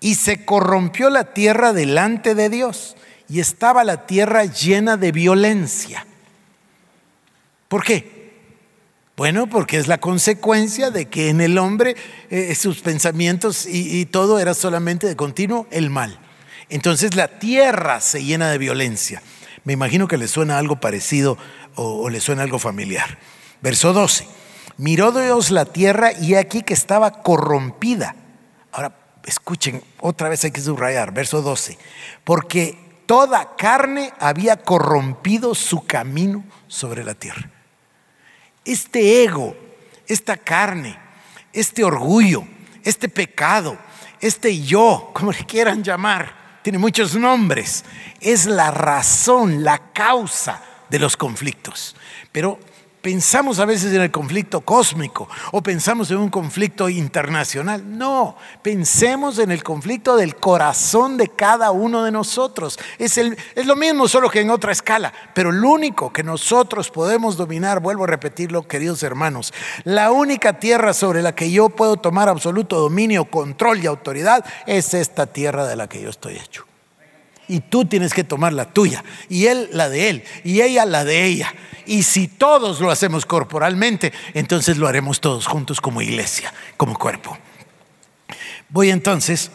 y 0.00 0.16
se 0.16 0.44
corrompió 0.44 1.08
la 1.08 1.34
tierra 1.34 1.72
delante 1.72 2.34
de 2.34 2.48
Dios 2.48 2.96
y 3.28 3.38
estaba 3.38 3.84
la 3.84 4.06
tierra 4.06 4.44
llena 4.44 4.96
de 4.96 5.12
violencia. 5.12 6.04
¿Por 7.68 7.84
qué? 7.84 8.32
Bueno, 9.16 9.46
porque 9.46 9.78
es 9.78 9.86
la 9.86 9.98
consecuencia 9.98 10.90
de 10.90 11.06
que 11.06 11.28
en 11.28 11.40
el 11.40 11.58
hombre 11.58 11.94
eh, 12.30 12.52
sus 12.56 12.80
pensamientos 12.80 13.66
y, 13.66 14.00
y 14.00 14.06
todo 14.06 14.40
era 14.40 14.54
solamente 14.54 15.06
de 15.06 15.14
continuo 15.14 15.68
el 15.70 15.90
mal. 15.90 16.18
Entonces 16.70 17.14
la 17.14 17.28
tierra 17.28 18.00
se 18.00 18.24
llena 18.24 18.50
de 18.50 18.58
violencia. 18.58 19.22
Me 19.64 19.72
imagino 19.72 20.06
que 20.06 20.18
le 20.18 20.28
suena 20.28 20.58
algo 20.58 20.76
parecido 20.76 21.38
o, 21.74 22.08
le 22.10 22.20
suena 22.20 22.42
algo 22.42 22.58
familiar. 22.58 23.18
Verso 23.62 23.92
12. 23.92 24.28
Miró 24.76 25.10
Dios 25.12 25.50
la 25.50 25.64
tierra 25.64 26.12
y 26.12 26.34
aquí 26.34 26.62
que 26.62 26.74
estaba 26.74 27.22
corrompida. 27.22 28.14
Ahora, 28.72 28.94
escuchen, 29.24 29.82
otra 30.00 30.28
vez 30.28 30.44
hay 30.44 30.50
que 30.50 30.60
subrayar, 30.60 31.12
verso 31.12 31.40
12. 31.40 31.78
Porque 32.24 32.78
toda 33.06 33.56
carne 33.56 34.12
había 34.18 34.56
corrompido 34.56 35.54
su 35.54 35.86
camino 35.86 36.44
sobre 36.66 37.02
la 37.02 37.14
tierra. 37.14 37.48
Este 38.64 39.24
ego, 39.24 39.56
esta 40.06 40.36
carne, 40.36 40.98
este 41.52 41.84
orgullo, 41.84 42.44
este 42.82 43.08
pecado, 43.08 43.78
este 44.20 44.60
yo, 44.60 45.10
como 45.14 45.32
le 45.32 45.44
quieran 45.44 45.82
llamar, 45.82 46.43
tiene 46.64 46.78
muchos 46.78 47.14
nombres, 47.14 47.84
es 48.22 48.46
la 48.46 48.70
razón, 48.70 49.64
la 49.64 49.92
causa 49.92 50.62
de 50.88 50.98
los 50.98 51.14
conflictos. 51.14 51.94
Pero 52.32 52.58
pensamos 53.04 53.58
a 53.58 53.66
veces 53.66 53.92
en 53.92 54.00
el 54.00 54.10
conflicto 54.10 54.62
cósmico 54.62 55.28
o 55.52 55.62
pensamos 55.62 56.10
en 56.10 56.16
un 56.16 56.30
conflicto 56.30 56.88
internacional. 56.88 57.82
No, 57.86 58.34
pensemos 58.62 59.38
en 59.38 59.50
el 59.50 59.62
conflicto 59.62 60.16
del 60.16 60.36
corazón 60.36 61.18
de 61.18 61.28
cada 61.28 61.70
uno 61.70 62.02
de 62.02 62.10
nosotros. 62.10 62.78
Es, 62.98 63.18
el, 63.18 63.36
es 63.54 63.66
lo 63.66 63.76
mismo, 63.76 64.08
solo 64.08 64.30
que 64.30 64.40
en 64.40 64.48
otra 64.48 64.72
escala. 64.72 65.12
Pero 65.34 65.52
lo 65.52 65.68
único 65.68 66.14
que 66.14 66.22
nosotros 66.22 66.90
podemos 66.90 67.36
dominar, 67.36 67.80
vuelvo 67.80 68.04
a 68.04 68.06
repetirlo, 68.06 68.66
queridos 68.66 69.02
hermanos, 69.02 69.52
la 69.84 70.10
única 70.10 70.58
tierra 70.58 70.94
sobre 70.94 71.20
la 71.20 71.34
que 71.34 71.50
yo 71.50 71.68
puedo 71.68 71.98
tomar 71.98 72.30
absoluto 72.30 72.80
dominio, 72.80 73.26
control 73.26 73.84
y 73.84 73.86
autoridad 73.86 74.46
es 74.64 74.94
esta 74.94 75.26
tierra 75.26 75.66
de 75.66 75.76
la 75.76 75.88
que 75.90 76.00
yo 76.00 76.08
estoy 76.08 76.36
hecho 76.36 76.64
y 77.48 77.60
tú 77.60 77.84
tienes 77.84 78.14
que 78.14 78.24
tomar 78.24 78.52
la 78.52 78.72
tuya, 78.72 79.04
y 79.28 79.46
él 79.46 79.68
la 79.72 79.88
de 79.88 80.08
él, 80.08 80.24
y 80.44 80.60
ella 80.60 80.84
la 80.84 81.04
de 81.04 81.24
ella. 81.24 81.54
Y 81.86 82.02
si 82.02 82.28
todos 82.28 82.80
lo 82.80 82.90
hacemos 82.90 83.26
corporalmente, 83.26 84.12
entonces 84.32 84.78
lo 84.78 84.88
haremos 84.88 85.20
todos 85.20 85.46
juntos 85.46 85.80
como 85.80 86.00
iglesia, 86.00 86.52
como 86.76 86.98
cuerpo. 86.98 87.36
Voy 88.70 88.90
entonces, 88.90 89.50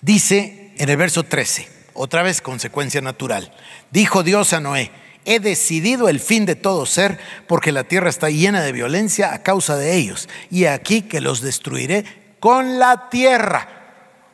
dice 0.00 0.72
en 0.76 0.88
el 0.88 0.96
verso 0.96 1.22
13, 1.22 1.68
otra 1.94 2.22
vez 2.22 2.40
consecuencia 2.40 3.00
natural, 3.00 3.52
dijo 3.90 4.22
Dios 4.22 4.52
a 4.52 4.60
Noé, 4.60 4.90
he 5.24 5.38
decidido 5.38 6.08
el 6.08 6.18
fin 6.18 6.46
de 6.46 6.56
todo 6.56 6.86
ser 6.86 7.18
porque 7.46 7.72
la 7.72 7.84
tierra 7.84 8.08
está 8.08 8.30
llena 8.30 8.62
de 8.62 8.72
violencia 8.72 9.32
a 9.32 9.42
causa 9.42 9.76
de 9.76 9.94
ellos, 9.96 10.28
y 10.50 10.64
aquí 10.64 11.02
que 11.02 11.20
los 11.20 11.40
destruiré 11.40 12.04
con 12.40 12.78
la 12.78 13.08
tierra. 13.10 13.68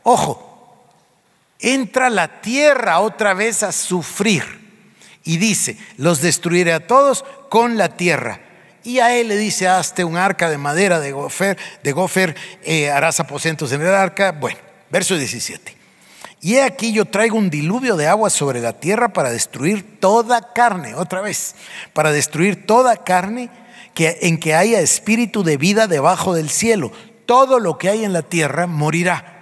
Ojo, 0.05 0.46
entra 1.61 2.11
la 2.11 2.41
tierra 2.41 3.01
otra 3.01 3.35
vez 3.35 3.63
a 3.63 3.73
sufrir. 3.73 4.67
Y 5.25 5.39
dice, 5.39 5.77
los 5.97 6.21
destruiré 6.21 6.73
a 6.73 6.87
todos 6.87 7.25
con 7.51 7.77
la 7.77 7.97
tierra. 7.97 8.41
Y 8.85 9.01
a 9.01 9.17
él 9.17 9.29
le 9.29 9.37
dice, 9.37 9.67
hazte 9.67 10.05
un 10.05 10.17
arca 10.17 10.49
de 10.49 10.59
madera 10.59 11.01
de 11.01 11.11
gofer, 11.11 11.59
de 11.83 11.93
gofer 11.93 12.37
eh, 12.63 12.91
harás 12.91 13.19
aposentos 13.19 13.73
en 13.73 13.81
el 13.81 13.89
arca. 13.89 14.31
Bueno, 14.31 14.59
verso 14.91 15.17
17. 15.17 15.77
Y 16.41 16.55
he 16.55 16.63
aquí 16.63 16.93
yo 16.93 17.07
traigo 17.07 17.37
un 17.37 17.51
diluvio 17.51 17.97
de 17.97 18.07
agua 18.07 18.31
sobre 18.31 18.61
la 18.61 18.75
tierra 18.75 19.09
para 19.09 19.31
destruir 19.31 19.99
toda 19.99 20.53
carne, 20.53 20.95
otra 20.95 21.21
vez, 21.21 21.57
para 21.93 22.13
destruir 22.13 22.67
toda 22.67 23.03
carne 23.03 23.51
que, 23.95 24.19
en 24.23 24.39
que 24.39 24.55
haya 24.55 24.79
espíritu 24.81 25.43
de 25.43 25.57
vida 25.57 25.89
debajo 25.89 26.35
del 26.35 26.51
cielo. 26.51 26.93
Todo 27.25 27.59
lo 27.59 27.79
que 27.79 27.89
hay 27.89 28.05
en 28.05 28.13
la 28.13 28.23
tierra 28.23 28.69
morirá. 28.69 29.36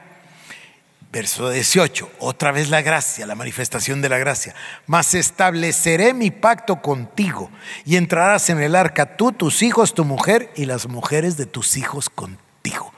Verso 1.14 1.48
18, 1.48 2.10
otra 2.18 2.50
vez 2.50 2.70
la 2.70 2.82
gracia, 2.82 3.24
la 3.24 3.36
manifestación 3.36 4.02
de 4.02 4.08
la 4.08 4.18
gracia. 4.18 4.52
Mas 4.88 5.14
estableceré 5.14 6.12
mi 6.12 6.32
pacto 6.32 6.82
contigo 6.82 7.52
y 7.84 7.94
entrarás 7.94 8.50
en 8.50 8.60
el 8.60 8.74
arca 8.74 9.16
tú, 9.16 9.30
tus 9.30 9.62
hijos, 9.62 9.94
tu 9.94 10.04
mujer 10.04 10.50
y 10.56 10.64
las 10.64 10.88
mujeres 10.88 11.36
de 11.36 11.46
tus 11.46 11.76
hijos 11.76 12.10
contigo. 12.10 12.92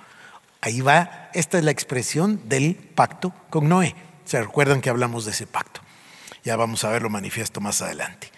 Ahí 0.62 0.80
va, 0.80 1.28
esta 1.34 1.58
es 1.58 1.64
la 1.64 1.72
expresión 1.72 2.40
del 2.48 2.76
pacto 2.76 3.34
con 3.50 3.68
Noé. 3.68 3.94
¿Se 4.24 4.40
recuerdan 4.40 4.80
que 4.80 4.88
hablamos 4.88 5.26
de 5.26 5.32
ese 5.32 5.46
pacto? 5.46 5.82
Ya 6.42 6.56
vamos 6.56 6.84
a 6.84 6.88
verlo 6.88 7.10
manifiesto 7.10 7.60
más 7.60 7.82
adelante. 7.82 8.32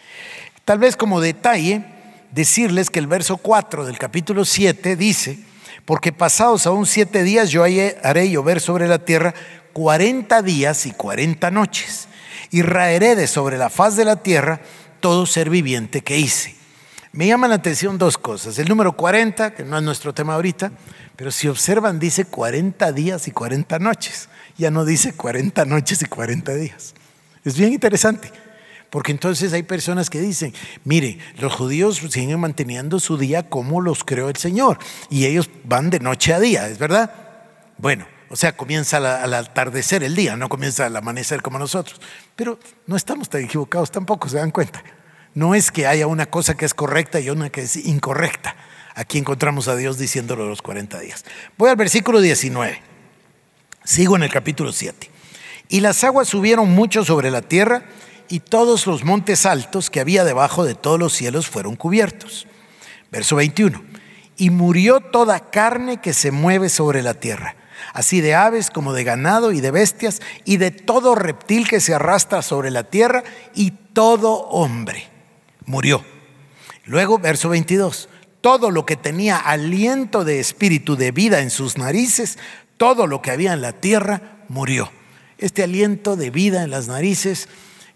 Tal 0.65 0.81
vez 0.81 0.97
como 0.97 1.21
detalle, 1.21 1.85
decirles 2.33 2.91
que 2.91 2.99
el 2.99 3.07
verso 3.07 3.37
4 3.37 3.87
del 3.87 3.97
capítulo 3.97 4.45
7 4.45 4.97
dice, 4.97 5.39
porque 5.89 6.13
pasados 6.13 6.67
aún 6.67 6.85
siete 6.85 7.23
días 7.23 7.49
yo 7.49 7.65
haré 7.65 8.29
llover 8.29 8.61
sobre 8.61 8.87
la 8.89 8.99
tierra 8.99 9.33
40 9.73 10.43
días 10.43 10.85
y 10.85 10.91
40 10.91 11.51
noches, 11.51 12.09
y 12.51 12.61
raeré 12.61 13.17
de 13.17 13.27
sobre 13.27 13.57
la 13.57 13.71
faz 13.71 13.97
de 13.97 14.05
la 14.05 14.17
tierra 14.17 14.61
todo 15.01 15.25
ser 15.25 15.49
viviente 15.49 16.03
que 16.03 16.19
hice. 16.19 16.55
Me 17.13 17.27
llaman 17.27 17.49
la 17.49 17.57
atención 17.57 17.97
dos 17.97 18.19
cosas. 18.19 18.59
El 18.59 18.69
número 18.69 18.93
40, 18.93 19.55
que 19.55 19.65
no 19.65 19.79
es 19.79 19.83
nuestro 19.83 20.13
tema 20.13 20.35
ahorita, 20.35 20.73
pero 21.17 21.31
si 21.31 21.49
observan 21.49 21.99
dice 21.99 22.27
40 22.27 22.93
días 22.93 23.27
y 23.27 23.31
40 23.31 23.79
noches. 23.79 24.29
Ya 24.59 24.71
no 24.71 24.85
dice 24.85 25.15
40 25.15 25.65
noches 25.65 26.03
y 26.03 26.05
40 26.05 26.55
días. 26.55 26.93
Es 27.47 27.57
bien 27.57 27.73
interesante, 27.73 28.31
porque 28.91 29.13
entonces 29.13 29.53
hay 29.53 29.63
personas 29.63 30.11
que 30.11 30.21
dicen, 30.21 30.55
mire, 30.85 31.19
los 31.39 31.55
judíos 31.55 32.01
siguen 32.11 32.41
manteniendo 32.41 33.01
su 33.01 33.19
día 33.19 33.49
como 33.49 33.81
los 33.81 34.05
creó 34.05 34.29
el 34.29 34.37
Señor, 34.37 34.79
y 35.11 35.27
ellos 35.27 35.51
van 35.65 35.91
de 35.91 36.01
noche 36.01 36.33
a 36.33 36.41
día, 36.41 36.69
¿es 36.69 36.79
verdad? 36.79 37.13
Bueno, 37.77 38.07
o 38.31 38.37
sea, 38.37 38.57
comienza 38.57 38.99
al, 38.99 39.33
atardecer 39.33 40.03
el 40.03 40.15
día, 40.15 40.37
no 40.37 40.49
comienza 40.49 40.87
al 40.87 40.97
amanecer 40.97 41.41
como 41.41 41.59
nosotros. 41.59 42.01
Pero 42.37 42.59
no 42.87 42.97
estamos 42.97 43.29
tan 43.31 43.43
equivocados 43.43 43.91
tampoco, 43.91 44.29
se 44.29 44.37
dan 44.37 44.51
cuenta. 44.51 44.83
No 45.35 45.55
es 45.55 45.71
que 45.71 45.87
haya 45.87 46.07
una 46.07 46.27
cosa 46.27 46.57
que 46.57 46.65
es 46.65 46.75
correcta 46.75 47.21
y 47.21 47.31
una 47.31 47.51
que 47.51 47.63
es 47.63 47.77
incorrecta. 47.77 48.57
Aquí 48.95 49.17
encontramos 49.19 49.69
a 49.69 49.77
Dios 49.77 49.97
diciéndolo 49.97 50.49
los 50.49 50.61
40 50.61 50.99
días. 51.01 51.25
Voy 51.57 51.71
al 51.71 51.77
versículo 51.77 52.21
19. 52.21 52.83
Sigo 53.85 54.17
en 54.17 54.25
el 54.25 54.31
capítulo 54.31 54.73
7. 54.73 55.11
Y 55.71 55.81
las 55.81 56.03
aguas 56.05 56.29
subieron 56.29 56.71
mucho 56.71 57.05
sobre 57.05 57.31
la 57.31 57.41
tierra 57.41 57.85
y 58.29 58.41
todos 58.41 58.87
los 58.87 59.05
montes 59.05 59.47
altos 59.47 59.91
que 59.91 60.01
había 60.01 60.25
debajo 60.25 60.65
de 60.65 60.75
todos 60.75 60.99
los 60.99 61.13
cielos 61.13 61.49
fueron 61.49 61.77
cubiertos. 61.77 62.47
Verso 63.11 63.37
21. 63.37 63.83
Y 64.37 64.51
murió 64.51 65.01
toda 65.01 65.51
carne 65.51 66.01
que 66.01 66.13
se 66.13 66.31
mueve 66.31 66.69
sobre 66.69 67.03
la 67.03 67.15
tierra 67.15 67.57
así 67.93 68.21
de 68.21 68.35
aves 68.35 68.71
como 68.71 68.93
de 68.93 69.05
ganado 69.05 69.53
y 69.53 69.61
de 69.61 69.71
bestias 69.71 70.21
y 70.45 70.57
de 70.57 70.71
todo 70.71 71.15
reptil 71.15 71.69
que 71.69 71.81
se 71.81 71.95
arrastra 71.95 72.43
sobre 72.43 72.71
la 72.71 72.85
tierra 72.85 73.25
y 73.55 73.73
todo 73.93 74.33
hombre. 74.49 75.09
Murió. 75.65 76.05
Luego, 76.85 77.19
verso 77.19 77.49
22, 77.51 78.09
todo 78.41 78.71
lo 78.71 78.87
que 78.87 78.97
tenía 78.97 79.37
aliento 79.37 80.25
de 80.25 80.41
espíritu 80.41 80.97
de 80.97 81.11
vida 81.11 81.41
en 81.41 81.51
sus 81.51 81.77
narices, 81.77 82.39
todo 82.77 83.07
lo 83.07 83.21
que 83.21 83.31
había 83.31 83.53
en 83.53 83.63
la 83.63 83.73
tierra, 83.73 84.39
murió. 84.49 84.91
Este 85.37 85.63
aliento 85.63 86.17
de 86.17 86.31
vida 86.31 86.63
en 86.63 86.71
las 86.71 86.89
narices, 86.89 87.49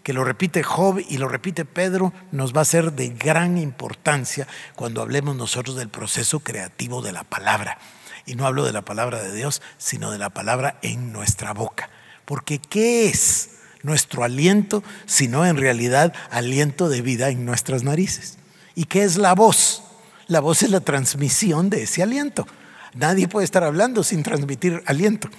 que 0.03 0.13
lo 0.13 0.23
repite 0.25 0.63
Job 0.63 0.99
y 1.07 1.17
lo 1.17 1.29
repite 1.29 1.65
Pedro, 1.65 2.13
nos 2.31 2.55
va 2.55 2.61
a 2.61 2.65
ser 2.65 2.91
de 2.91 3.09
gran 3.09 3.57
importancia 3.57 4.47
cuando 4.75 5.01
hablemos 5.01 5.35
nosotros 5.35 5.77
del 5.77 5.89
proceso 5.89 6.41
creativo 6.41 7.01
de 7.01 7.13
la 7.13 7.23
palabra. 7.23 7.77
Y 8.25 8.35
no 8.35 8.45
hablo 8.45 8.65
de 8.65 8.73
la 8.73 8.83
palabra 8.83 9.23
de 9.23 9.33
Dios, 9.33 9.61
sino 9.77 10.11
de 10.11 10.17
la 10.17 10.29
palabra 10.29 10.77
en 10.81 11.13
nuestra 11.13 11.53
boca. 11.53 11.89
Porque 12.25 12.59
¿qué 12.59 13.07
es 13.07 13.51
nuestro 13.81 14.23
aliento 14.23 14.83
sino 15.05 15.45
en 15.45 15.57
realidad 15.57 16.13
aliento 16.31 16.89
de 16.89 17.01
vida 17.01 17.29
en 17.29 17.45
nuestras 17.45 17.83
narices? 17.83 18.37
¿Y 18.75 18.85
qué 18.85 19.03
es 19.03 19.17
la 19.17 19.33
voz? 19.33 19.83
La 20.27 20.41
voz 20.41 20.63
es 20.63 20.69
la 20.69 20.81
transmisión 20.81 21.69
de 21.69 21.83
ese 21.83 22.03
aliento. 22.03 22.45
Nadie 22.93 23.27
puede 23.27 23.45
estar 23.45 23.63
hablando 23.63 24.03
sin 24.03 24.23
transmitir 24.23 24.83
aliento. 24.85 25.29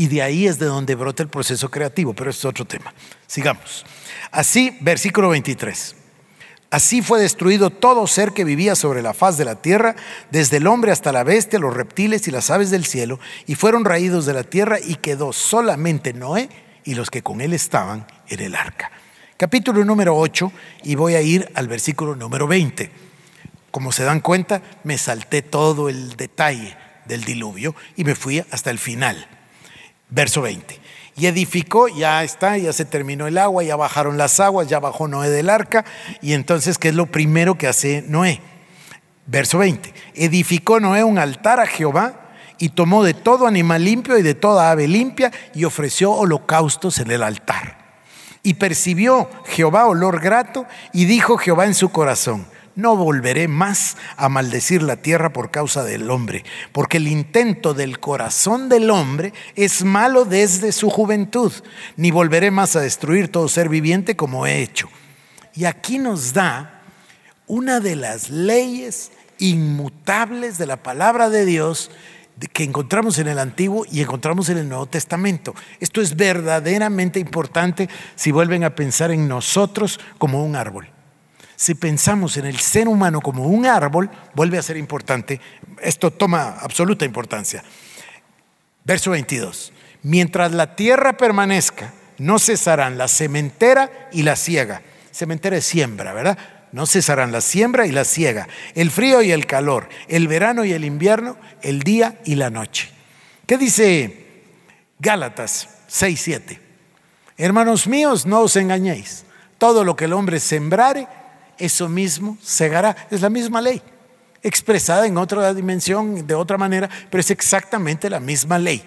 Y 0.00 0.08
de 0.08 0.22
ahí 0.22 0.46
es 0.46 0.58
de 0.58 0.64
donde 0.64 0.94
brota 0.94 1.22
el 1.22 1.28
proceso 1.28 1.70
creativo, 1.70 2.14
pero 2.14 2.30
es 2.30 2.42
otro 2.46 2.64
tema. 2.64 2.94
Sigamos. 3.26 3.84
Así, 4.30 4.74
versículo 4.80 5.28
23. 5.28 5.94
Así 6.70 7.02
fue 7.02 7.20
destruido 7.20 7.68
todo 7.68 8.06
ser 8.06 8.32
que 8.32 8.44
vivía 8.44 8.76
sobre 8.76 9.02
la 9.02 9.12
faz 9.12 9.36
de 9.36 9.44
la 9.44 9.56
tierra, 9.56 9.96
desde 10.30 10.56
el 10.56 10.68
hombre 10.68 10.90
hasta 10.90 11.12
la 11.12 11.22
bestia, 11.22 11.58
los 11.58 11.76
reptiles 11.76 12.26
y 12.26 12.30
las 12.30 12.48
aves 12.48 12.70
del 12.70 12.86
cielo, 12.86 13.20
y 13.46 13.56
fueron 13.56 13.84
raídos 13.84 14.24
de 14.24 14.32
la 14.32 14.42
tierra 14.42 14.78
y 14.82 14.94
quedó 14.94 15.34
solamente 15.34 16.14
Noé 16.14 16.48
y 16.82 16.94
los 16.94 17.10
que 17.10 17.20
con 17.20 17.42
él 17.42 17.52
estaban 17.52 18.06
en 18.28 18.40
el 18.40 18.54
arca. 18.54 18.90
Capítulo 19.36 19.84
número 19.84 20.16
8 20.16 20.50
y 20.84 20.94
voy 20.94 21.14
a 21.14 21.20
ir 21.20 21.50
al 21.52 21.68
versículo 21.68 22.16
número 22.16 22.46
20. 22.46 22.90
Como 23.70 23.92
se 23.92 24.04
dan 24.04 24.20
cuenta, 24.20 24.62
me 24.82 24.96
salté 24.96 25.42
todo 25.42 25.90
el 25.90 26.16
detalle 26.16 26.74
del 27.04 27.22
diluvio 27.22 27.74
y 27.98 28.04
me 28.04 28.14
fui 28.14 28.42
hasta 28.50 28.70
el 28.70 28.78
final. 28.78 29.28
Verso 30.10 30.42
20. 30.42 30.80
Y 31.16 31.26
edificó, 31.26 31.88
ya 31.88 32.24
está, 32.24 32.56
ya 32.56 32.72
se 32.72 32.84
terminó 32.84 33.26
el 33.26 33.38
agua, 33.38 33.62
ya 33.62 33.76
bajaron 33.76 34.16
las 34.16 34.40
aguas, 34.40 34.68
ya 34.68 34.80
bajó 34.80 35.06
Noé 35.08 35.28
del 35.28 35.50
arca. 35.50 35.84
Y 36.22 36.32
entonces, 36.32 36.78
¿qué 36.78 36.88
es 36.88 36.94
lo 36.94 37.06
primero 37.06 37.56
que 37.58 37.68
hace 37.68 38.02
Noé? 38.06 38.40
Verso 39.26 39.58
20. 39.58 39.92
Edificó 40.14 40.80
Noé 40.80 41.04
un 41.04 41.18
altar 41.18 41.60
a 41.60 41.66
Jehová 41.66 42.30
y 42.58 42.70
tomó 42.70 43.04
de 43.04 43.14
todo 43.14 43.46
animal 43.46 43.84
limpio 43.84 44.18
y 44.18 44.22
de 44.22 44.34
toda 44.34 44.70
ave 44.70 44.88
limpia 44.88 45.30
y 45.54 45.64
ofreció 45.64 46.12
holocaustos 46.12 46.98
en 46.98 47.10
el 47.10 47.22
altar. 47.22 47.78
Y 48.42 48.54
percibió 48.54 49.28
Jehová 49.46 49.86
olor 49.86 50.20
grato 50.20 50.66
y 50.92 51.04
dijo 51.04 51.36
Jehová 51.36 51.66
en 51.66 51.74
su 51.74 51.90
corazón, 51.90 52.46
no 52.80 52.96
volveré 52.96 53.48
más 53.48 53.96
a 54.16 54.28
maldecir 54.28 54.82
la 54.82 54.96
tierra 54.96 55.32
por 55.32 55.50
causa 55.50 55.84
del 55.84 56.10
hombre, 56.10 56.44
porque 56.72 56.96
el 56.96 57.08
intento 57.08 57.74
del 57.74 58.00
corazón 58.00 58.68
del 58.68 58.90
hombre 58.90 59.32
es 59.54 59.84
malo 59.84 60.24
desde 60.24 60.72
su 60.72 60.90
juventud, 60.90 61.52
ni 61.96 62.10
volveré 62.10 62.50
más 62.50 62.76
a 62.76 62.80
destruir 62.80 63.30
todo 63.30 63.48
ser 63.48 63.68
viviente 63.68 64.16
como 64.16 64.46
he 64.46 64.62
hecho. 64.62 64.88
Y 65.54 65.64
aquí 65.64 65.98
nos 65.98 66.32
da 66.32 66.82
una 67.46 67.80
de 67.80 67.96
las 67.96 68.30
leyes 68.30 69.12
inmutables 69.38 70.58
de 70.58 70.66
la 70.66 70.82
palabra 70.82 71.30
de 71.30 71.44
Dios 71.44 71.90
que 72.52 72.64
encontramos 72.64 73.18
en 73.18 73.28
el 73.28 73.38
Antiguo 73.38 73.84
y 73.90 74.00
encontramos 74.00 74.48
en 74.48 74.58
el 74.58 74.68
Nuevo 74.68 74.86
Testamento. 74.86 75.54
Esto 75.78 76.00
es 76.00 76.16
verdaderamente 76.16 77.20
importante 77.20 77.88
si 78.14 78.30
vuelven 78.30 78.64
a 78.64 78.74
pensar 78.74 79.10
en 79.10 79.28
nosotros 79.28 80.00
como 80.18 80.42
un 80.42 80.56
árbol 80.56 80.88
si 81.60 81.74
pensamos 81.74 82.38
en 82.38 82.46
el 82.46 82.58
ser 82.58 82.88
humano 82.88 83.20
como 83.20 83.46
un 83.46 83.66
árbol, 83.66 84.08
vuelve 84.34 84.56
a 84.56 84.62
ser 84.62 84.78
importante. 84.78 85.42
Esto 85.82 86.10
toma 86.10 86.56
absoluta 86.58 87.04
importancia. 87.04 87.62
Verso 88.82 89.10
22. 89.10 89.70
Mientras 90.02 90.52
la 90.52 90.74
tierra 90.74 91.18
permanezca, 91.18 91.92
no 92.16 92.38
cesarán 92.38 92.96
la 92.96 93.08
sementera 93.08 94.08
y 94.10 94.22
la 94.22 94.36
siega. 94.36 94.80
Sementera 95.10 95.58
es 95.58 95.66
siembra, 95.66 96.14
¿verdad? 96.14 96.38
No 96.72 96.86
cesarán 96.86 97.30
la 97.30 97.42
siembra 97.42 97.86
y 97.86 97.92
la 97.92 98.06
siega, 98.06 98.48
el 98.74 98.90
frío 98.90 99.20
y 99.20 99.30
el 99.30 99.44
calor, 99.44 99.90
el 100.08 100.28
verano 100.28 100.64
y 100.64 100.72
el 100.72 100.86
invierno, 100.86 101.36
el 101.60 101.82
día 101.82 102.22
y 102.24 102.36
la 102.36 102.48
noche. 102.48 102.88
¿Qué 103.44 103.58
dice 103.58 104.44
Gálatas 104.98 105.68
6:7? 105.90 106.58
Hermanos 107.36 107.86
míos, 107.86 108.24
no 108.24 108.40
os 108.40 108.56
engañéis. 108.56 109.26
Todo 109.58 109.84
lo 109.84 109.94
que 109.94 110.06
el 110.06 110.14
hombre 110.14 110.40
sembrare, 110.40 111.06
eso 111.60 111.88
mismo 111.88 112.36
segará. 112.42 112.96
Es 113.10 113.20
la 113.20 113.30
misma 113.30 113.60
ley, 113.60 113.80
expresada 114.42 115.06
en 115.06 115.16
otra 115.18 115.54
dimensión, 115.54 116.26
de 116.26 116.34
otra 116.34 116.58
manera, 116.58 116.88
pero 117.10 117.20
es 117.20 117.30
exactamente 117.30 118.10
la 118.10 118.18
misma 118.18 118.58
ley. 118.58 118.82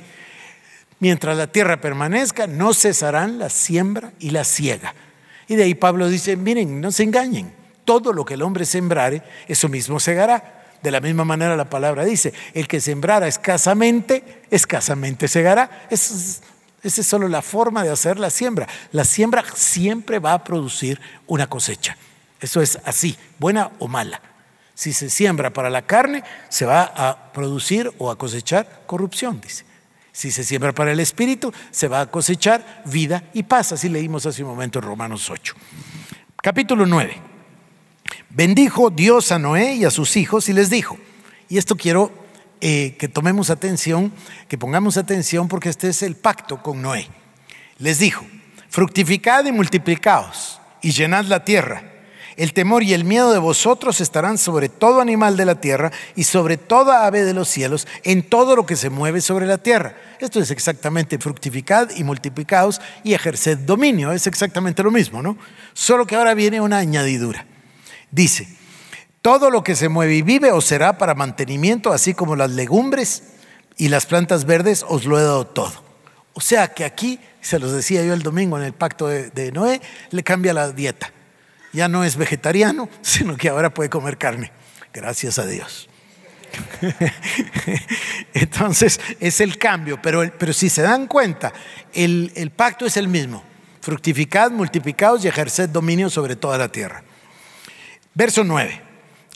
Mientras 1.00 1.38
la 1.38 1.48
tierra 1.48 1.80
permanezca, 1.80 2.48
no 2.48 2.74
cesarán 2.74 3.40
la 3.40 3.50
siembra 3.50 4.12
y 4.20 4.32
la 4.32 4.44
siega. 4.44 4.94
Y 5.48 5.56
de 5.56 5.64
ahí 5.64 5.76
Pablo 5.76 6.10
dice, 6.10 6.36
miren, 6.36 6.82
no 6.82 6.92
se 6.92 7.04
engañen, 7.04 7.54
todo 7.86 8.14
lo 8.14 8.26
que 8.26 8.36
el 8.36 8.42
hombre 8.42 8.66
sembrare, 8.66 9.22
eso 9.48 9.70
mismo 9.70 10.00
segará. 10.00 10.62
De 10.82 10.92
la 10.92 11.00
misma 11.00 11.24
manera 11.24 11.56
la 11.56 11.70
palabra 11.70 12.04
dice, 12.04 12.34
el 12.54 12.68
que 12.68 12.82
sembrara 12.82 13.28
escasamente, 13.28 14.44
escasamente 14.50 15.28
segará. 15.28 15.88
esa 15.90 16.42
es 16.84 17.06
solo 17.06 17.28
la 17.28 17.42
forma 17.42 17.84
de 17.84 17.90
hacer 17.90 18.20
la 18.20 18.30
siembra. 18.30 18.68
La 18.92 19.06
siembra 19.06 19.44
siempre 19.56 20.20
va 20.20 20.34
a 20.34 20.44
producir 20.44 21.00
una 21.28 21.48
cosecha. 21.48 21.98
Eso 22.44 22.62
es 22.62 22.78
así, 22.84 23.16
buena 23.40 23.72
o 23.80 23.88
mala. 23.88 24.22
Si 24.76 24.92
se 24.92 25.10
siembra 25.10 25.54
para 25.54 25.70
la 25.70 25.84
carne, 25.84 26.26
se 26.50 26.66
va 26.66 26.84
a 26.84 27.32
producir 27.32 27.90
o 28.00 28.12
a 28.12 28.18
cosechar 28.18 28.84
corrupción, 28.86 29.40
dice. 29.40 29.64
Si 30.12 30.30
se 30.30 30.44
siembra 30.44 30.74
para 30.74 30.92
el 30.92 31.00
espíritu, 31.00 31.54
se 31.72 31.88
va 31.88 32.02
a 32.02 32.12
cosechar 32.12 32.84
vida 32.84 33.24
y 33.34 33.44
paz. 33.44 33.72
Así 33.72 33.88
leímos 33.88 34.26
hace 34.26 34.44
un 34.44 34.50
momento 34.50 34.80
en 34.80 34.86
Romanos 34.86 35.30
8. 35.30 35.56
Capítulo 36.36 36.86
9. 36.86 37.16
Bendijo 38.30 38.90
Dios 38.90 39.32
a 39.32 39.40
Noé 39.40 39.76
y 39.76 39.86
a 39.86 39.90
sus 39.90 40.18
hijos 40.18 40.50
y 40.50 40.54
les 40.54 40.70
dijo, 40.70 40.98
y 41.48 41.58
esto 41.58 41.78
quiero 41.78 42.12
eh, 42.60 42.98
que 43.00 43.08
tomemos 43.08 43.52
atención, 43.52 44.12
que 44.50 44.58
pongamos 44.58 44.98
atención 44.98 45.48
porque 45.48 45.70
este 45.70 45.88
es 45.88 46.04
el 46.04 46.18
pacto 46.18 46.62
con 46.62 46.82
Noé. 46.82 47.08
Les 47.78 48.00
dijo, 48.00 48.26
fructificad 48.68 49.46
y 49.46 49.54
multiplicaos 49.54 50.60
y 50.82 50.92
llenad 50.92 51.24
la 51.24 51.46
tierra 51.46 51.93
el 52.38 52.54
temor 52.54 52.84
y 52.84 52.94
el 52.94 53.04
miedo 53.04 53.32
de 53.32 53.40
vosotros 53.40 54.02
estarán 54.02 54.38
sobre 54.38 54.70
todo 54.70 55.02
animal 55.02 55.38
de 55.38 55.46
la 55.46 55.60
tierra 55.62 55.92
y 56.16 56.24
sobre 56.24 56.58
toda 56.58 57.06
ave 57.06 57.24
de 57.24 57.34
los 57.34 57.48
cielos, 57.48 57.88
en 58.04 58.24
todo 58.24 58.56
lo 58.56 58.66
que 58.66 58.76
se 58.76 58.90
mueve 58.90 59.22
sobre 59.22 59.46
la 59.46 59.58
tierra. 59.58 59.96
Esto 60.20 60.40
es 60.40 60.52
exactamente 60.52 61.20
fructificad 61.20 61.90
y 61.96 62.04
multiplicaos 62.04 62.82
y 63.04 63.14
ejerced 63.14 63.60
dominio. 63.60 64.12
Es 64.12 64.28
exactamente 64.28 64.84
lo 64.84 64.92
mismo, 64.92 65.22
¿no? 65.22 65.38
Solo 65.74 66.08
que 66.08 66.16
ahora 66.16 66.34
viene 66.34 66.62
una 66.62 66.78
añadidura. 66.78 67.46
Dice, 68.12 68.48
todo 69.22 69.50
lo 69.50 69.64
que 69.64 69.76
se 69.76 69.90
mueve 69.90 70.16
y 70.16 70.22
vive 70.22 70.52
os 70.52 70.66
será 70.66 70.98
para 70.98 71.16
mantenimiento, 71.16 71.92
así 71.92 72.14
como 72.14 72.36
las 72.36 72.52
legumbres 72.52 73.24
y 73.78 73.90
las 73.90 74.06
plantas 74.06 74.46
verdes 74.46 74.86
os 74.88 75.06
lo 75.06 75.20
he 75.20 75.24
dado 75.24 75.48
todo. 75.48 75.84
O 76.34 76.42
sea 76.42 76.74
que 76.74 76.84
aquí, 76.86 77.20
se 77.42 77.60
los 77.60 77.72
decía 77.72 78.04
yo 78.04 78.14
el 78.14 78.24
domingo 78.24 78.58
en 78.58 78.64
el 78.64 78.74
pacto 78.74 79.08
de, 79.08 79.30
de 79.30 79.52
Noé, 79.52 79.82
le 80.12 80.24
cambia 80.24 80.54
la 80.54 80.72
dieta 80.72 81.12
ya 81.74 81.88
no 81.88 82.04
es 82.04 82.16
vegetariano, 82.16 82.88
sino 83.02 83.36
que 83.36 83.50
ahora 83.50 83.74
puede 83.74 83.90
comer 83.90 84.18
carne. 84.18 84.52
Gracias 84.94 85.40
a 85.40 85.46
Dios. 85.46 85.90
Entonces 88.34 89.02
es 89.20 89.42
el 89.42 89.58
cambio, 89.58 90.00
pero, 90.02 90.32
pero 90.38 90.54
si 90.54 90.70
se 90.70 90.84
dan 90.84 91.08
cuenta, 91.08 91.52
el, 91.94 92.32
el 92.36 92.52
pacto 92.52 92.86
es 92.86 92.96
el 92.96 93.08
mismo. 93.08 93.44
Fructificad, 93.82 94.52
multiplicados 94.52 95.26
y 95.26 95.28
ejerced 95.28 95.70
dominio 95.70 96.10
sobre 96.10 96.36
toda 96.36 96.58
la 96.58 96.70
tierra. 96.70 97.04
Verso 98.14 98.44
9. 98.44 98.82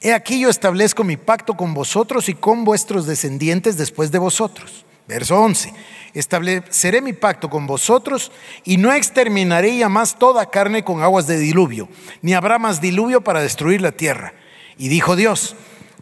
He 0.01 0.13
aquí 0.13 0.39
yo 0.39 0.49
establezco 0.49 1.03
mi 1.03 1.17
pacto 1.17 1.55
con 1.55 1.73
vosotros 1.73 2.29
y 2.29 2.35
con 2.35 2.63
vuestros 2.63 3.07
descendientes 3.07 3.77
después 3.77 4.11
de 4.11 4.19
vosotros. 4.19 4.85
Verso 5.07 5.39
11 5.39 5.73
estableceré 6.19 7.01
mi 7.01 7.13
pacto 7.13 7.49
con 7.49 7.67
vosotros 7.67 8.31
y 8.63 8.77
no 8.77 8.91
exterminaré 8.91 9.77
ya 9.77 9.89
más 9.89 10.17
toda 10.17 10.49
carne 10.49 10.83
con 10.83 11.03
aguas 11.03 11.27
de 11.27 11.37
diluvio, 11.37 11.87
ni 12.21 12.33
habrá 12.33 12.57
más 12.57 12.81
diluvio 12.81 13.21
para 13.21 13.41
destruir 13.41 13.81
la 13.81 13.91
tierra. 13.91 14.33
Y 14.77 14.87
dijo 14.87 15.15
Dios, 15.15 15.55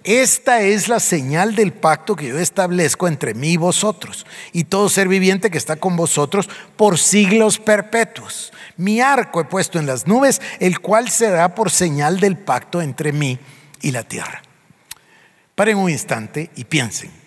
esta 0.05 0.61
es 0.61 0.87
la 0.87 0.99
señal 0.99 1.55
del 1.55 1.73
pacto 1.73 2.15
que 2.15 2.27
yo 2.27 2.39
establezco 2.39 3.07
entre 3.07 3.33
mí 3.33 3.53
y 3.53 3.57
vosotros 3.57 4.25
y 4.53 4.65
todo 4.65 4.87
ser 4.87 5.07
viviente 5.07 5.49
que 5.49 5.57
está 5.57 5.75
con 5.75 5.97
vosotros 5.97 6.49
por 6.77 6.97
siglos 6.97 7.59
perpetuos. 7.59 8.53
Mi 8.77 9.01
arco 9.01 9.41
he 9.41 9.45
puesto 9.45 9.79
en 9.79 9.85
las 9.85 10.07
nubes, 10.07 10.41
el 10.59 10.79
cual 10.79 11.09
será 11.09 11.55
por 11.55 11.71
señal 11.71 12.19
del 12.19 12.37
pacto 12.37 12.81
entre 12.81 13.11
mí 13.11 13.37
y 13.81 13.91
la 13.91 14.03
tierra. 14.03 14.41
Paren 15.55 15.77
un 15.77 15.89
instante 15.89 16.51
y 16.55 16.65
piensen. 16.65 17.24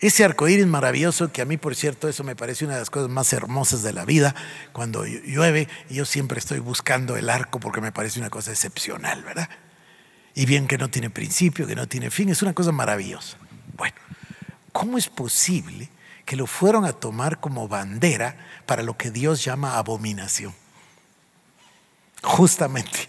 Ese 0.00 0.24
arcoíris 0.24 0.66
maravilloso, 0.66 1.32
que 1.32 1.40
a 1.40 1.44
mí, 1.44 1.56
por 1.56 1.74
cierto, 1.74 2.08
eso 2.08 2.24
me 2.24 2.36
parece 2.36 2.64
una 2.64 2.74
de 2.74 2.80
las 2.80 2.90
cosas 2.90 3.08
más 3.08 3.32
hermosas 3.32 3.82
de 3.82 3.92
la 3.92 4.04
vida. 4.04 4.34
Cuando 4.72 5.06
llueve, 5.06 5.68
yo 5.88 6.04
siempre 6.04 6.38
estoy 6.38 6.58
buscando 6.58 7.16
el 7.16 7.30
arco 7.30 7.60
porque 7.60 7.80
me 7.80 7.92
parece 7.92 8.18
una 8.18 8.30
cosa 8.30 8.50
excepcional, 8.50 9.22
¿verdad? 9.22 9.48
Y 10.34 10.46
bien 10.46 10.66
que 10.66 10.78
no 10.78 10.90
tiene 10.90 11.10
principio, 11.10 11.66
que 11.66 11.76
no 11.76 11.86
tiene 11.86 12.10
fin, 12.10 12.28
es 12.28 12.42
una 12.42 12.52
cosa 12.52 12.72
maravillosa. 12.72 13.38
Bueno, 13.76 13.94
¿cómo 14.72 14.98
es 14.98 15.08
posible 15.08 15.88
que 16.26 16.36
lo 16.36 16.46
fueron 16.46 16.84
a 16.84 16.92
tomar 16.92 17.40
como 17.40 17.68
bandera 17.68 18.36
para 18.66 18.82
lo 18.82 18.96
que 18.96 19.10
Dios 19.10 19.44
llama 19.44 19.78
abominación? 19.78 20.52
Justamente. 22.22 23.08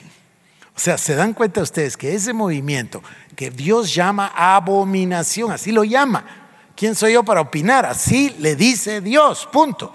O 0.76 0.80
sea, 0.80 0.98
se 0.98 1.16
dan 1.16 1.34
cuenta 1.34 1.62
ustedes 1.62 1.98
que 1.98 2.14
ese 2.14 2.34
movimiento 2.34 3.02
que 3.36 3.50
Dios 3.50 3.94
llama 3.94 4.32
abominación, 4.36 5.52
así 5.52 5.72
lo 5.72 5.84
llama, 5.84 6.45
¿Quién 6.76 6.96
soy 6.96 7.14
yo 7.14 7.24
para 7.24 7.42
opinar? 7.42 7.86
Así 7.86 8.36
le 8.40 8.56
dice 8.56 9.02
Dios, 9.02 9.48
punto. 9.52 9.94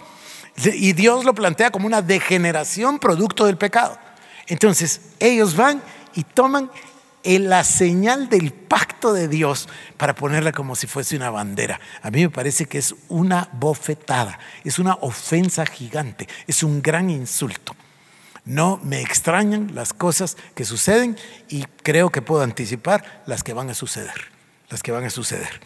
Y 0.65 0.93
Dios 0.93 1.25
lo 1.25 1.35
plantea 1.35 1.71
como 1.71 1.87
una 1.87 2.03
degeneración 2.03 2.99
producto 2.99 3.47
del 3.47 3.57
pecado. 3.57 3.99
Entonces, 4.47 5.01
ellos 5.19 5.55
van 5.57 5.83
y 6.15 6.25
toman 6.25 6.71
la 7.25 7.65
señal 7.65 8.29
del 8.29 8.53
pacto 8.53 9.13
de 9.13 9.29
Dios 9.29 9.69
para 9.97 10.15
ponerla 10.15 10.53
como 10.53 10.75
si 10.75 10.87
fuese 10.87 11.17
una 11.17 11.31
bandera. 11.31 11.81
A 12.03 12.11
mí 12.11 12.23
me 12.23 12.31
parece 12.31 12.67
que 12.67 12.79
es 12.79 12.95
una 13.09 13.49
bofetada, 13.53 14.39
es 14.65 14.79
una 14.79 14.95
ofensa 14.95 15.67
gigante, 15.67 16.29
es 16.47 16.63
un 16.63 16.83
gran 16.83 17.11
insulto. 17.11 17.77
No 18.45 18.81
me 18.83 19.03
extrañan 19.03 19.75
las 19.75 19.93
cosas 19.93 20.37
que 20.55 20.65
suceden 20.65 21.17
y 21.49 21.65
creo 21.83 22.11
que 22.11 22.23
puedo 22.23 22.43
anticipar 22.43 23.23
las 23.27 23.43
que 23.43 23.53
van 23.53 23.69
a 23.69 23.75
suceder, 23.75 24.31
las 24.71 24.83
que 24.83 24.93
van 24.93 25.05
a 25.05 25.11
suceder. 25.11 25.61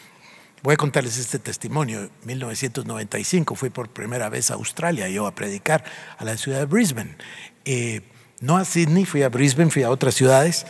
Voy 0.65 0.73
a 0.73 0.77
contarles 0.79 1.19
este 1.19 1.39
testimonio. 1.39 2.01
En 2.01 2.11
1995 2.25 3.55
fui 3.55 3.69
por 3.69 3.91
primera 3.91 4.31
vez 4.31 4.51
a 4.51 4.55
Australia, 4.55 5.11
yo 5.11 5.27
a 5.27 5.35
predicar 5.35 5.85
a 6.17 6.25
la 6.25 6.39
ciudad 6.39 6.61
de 6.61 6.65
Brisbane. 6.65 7.19
Eh, 7.67 8.01
no 8.41 8.57
a 8.57 8.65
Sydney, 8.65 9.05
fui 9.05 9.23
a 9.23 9.29
Brisbane, 9.29 9.71
fui 9.71 9.83
a 9.83 9.91
otras 9.91 10.15
ciudades 10.15 10.65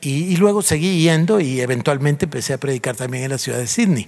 y, 0.00 0.36
luego 0.36 0.62
seguí 0.62 1.02
yendo 1.02 1.40
y 1.40 1.60
eventualmente 1.60 2.26
empecé 2.26 2.52
a 2.52 2.58
predicar 2.58 2.94
también 2.94 3.24
en 3.24 3.30
la 3.30 3.38
ciudad 3.38 3.58
de 3.58 3.66
Sydney. 3.66 4.06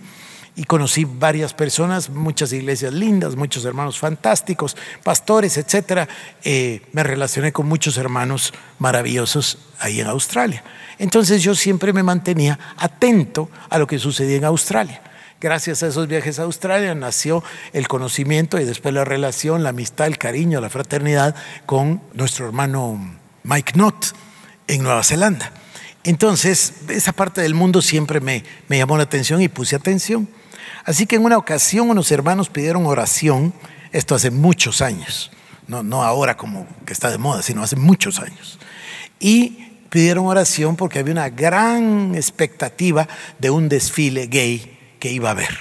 Y 0.54 0.62
conocí 0.62 1.04
varias 1.04 1.54
personas, 1.54 2.08
muchas 2.08 2.52
iglesias 2.52 2.94
lindas, 2.94 3.34
muchos 3.34 3.64
hermanos 3.64 3.98
fantásticos, 3.98 4.76
pastores, 5.02 5.56
etc. 5.56 6.08
Eh, 6.44 6.82
me 6.92 7.02
relacioné 7.02 7.50
con 7.50 7.66
muchos 7.66 7.96
hermanos 7.96 8.54
maravillosos 8.78 9.58
ahí 9.80 9.98
en 9.98 10.06
Australia. 10.06 10.62
Entonces 11.00 11.42
yo 11.42 11.56
siempre 11.56 11.92
me 11.92 12.04
mantenía 12.04 12.60
atento 12.76 13.50
a 13.70 13.80
lo 13.80 13.88
que 13.88 13.98
sucedía 13.98 14.36
en 14.36 14.44
Australia. 14.44 15.02
Gracias 15.42 15.82
a 15.82 15.88
esos 15.88 16.06
viajes 16.06 16.38
a 16.38 16.44
Australia 16.44 16.94
nació 16.94 17.42
el 17.72 17.88
conocimiento 17.88 18.60
y 18.60 18.64
después 18.64 18.94
la 18.94 19.04
relación, 19.04 19.64
la 19.64 19.70
amistad, 19.70 20.06
el 20.06 20.16
cariño, 20.16 20.60
la 20.60 20.70
fraternidad 20.70 21.34
con 21.66 22.00
nuestro 22.12 22.46
hermano 22.46 23.16
Mike 23.42 23.72
Knott 23.72 24.14
en 24.68 24.84
Nueva 24.84 25.02
Zelanda. 25.02 25.50
Entonces, 26.04 26.74
esa 26.88 27.10
parte 27.10 27.40
del 27.40 27.54
mundo 27.54 27.82
siempre 27.82 28.20
me, 28.20 28.44
me 28.68 28.78
llamó 28.78 28.96
la 28.96 29.02
atención 29.02 29.42
y 29.42 29.48
puse 29.48 29.74
atención. 29.74 30.28
Así 30.84 31.06
que 31.06 31.16
en 31.16 31.24
una 31.24 31.38
ocasión 31.38 31.90
unos 31.90 32.12
hermanos 32.12 32.48
pidieron 32.48 32.86
oración, 32.86 33.52
esto 33.90 34.14
hace 34.14 34.30
muchos 34.30 34.80
años, 34.80 35.32
no, 35.66 35.82
no 35.82 36.04
ahora 36.04 36.36
como 36.36 36.68
que 36.86 36.92
está 36.92 37.10
de 37.10 37.18
moda, 37.18 37.42
sino 37.42 37.64
hace 37.64 37.74
muchos 37.74 38.20
años. 38.20 38.60
Y 39.18 39.80
pidieron 39.90 40.24
oración 40.24 40.76
porque 40.76 41.00
había 41.00 41.14
una 41.14 41.30
gran 41.30 42.14
expectativa 42.14 43.08
de 43.40 43.50
un 43.50 43.68
desfile 43.68 44.28
gay 44.28 44.78
que 45.02 45.10
iba 45.10 45.30
a 45.30 45.32
haber. 45.32 45.58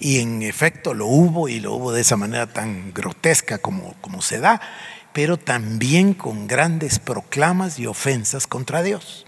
Y 0.00 0.18
en 0.18 0.42
efecto 0.42 0.92
lo 0.92 1.06
hubo 1.06 1.48
y 1.48 1.60
lo 1.60 1.72
hubo 1.72 1.92
de 1.92 2.02
esa 2.02 2.18
manera 2.18 2.46
tan 2.46 2.92
grotesca 2.92 3.56
como, 3.56 3.94
como 4.02 4.20
se 4.20 4.38
da, 4.38 4.60
pero 5.14 5.38
también 5.38 6.12
con 6.12 6.46
grandes 6.46 6.98
proclamas 6.98 7.78
y 7.78 7.86
ofensas 7.86 8.46
contra 8.46 8.82
Dios. 8.82 9.24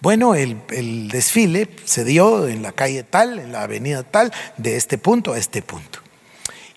Bueno, 0.00 0.34
el, 0.34 0.62
el, 0.70 1.08
desfile 1.08 1.68
se 1.84 2.06
dio 2.06 2.48
en 2.48 2.62
la 2.62 2.72
calle 2.72 3.02
tal, 3.02 3.38
en 3.40 3.52
la 3.52 3.64
avenida 3.64 4.04
tal, 4.04 4.32
de 4.56 4.78
este 4.78 4.96
punto 4.96 5.34
a 5.34 5.38
este 5.38 5.60
punto. 5.60 5.98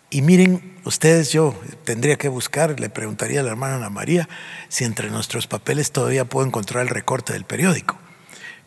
Y 0.09 0.21
miren, 0.21 0.81
ustedes, 0.83 1.31
yo 1.31 1.55
tendría 1.85 2.17
que 2.17 2.27
buscar, 2.27 2.77
le 2.77 2.89
preguntaría 2.89 3.39
a 3.39 3.43
la 3.43 3.51
hermana 3.51 3.77
Ana 3.77 3.89
María 3.89 4.27
si 4.67 4.83
entre 4.83 5.09
nuestros 5.11 5.47
papeles 5.47 5.93
todavía 5.93 6.25
puedo 6.25 6.45
encontrar 6.45 6.83
el 6.83 6.89
recorte 6.89 7.31
del 7.31 7.45
periódico. 7.45 7.97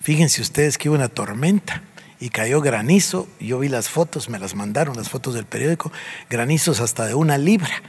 Fíjense 0.01 0.41
ustedes 0.41 0.79
que 0.79 0.89
hubo 0.89 0.97
una 0.97 1.09
tormenta 1.11 1.83
y 2.23 2.31
cayó 2.31 2.61
granizo. 2.61 3.27
Yo 3.41 3.59
vi 3.59 3.69
las 3.69 3.89
fotos, 3.89 4.29
me 4.29 4.39
las 4.39 4.55
mandaron, 4.55 4.97
las 4.97 5.09
fotos 5.09 5.35
del 5.35 5.45
periódico, 5.45 5.91
granizos 6.31 6.79
hasta 6.79 7.05
de 7.05 7.15
una 7.15 7.37
libra, 7.37 7.83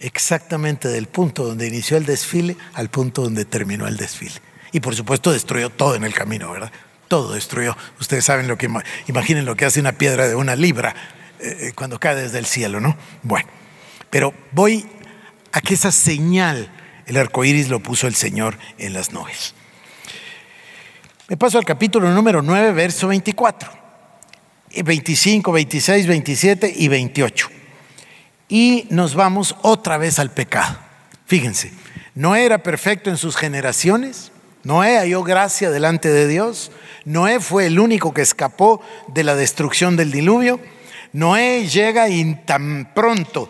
exactamente 0.00 0.88
del 0.88 1.06
punto 1.06 1.44
donde 1.44 1.68
inició 1.68 1.96
el 1.96 2.06
desfile 2.06 2.56
al 2.74 2.90
punto 2.90 3.22
donde 3.22 3.44
terminó 3.44 3.86
el 3.86 3.96
desfile. 3.96 4.34
Y 4.72 4.80
por 4.80 4.96
supuesto 4.96 5.30
destruyó 5.30 5.70
todo 5.70 5.94
en 5.94 6.02
el 6.02 6.12
camino, 6.12 6.50
¿verdad? 6.50 6.72
Todo 7.06 7.34
destruyó. 7.34 7.76
Ustedes 8.00 8.24
saben 8.24 8.48
lo 8.48 8.58
que, 8.58 8.68
imaginen 9.06 9.44
lo 9.44 9.54
que 9.54 9.64
hace 9.64 9.78
una 9.78 9.92
piedra 9.92 10.26
de 10.26 10.34
una 10.34 10.56
libra 10.56 10.96
eh, 11.38 11.68
eh, 11.68 11.72
cuando 11.72 12.00
cae 12.00 12.16
desde 12.16 12.40
el 12.40 12.46
cielo, 12.46 12.80
¿no? 12.80 12.96
Bueno, 13.22 13.48
pero 14.10 14.34
voy 14.50 14.88
a 15.52 15.60
que 15.60 15.74
esa 15.74 15.92
señal, 15.92 16.68
el 17.06 17.16
arco 17.16 17.44
iris 17.44 17.68
lo 17.68 17.78
puso 17.78 18.08
el 18.08 18.16
Señor 18.16 18.58
en 18.78 18.92
las 18.92 19.12
nubes. 19.12 19.54
Me 21.28 21.36
paso 21.36 21.58
al 21.58 21.64
capítulo 21.64 22.08
número 22.10 22.40
9, 22.40 22.72
verso 22.72 23.08
24, 23.08 23.68
25, 24.84 25.50
26, 25.50 26.06
27 26.06 26.74
y 26.76 26.86
28. 26.86 27.48
Y 28.48 28.86
nos 28.90 29.16
vamos 29.16 29.56
otra 29.62 29.98
vez 29.98 30.20
al 30.20 30.30
pecado. 30.30 30.78
Fíjense, 31.24 31.72
no 32.14 32.36
era 32.36 32.58
perfecto 32.58 33.10
en 33.10 33.16
sus 33.16 33.36
generaciones, 33.36 34.30
Noé 34.62 34.98
halló 34.98 35.22
gracia 35.22 35.70
delante 35.70 36.08
de 36.08 36.26
Dios. 36.26 36.72
Noé 37.04 37.38
fue 37.38 37.66
el 37.66 37.78
único 37.78 38.12
que 38.12 38.22
escapó 38.22 38.80
de 39.08 39.22
la 39.22 39.36
destrucción 39.36 39.96
del 39.96 40.10
diluvio. 40.10 40.60
Noé 41.12 41.68
llega 41.68 42.08
y 42.08 42.34
tan 42.44 42.92
pronto 42.92 43.48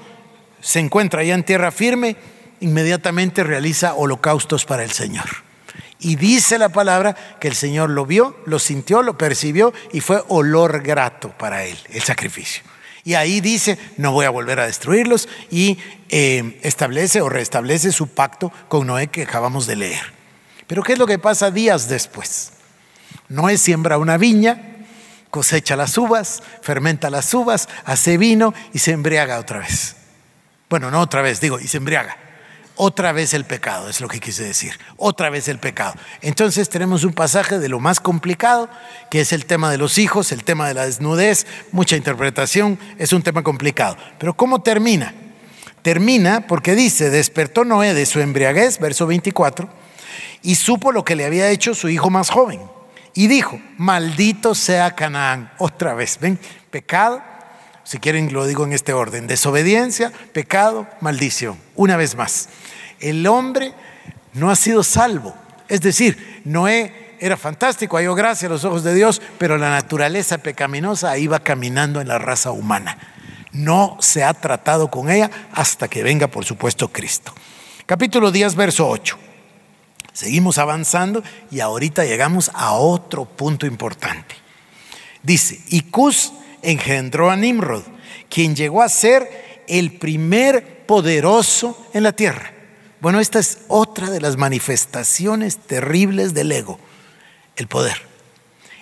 se 0.60 0.78
encuentra 0.78 1.24
ya 1.24 1.34
en 1.34 1.44
tierra 1.44 1.70
firme, 1.70 2.16
inmediatamente 2.60 3.44
realiza 3.44 3.94
holocaustos 3.94 4.64
para 4.66 4.84
el 4.84 4.92
Señor. 4.92 5.45
Y 5.98 6.16
dice 6.16 6.58
la 6.58 6.68
palabra 6.68 7.14
que 7.40 7.48
el 7.48 7.54
Señor 7.54 7.90
lo 7.90 8.04
vio, 8.04 8.36
lo 8.44 8.58
sintió, 8.58 9.02
lo 9.02 9.16
percibió 9.16 9.72
y 9.92 10.00
fue 10.00 10.22
olor 10.28 10.82
grato 10.82 11.30
para 11.30 11.64
él, 11.64 11.78
el 11.90 12.02
sacrificio. 12.02 12.62
Y 13.02 13.14
ahí 13.14 13.40
dice, 13.40 13.78
no 13.96 14.12
voy 14.12 14.26
a 14.26 14.30
volver 14.30 14.58
a 14.58 14.66
destruirlos 14.66 15.28
y 15.50 15.78
eh, 16.08 16.58
establece 16.62 17.20
o 17.20 17.28
restablece 17.28 17.92
su 17.92 18.08
pacto 18.08 18.52
con 18.68 18.86
Noé 18.86 19.06
que 19.06 19.22
acabamos 19.22 19.66
de 19.66 19.76
leer. 19.76 20.12
Pero 20.66 20.82
¿qué 20.82 20.94
es 20.94 20.98
lo 20.98 21.06
que 21.06 21.18
pasa 21.18 21.50
días 21.50 21.88
después? 21.88 22.52
Noé 23.28 23.58
siembra 23.58 23.98
una 23.98 24.18
viña, 24.18 24.60
cosecha 25.30 25.76
las 25.76 25.96
uvas, 25.96 26.42
fermenta 26.62 27.08
las 27.08 27.32
uvas, 27.32 27.68
hace 27.84 28.18
vino 28.18 28.52
y 28.72 28.80
se 28.80 28.92
embriaga 28.92 29.38
otra 29.38 29.60
vez. 29.60 29.96
Bueno, 30.68 30.90
no 30.90 31.00
otra 31.00 31.22
vez, 31.22 31.40
digo, 31.40 31.60
y 31.60 31.68
se 31.68 31.76
embriaga. 31.76 32.16
Otra 32.78 33.12
vez 33.12 33.32
el 33.32 33.44
pecado, 33.44 33.88
es 33.88 34.02
lo 34.02 34.08
que 34.08 34.20
quise 34.20 34.44
decir. 34.44 34.78
Otra 34.98 35.30
vez 35.30 35.48
el 35.48 35.58
pecado. 35.58 35.94
Entonces 36.20 36.68
tenemos 36.68 37.04
un 37.04 37.14
pasaje 37.14 37.58
de 37.58 37.70
lo 37.70 37.80
más 37.80 38.00
complicado, 38.00 38.68
que 39.10 39.22
es 39.22 39.32
el 39.32 39.46
tema 39.46 39.70
de 39.70 39.78
los 39.78 39.96
hijos, 39.96 40.30
el 40.30 40.44
tema 40.44 40.68
de 40.68 40.74
la 40.74 40.84
desnudez, 40.84 41.46
mucha 41.72 41.96
interpretación, 41.96 42.78
es 42.98 43.14
un 43.14 43.22
tema 43.22 43.42
complicado. 43.42 43.96
Pero 44.18 44.34
¿cómo 44.34 44.60
termina? 44.60 45.14
Termina 45.80 46.46
porque 46.46 46.74
dice, 46.74 47.08
despertó 47.08 47.64
Noé 47.64 47.94
de 47.94 48.04
su 48.04 48.20
embriaguez, 48.20 48.78
verso 48.78 49.06
24, 49.06 49.70
y 50.42 50.56
supo 50.56 50.92
lo 50.92 51.02
que 51.02 51.16
le 51.16 51.24
había 51.24 51.48
hecho 51.48 51.74
su 51.74 51.88
hijo 51.88 52.10
más 52.10 52.28
joven. 52.28 52.60
Y 53.14 53.28
dijo, 53.28 53.58
maldito 53.78 54.54
sea 54.54 54.94
Canaán. 54.94 55.50
Otra 55.56 55.94
vez, 55.94 56.18
ven, 56.20 56.38
pecado, 56.70 57.22
si 57.86 57.98
quieren 57.98 58.32
lo 58.32 58.46
digo 58.46 58.64
en 58.64 58.72
este 58.72 58.92
orden, 58.92 59.28
desobediencia, 59.28 60.12
pecado, 60.32 60.88
maldición. 61.00 61.56
Una 61.76 61.96
vez 61.96 62.16
más, 62.16 62.48
el 63.00 63.26
hombre 63.26 63.72
no 64.32 64.50
ha 64.50 64.56
sido 64.56 64.82
salvo. 64.82 65.34
Es 65.68 65.80
decir, 65.80 66.42
Noé 66.44 67.16
era 67.20 67.36
fantástico, 67.36 67.96
halló 67.96 68.14
gracia 68.14 68.46
a 68.46 68.50
los 68.50 68.64
ojos 68.64 68.84
de 68.84 68.94
Dios, 68.94 69.22
pero 69.38 69.58
la 69.58 69.70
naturaleza 69.70 70.38
pecaminosa 70.38 71.16
iba 71.18 71.40
caminando 71.40 72.00
en 72.00 72.08
la 72.08 72.18
raza 72.18 72.50
humana. 72.50 72.98
No 73.52 73.96
se 74.00 74.22
ha 74.22 74.34
tratado 74.34 74.90
con 74.90 75.10
ella 75.10 75.30
hasta 75.52 75.88
que 75.88 76.02
venga, 76.02 76.28
por 76.28 76.44
supuesto, 76.44 76.88
Cristo. 76.88 77.32
Capítulo 77.86 78.30
10, 78.30 78.54
verso 78.54 78.88
8. 78.88 79.18
Seguimos 80.12 80.58
avanzando 80.58 81.22
y 81.50 81.60
ahorita 81.60 82.04
llegamos 82.04 82.50
a 82.54 82.72
otro 82.72 83.24
punto 83.24 83.66
importante. 83.66 84.34
Dice, 85.22 85.60
y 85.68 85.82
Cus 85.82 86.32
engendró 86.62 87.30
a 87.30 87.36
Nimrod, 87.36 87.82
quien 88.28 88.54
llegó 88.54 88.82
a 88.82 88.88
ser 88.88 89.64
el 89.68 89.98
primer 89.98 90.86
poderoso 90.86 91.88
en 91.92 92.02
la 92.02 92.12
tierra. 92.12 92.55
Bueno, 93.00 93.20
esta 93.20 93.38
es 93.38 93.58
otra 93.68 94.10
de 94.10 94.20
las 94.20 94.36
manifestaciones 94.36 95.58
terribles 95.58 96.34
del 96.34 96.50
ego, 96.52 96.78
el 97.56 97.68
poder. 97.68 97.96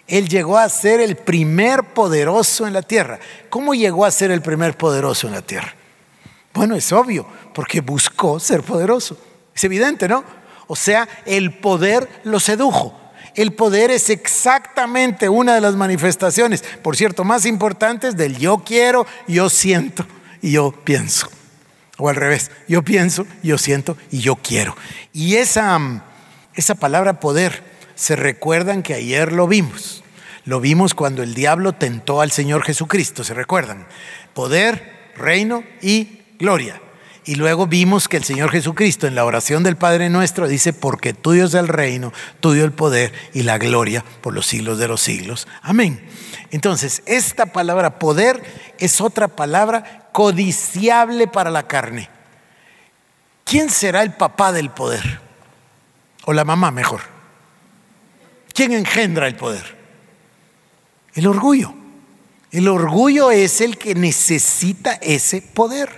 Él 0.06 0.28
llegó 0.28 0.58
a 0.58 0.68
ser 0.68 1.00
el 1.00 1.16
primer 1.16 1.82
poderoso 1.94 2.66
en 2.66 2.74
la 2.74 2.82
tierra. 2.82 3.18
¿Cómo 3.50 3.74
llegó 3.74 4.04
a 4.04 4.10
ser 4.10 4.30
el 4.30 4.42
primer 4.42 4.76
poderoso 4.76 5.26
en 5.26 5.32
la 5.32 5.42
tierra? 5.42 5.74
Bueno, 6.52 6.76
es 6.76 6.92
obvio, 6.92 7.26
porque 7.54 7.80
buscó 7.80 8.38
ser 8.38 8.62
poderoso. 8.62 9.18
Es 9.54 9.64
evidente, 9.64 10.06
¿no? 10.06 10.24
O 10.66 10.76
sea, 10.76 11.08
el 11.26 11.58
poder 11.58 12.08
lo 12.24 12.38
sedujo. 12.38 13.00
El 13.34 13.52
poder 13.52 13.90
es 13.90 14.10
exactamente 14.10 15.28
una 15.28 15.54
de 15.54 15.60
las 15.60 15.74
manifestaciones, 15.74 16.62
por 16.82 16.96
cierto, 16.96 17.24
más 17.24 17.46
importantes 17.46 18.16
del 18.16 18.38
yo 18.38 18.58
quiero, 18.58 19.06
yo 19.26 19.50
siento 19.50 20.06
y 20.40 20.52
yo 20.52 20.70
pienso. 20.70 21.28
O 21.96 22.08
al 22.08 22.16
revés, 22.16 22.50
yo 22.68 22.82
pienso, 22.82 23.26
yo 23.42 23.58
siento 23.58 23.96
y 24.10 24.20
yo 24.20 24.36
quiero. 24.36 24.76
Y 25.12 25.36
esa, 25.36 26.04
esa 26.54 26.74
palabra 26.74 27.20
poder, 27.20 27.62
se 27.94 28.16
recuerdan 28.16 28.82
que 28.82 28.94
ayer 28.94 29.32
lo 29.32 29.46
vimos. 29.46 30.02
Lo 30.44 30.60
vimos 30.60 30.94
cuando 30.94 31.22
el 31.22 31.34
diablo 31.34 31.72
tentó 31.72 32.20
al 32.20 32.30
Señor 32.30 32.64
Jesucristo, 32.64 33.24
¿se 33.24 33.32
recuerdan? 33.32 33.86
Poder, 34.34 35.12
reino 35.16 35.64
y 35.80 36.20
gloria. 36.38 36.80
Y 37.26 37.36
luego 37.36 37.66
vimos 37.66 38.06
que 38.06 38.18
el 38.18 38.24
Señor 38.24 38.50
Jesucristo 38.50 39.06
en 39.06 39.14
la 39.14 39.24
oración 39.24 39.62
del 39.62 39.76
Padre 39.76 40.10
nuestro 40.10 40.46
dice, 40.46 40.74
porque 40.74 41.14
tuyo 41.14 41.46
es 41.46 41.54
el 41.54 41.68
reino, 41.68 42.12
tuyo 42.40 42.64
el 42.64 42.72
poder 42.72 43.12
y 43.32 43.44
la 43.44 43.56
gloria 43.56 44.04
por 44.20 44.34
los 44.34 44.46
siglos 44.46 44.78
de 44.78 44.88
los 44.88 45.00
siglos. 45.00 45.48
Amén. 45.62 46.06
Entonces, 46.50 47.02
esta 47.06 47.46
palabra 47.46 47.98
poder 47.98 48.42
es 48.78 49.00
otra 49.00 49.28
palabra 49.28 50.08
codiciable 50.12 51.26
para 51.26 51.50
la 51.50 51.66
carne. 51.66 52.10
¿Quién 53.44 53.70
será 53.70 54.02
el 54.02 54.12
papá 54.12 54.52
del 54.52 54.70
poder? 54.70 55.20
O 56.26 56.32
la 56.32 56.44
mamá 56.44 56.70
mejor. 56.70 57.00
¿Quién 58.52 58.72
engendra 58.72 59.26
el 59.26 59.36
poder? 59.36 59.76
El 61.14 61.26
orgullo. 61.26 61.74
El 62.54 62.68
orgullo 62.68 63.32
es 63.32 63.60
el 63.60 63.76
que 63.76 63.96
necesita 63.96 64.92
ese 65.02 65.42
poder. 65.42 65.88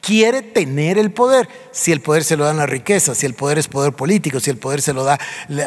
Quiere 0.00 0.40
tener 0.40 0.96
el 0.96 1.10
poder. 1.10 1.46
Si 1.72 1.92
el 1.92 2.00
poder 2.00 2.24
se 2.24 2.38
lo 2.38 2.46
dan 2.46 2.56
las 2.56 2.70
riquezas, 2.70 3.18
si 3.18 3.26
el 3.26 3.34
poder 3.34 3.58
es 3.58 3.68
poder 3.68 3.92
político, 3.92 4.40
si 4.40 4.48
el 4.48 4.56
poder 4.56 4.80
se 4.80 4.94
lo 4.94 5.04
da 5.04 5.18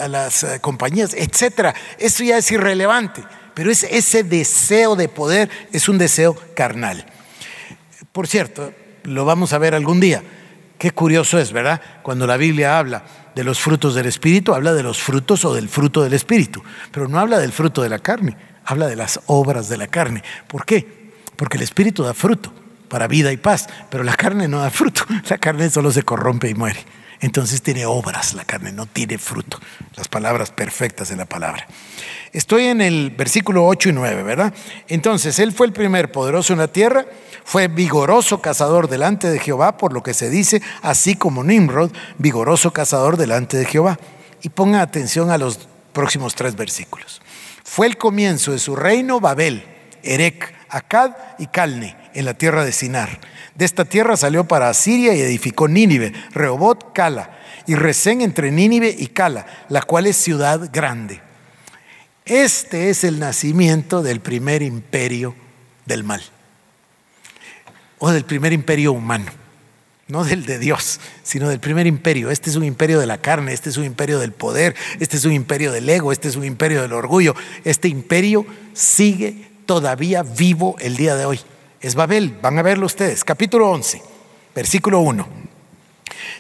a 0.02 0.08
las 0.08 0.44
eh, 0.44 0.60
compañías, 0.60 1.14
etc. 1.14 1.76
Eso 2.00 2.24
ya 2.24 2.40
es 2.40 2.52
irrelevante. 2.52 3.24
Pero 3.54 3.70
es 3.70 3.84
ese 3.84 4.24
deseo 4.24 4.96
de 4.96 5.08
poder 5.08 5.52
es 5.72 5.88
un 5.88 6.00
deseo 6.00 6.36
carnal. 6.56 7.06
Por 8.12 8.26
cierto, 8.26 8.74
lo 9.04 9.26
vamos 9.26 9.54
a 9.54 9.60
ver 9.60 9.76
algún 9.76 10.00
día. 10.00 10.24
Qué 10.80 10.90
curioso 10.90 11.38
es, 11.38 11.52
¿verdad? 11.52 11.80
Cuando 12.02 12.26
la 12.26 12.38
Biblia 12.38 12.80
habla 12.80 13.04
de 13.36 13.44
los 13.44 13.60
frutos 13.60 13.94
del 13.94 14.08
Espíritu, 14.08 14.56
habla 14.56 14.74
de 14.74 14.82
los 14.82 14.98
frutos 14.98 15.46
o 15.46 15.54
del 15.54 15.70
fruto 15.70 16.02
del 16.02 16.14
Espíritu, 16.14 16.64
pero 16.92 17.08
no 17.08 17.20
habla 17.20 17.38
del 17.38 17.52
fruto 17.52 17.84
de 17.84 17.90
la 17.90 18.00
carne 18.00 18.49
habla 18.70 18.88
de 18.88 18.96
las 18.96 19.20
obras 19.26 19.68
de 19.68 19.78
la 19.78 19.88
carne. 19.88 20.24
¿Por 20.48 20.66
qué? 20.66 21.12
Porque 21.36 21.58
el 21.58 21.64
Espíritu 21.64 22.04
da 22.04 22.14
fruto 22.14 22.54
para 22.88 23.08
vida 23.08 23.32
y 23.32 23.38
paz, 23.38 23.68
pero 23.90 24.04
la 24.04 24.16
carne 24.16 24.48
no 24.48 24.60
da 24.60 24.70
fruto. 24.70 25.04
La 25.30 25.38
carne 25.38 25.70
solo 25.70 25.92
se 25.92 26.04
corrompe 26.04 26.50
y 26.50 26.56
muere. 26.56 26.80
Entonces 27.22 27.62
tiene 27.62 27.86
obras 27.86 28.34
la 28.34 28.46
carne, 28.46 28.72
no 28.72 28.86
tiene 28.86 29.18
fruto. 29.18 29.60
Las 29.96 30.08
palabras 30.08 30.52
perfectas 30.52 31.10
de 31.10 31.18
la 31.18 31.26
palabra. 31.26 31.68
Estoy 32.32 32.68
en 32.68 32.80
el 32.80 33.12
versículo 33.12 33.68
8 33.68 33.90
y 33.90 33.92
9, 33.92 34.24
¿verdad? 34.24 34.54
Entonces, 34.88 35.38
él 35.40 35.52
fue 35.52 35.68
el 35.68 35.74
primer 35.74 36.12
poderoso 36.12 36.54
en 36.54 36.60
la 36.60 36.70
tierra, 36.70 37.06
fue 37.44 37.68
vigoroso 37.68 38.40
cazador 38.42 38.88
delante 38.88 39.30
de 39.30 39.40
Jehová, 39.40 39.78
por 39.78 39.92
lo 39.92 40.02
que 40.02 40.14
se 40.14 40.30
dice, 40.30 40.62
así 40.82 41.16
como 41.16 41.44
Nimrod, 41.44 41.92
vigoroso 42.20 42.72
cazador 42.72 43.18
delante 43.18 43.58
de 43.58 43.66
Jehová. 43.66 44.00
Y 44.42 44.50
ponga 44.50 44.82
atención 44.82 45.30
a 45.30 45.38
los 45.38 45.68
próximos 45.92 46.36
tres 46.36 46.56
versículos. 46.56 47.22
Fue 47.70 47.86
el 47.86 47.98
comienzo 48.00 48.52
de 48.52 48.58
su 48.58 48.76
reino 48.76 49.20
Babel, 49.20 49.64
Erec, 50.02 50.56
Akkad 50.70 51.12
y 51.38 51.46
Calne, 51.46 51.96
en 52.16 52.26
la 52.26 52.34
tierra 52.34 52.66
de 52.66 52.72
Sinar. 52.72 53.20
De 53.54 53.64
esta 53.64 53.86
tierra 53.86 54.18
salió 54.18 54.44
para 54.44 54.70
Asiria 54.70 55.14
y 55.14 55.22
edificó 55.22 55.68
Nínive, 55.68 56.12
Rehobot, 56.32 56.94
Cala, 56.94 57.38
y 57.68 57.76
Resén 57.76 58.22
entre 58.22 58.50
Nínive 58.50 58.96
y 58.98 59.06
Cala, 59.06 59.46
la 59.70 59.84
cual 59.84 60.08
es 60.08 60.18
ciudad 60.18 60.72
grande. 60.74 61.22
Este 62.26 62.90
es 62.90 63.04
el 63.04 63.20
nacimiento 63.20 64.02
del 64.02 64.20
primer 64.20 64.64
imperio 64.64 65.36
del 65.86 66.04
mal, 66.04 66.24
o 68.00 68.10
del 68.10 68.26
primer 68.26 68.52
imperio 68.52 68.94
humano 68.94 69.32
no 70.10 70.24
del 70.24 70.46
de 70.46 70.58
Dios, 70.58 71.00
sino 71.24 71.50
del 71.50 71.60
primer 71.60 71.86
imperio. 71.86 72.32
Este 72.32 72.50
es 72.50 72.56
un 72.56 72.66
imperio 72.66 73.00
de 73.00 73.06
la 73.06 73.20
carne, 73.20 73.54
este 73.54 73.70
es 73.70 73.78
un 73.78 73.86
imperio 73.86 74.20
del 74.20 74.32
poder, 74.32 74.76
este 75.00 75.18
es 75.18 75.24
un 75.24 75.32
imperio 75.32 75.72
del 75.72 75.88
ego, 75.88 76.12
este 76.12 76.28
es 76.28 76.36
un 76.36 76.44
imperio 76.44 76.82
del 76.82 76.94
orgullo. 76.94 77.36
Este 77.64 77.88
imperio 77.88 78.46
sigue 78.74 79.50
todavía 79.68 80.24
vivo 80.24 80.76
el 80.80 80.98
día 80.98 81.16
de 81.16 81.26
hoy. 81.26 81.40
Es 81.80 81.94
Babel, 81.94 82.36
van 82.42 82.58
a 82.58 82.64
verlo 82.64 82.88
ustedes. 82.88 83.24
Capítulo 83.24 83.70
11, 83.70 84.02
versículo 84.56 85.00
1. 85.00 85.28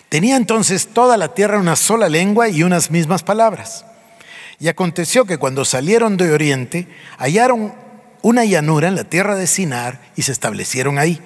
Tenía 0.09 0.35
entonces 0.35 0.87
toda 0.87 1.15
la 1.15 1.35
tierra 1.35 1.59
una 1.59 1.75
sola 1.75 2.09
lengua 2.09 2.49
y 2.49 2.63
unas 2.63 2.89
mismas 2.89 3.21
palabras. 3.21 3.85
Y 4.59 4.67
aconteció 4.67 5.25
que 5.25 5.37
cuando 5.37 5.63
salieron 5.63 6.17
de 6.17 6.31
Oriente, 6.31 6.87
hallaron 7.19 7.75
una 8.23 8.45
llanura 8.45 8.87
en 8.87 8.95
la 8.95 9.03
tierra 9.03 9.35
de 9.35 9.45
Sinar 9.45 10.01
y 10.15 10.23
se 10.23 10.31
establecieron 10.31 10.97
ahí. 10.97 11.21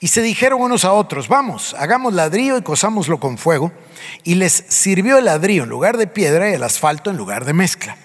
Y 0.00 0.08
se 0.08 0.22
dijeron 0.22 0.60
unos 0.60 0.84
a 0.84 0.92
otros, 0.92 1.28
vamos, 1.28 1.74
hagamos 1.78 2.12
ladrillo 2.12 2.56
y 2.58 2.62
cosámoslo 2.62 3.18
con 3.18 3.38
fuego. 3.38 3.72
Y 4.24 4.34
les 4.34 4.64
sirvió 4.68 5.18
el 5.18 5.26
ladrillo 5.26 5.64
en 5.64 5.68
lugar 5.68 5.96
de 5.96 6.06
piedra 6.06 6.50
y 6.50 6.54
el 6.54 6.62
asfalto 6.62 7.10
en 7.10 7.16
lugar 7.16 7.44
de 7.44 7.52
mezcla. 7.52 7.96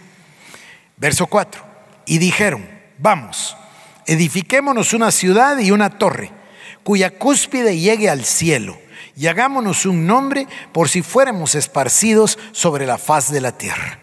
Verso 0.98 1.28
4. 1.28 1.64
Y 2.06 2.18
dijeron, 2.18 2.68
vamos, 2.98 3.58
edifiquémonos 4.06 4.94
una 4.94 5.12
ciudad 5.12 5.58
y 5.60 5.72
una 5.72 5.98
torre, 5.98 6.32
cuya 6.84 7.12
cúspide 7.12 7.78
llegue 7.78 8.10
al 8.10 8.26
cielo, 8.26 8.78
y 9.16 9.28
hagámonos 9.28 9.86
un 9.86 10.08
nombre 10.08 10.48
por 10.72 10.90
si 10.90 11.02
fuéramos 11.02 11.56
esparcidos 11.56 12.40
sobre 12.52 12.86
la 12.86 12.98
faz 12.98 13.32
de 13.32 13.42
la 13.42 13.58
tierra. 13.58 14.00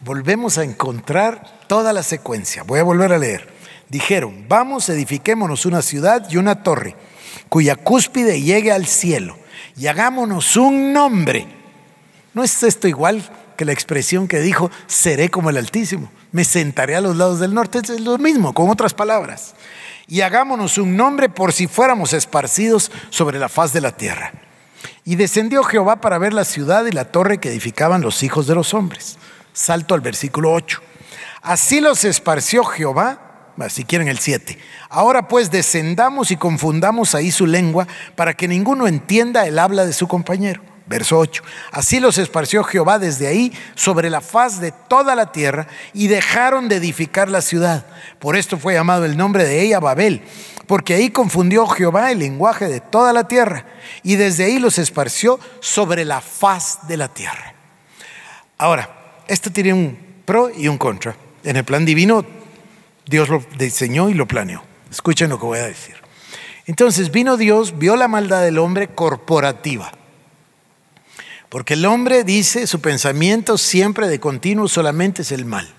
Volvemos 0.00 0.58
a 0.58 0.64
encontrar 0.64 1.60
toda 1.66 1.92
la 1.92 2.02
secuencia. 2.02 2.62
Voy 2.62 2.80
a 2.80 2.82
volver 2.82 3.12
a 3.12 3.18
leer. 3.18 3.53
Dijeron, 3.88 4.46
vamos, 4.48 4.88
edifiquémonos 4.88 5.66
una 5.66 5.82
ciudad 5.82 6.26
y 6.30 6.36
una 6.36 6.62
torre, 6.62 6.96
cuya 7.48 7.76
cúspide 7.76 8.40
llegue 8.40 8.72
al 8.72 8.86
cielo, 8.86 9.36
y 9.76 9.86
hagámonos 9.86 10.56
un 10.56 10.92
nombre. 10.92 11.46
¿No 12.32 12.42
es 12.42 12.62
esto 12.62 12.88
igual 12.88 13.22
que 13.56 13.64
la 13.64 13.72
expresión 13.72 14.26
que 14.26 14.40
dijo, 14.40 14.70
seré 14.86 15.30
como 15.30 15.50
el 15.50 15.56
Altísimo? 15.56 16.10
Me 16.32 16.44
sentaré 16.44 16.96
a 16.96 17.00
los 17.00 17.16
lados 17.16 17.38
del 17.38 17.54
norte. 17.54 17.78
Es 17.78 18.00
lo 18.00 18.18
mismo, 18.18 18.52
con 18.52 18.68
otras 18.68 18.92
palabras 18.92 19.54
y 20.06 20.20
hagámonos 20.20 20.78
un 20.78 20.96
nombre 20.96 21.28
por 21.28 21.52
si 21.52 21.66
fuéramos 21.66 22.12
esparcidos 22.12 22.90
sobre 23.10 23.38
la 23.38 23.48
faz 23.48 23.72
de 23.72 23.80
la 23.80 23.92
tierra. 23.92 24.32
Y 25.04 25.16
descendió 25.16 25.62
Jehová 25.64 25.96
para 25.96 26.18
ver 26.18 26.32
la 26.32 26.44
ciudad 26.44 26.84
y 26.86 26.92
la 26.92 27.06
torre 27.06 27.38
que 27.38 27.50
edificaban 27.50 28.02
los 28.02 28.22
hijos 28.22 28.46
de 28.46 28.54
los 28.54 28.74
hombres. 28.74 29.18
Salto 29.52 29.94
al 29.94 30.00
versículo 30.00 30.52
8. 30.52 30.80
Así 31.42 31.80
los 31.80 32.04
esparció 32.04 32.64
Jehová, 32.64 33.23
si 33.68 33.84
quieren 33.84 34.08
el 34.08 34.18
7. 34.18 34.58
Ahora 34.88 35.28
pues 35.28 35.50
descendamos 35.50 36.30
y 36.30 36.36
confundamos 36.36 37.14
ahí 37.14 37.30
su 37.30 37.46
lengua 37.46 37.86
para 38.16 38.34
que 38.34 38.48
ninguno 38.48 38.86
entienda 38.86 39.46
el 39.46 39.58
habla 39.58 39.86
de 39.86 39.92
su 39.92 40.08
compañero. 40.08 40.62
Verso 40.86 41.18
8. 41.18 41.42
Así 41.72 41.98
los 41.98 42.18
esparció 42.18 42.62
Jehová 42.62 42.98
desde 42.98 43.26
ahí 43.26 43.52
sobre 43.74 44.10
la 44.10 44.20
faz 44.20 44.60
de 44.60 44.70
toda 44.70 45.14
la 45.14 45.32
tierra 45.32 45.66
y 45.94 46.08
dejaron 46.08 46.68
de 46.68 46.76
edificar 46.76 47.30
la 47.30 47.40
ciudad. 47.40 47.86
Por 48.18 48.36
esto 48.36 48.58
fue 48.58 48.74
llamado 48.74 49.06
el 49.06 49.16
nombre 49.16 49.44
de 49.44 49.62
ella 49.62 49.80
Babel, 49.80 50.22
porque 50.66 50.94
ahí 50.94 51.08
confundió 51.08 51.66
Jehová 51.66 52.12
el 52.12 52.18
lenguaje 52.18 52.68
de 52.68 52.80
toda 52.80 53.14
la 53.14 53.28
tierra 53.28 53.64
y 54.02 54.16
desde 54.16 54.44
ahí 54.44 54.58
los 54.58 54.78
esparció 54.78 55.40
sobre 55.60 56.04
la 56.04 56.20
faz 56.20 56.86
de 56.86 56.98
la 56.98 57.08
tierra. 57.08 57.54
Ahora, 58.58 59.22
esto 59.26 59.50
tiene 59.50 59.72
un 59.72 59.96
pro 60.26 60.50
y 60.54 60.68
un 60.68 60.76
contra. 60.76 61.16
En 61.44 61.56
el 61.56 61.64
plan 61.64 61.86
divino, 61.86 62.26
Dios 63.06 63.28
lo 63.28 63.44
diseñó 63.58 64.08
y 64.08 64.14
lo 64.14 64.26
planeó. 64.26 64.62
Escuchen 64.90 65.30
lo 65.30 65.38
que 65.38 65.46
voy 65.46 65.58
a 65.58 65.66
decir. 65.66 65.96
Entonces 66.66 67.10
vino 67.10 67.36
Dios, 67.36 67.78
vio 67.78 67.96
la 67.96 68.08
maldad 68.08 68.42
del 68.42 68.58
hombre 68.58 68.88
corporativa 68.88 69.92
porque 71.54 71.74
el 71.74 71.86
hombre 71.86 72.24
dice, 72.24 72.66
su 72.66 72.80
pensamiento 72.80 73.58
siempre 73.58 74.08
de 74.08 74.18
continuo 74.18 74.66
solamente 74.66 75.22
es 75.22 75.30
el 75.30 75.44
mal. 75.44 75.72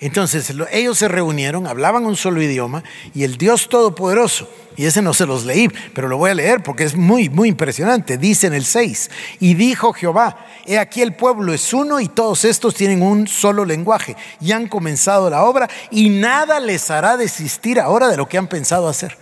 Entonces 0.00 0.52
ellos 0.72 0.98
se 0.98 1.08
reunieron, 1.08 1.66
hablaban 1.66 2.06
un 2.06 2.16
solo 2.16 2.42
idioma 2.42 2.82
y 3.14 3.24
el 3.24 3.36
Dios 3.36 3.68
Todopoderoso, 3.68 4.48
y 4.76 4.86
ese 4.86 5.02
no 5.02 5.12
se 5.12 5.26
los 5.26 5.44
leí, 5.44 5.68
pero 5.94 6.08
lo 6.08 6.16
voy 6.16 6.30
a 6.30 6.34
leer 6.34 6.62
porque 6.62 6.84
es 6.84 6.94
muy, 6.94 7.28
muy 7.28 7.48
impresionante, 7.48 8.18
dice 8.18 8.46
en 8.46 8.54
el 8.54 8.64
6, 8.64 9.10
y 9.40 9.54
dijo 9.54 9.92
Jehová, 9.92 10.46
he 10.66 10.78
aquí 10.78 11.02
el 11.02 11.14
pueblo 11.14 11.52
es 11.52 11.72
uno 11.72 12.00
y 12.00 12.08
todos 12.08 12.44
estos 12.44 12.74
tienen 12.74 13.02
un 13.02 13.28
solo 13.28 13.64
lenguaje 13.64 14.16
y 14.40 14.52
han 14.52 14.68
comenzado 14.68 15.28
la 15.28 15.44
obra 15.44 15.68
y 15.90 16.08
nada 16.08 16.60
les 16.60 16.90
hará 16.90 17.16
desistir 17.16 17.80
ahora 17.80 18.08
de 18.08 18.16
lo 18.16 18.28
que 18.28 18.38
han 18.38 18.46
pensado 18.46 18.88
hacer. 18.88 19.16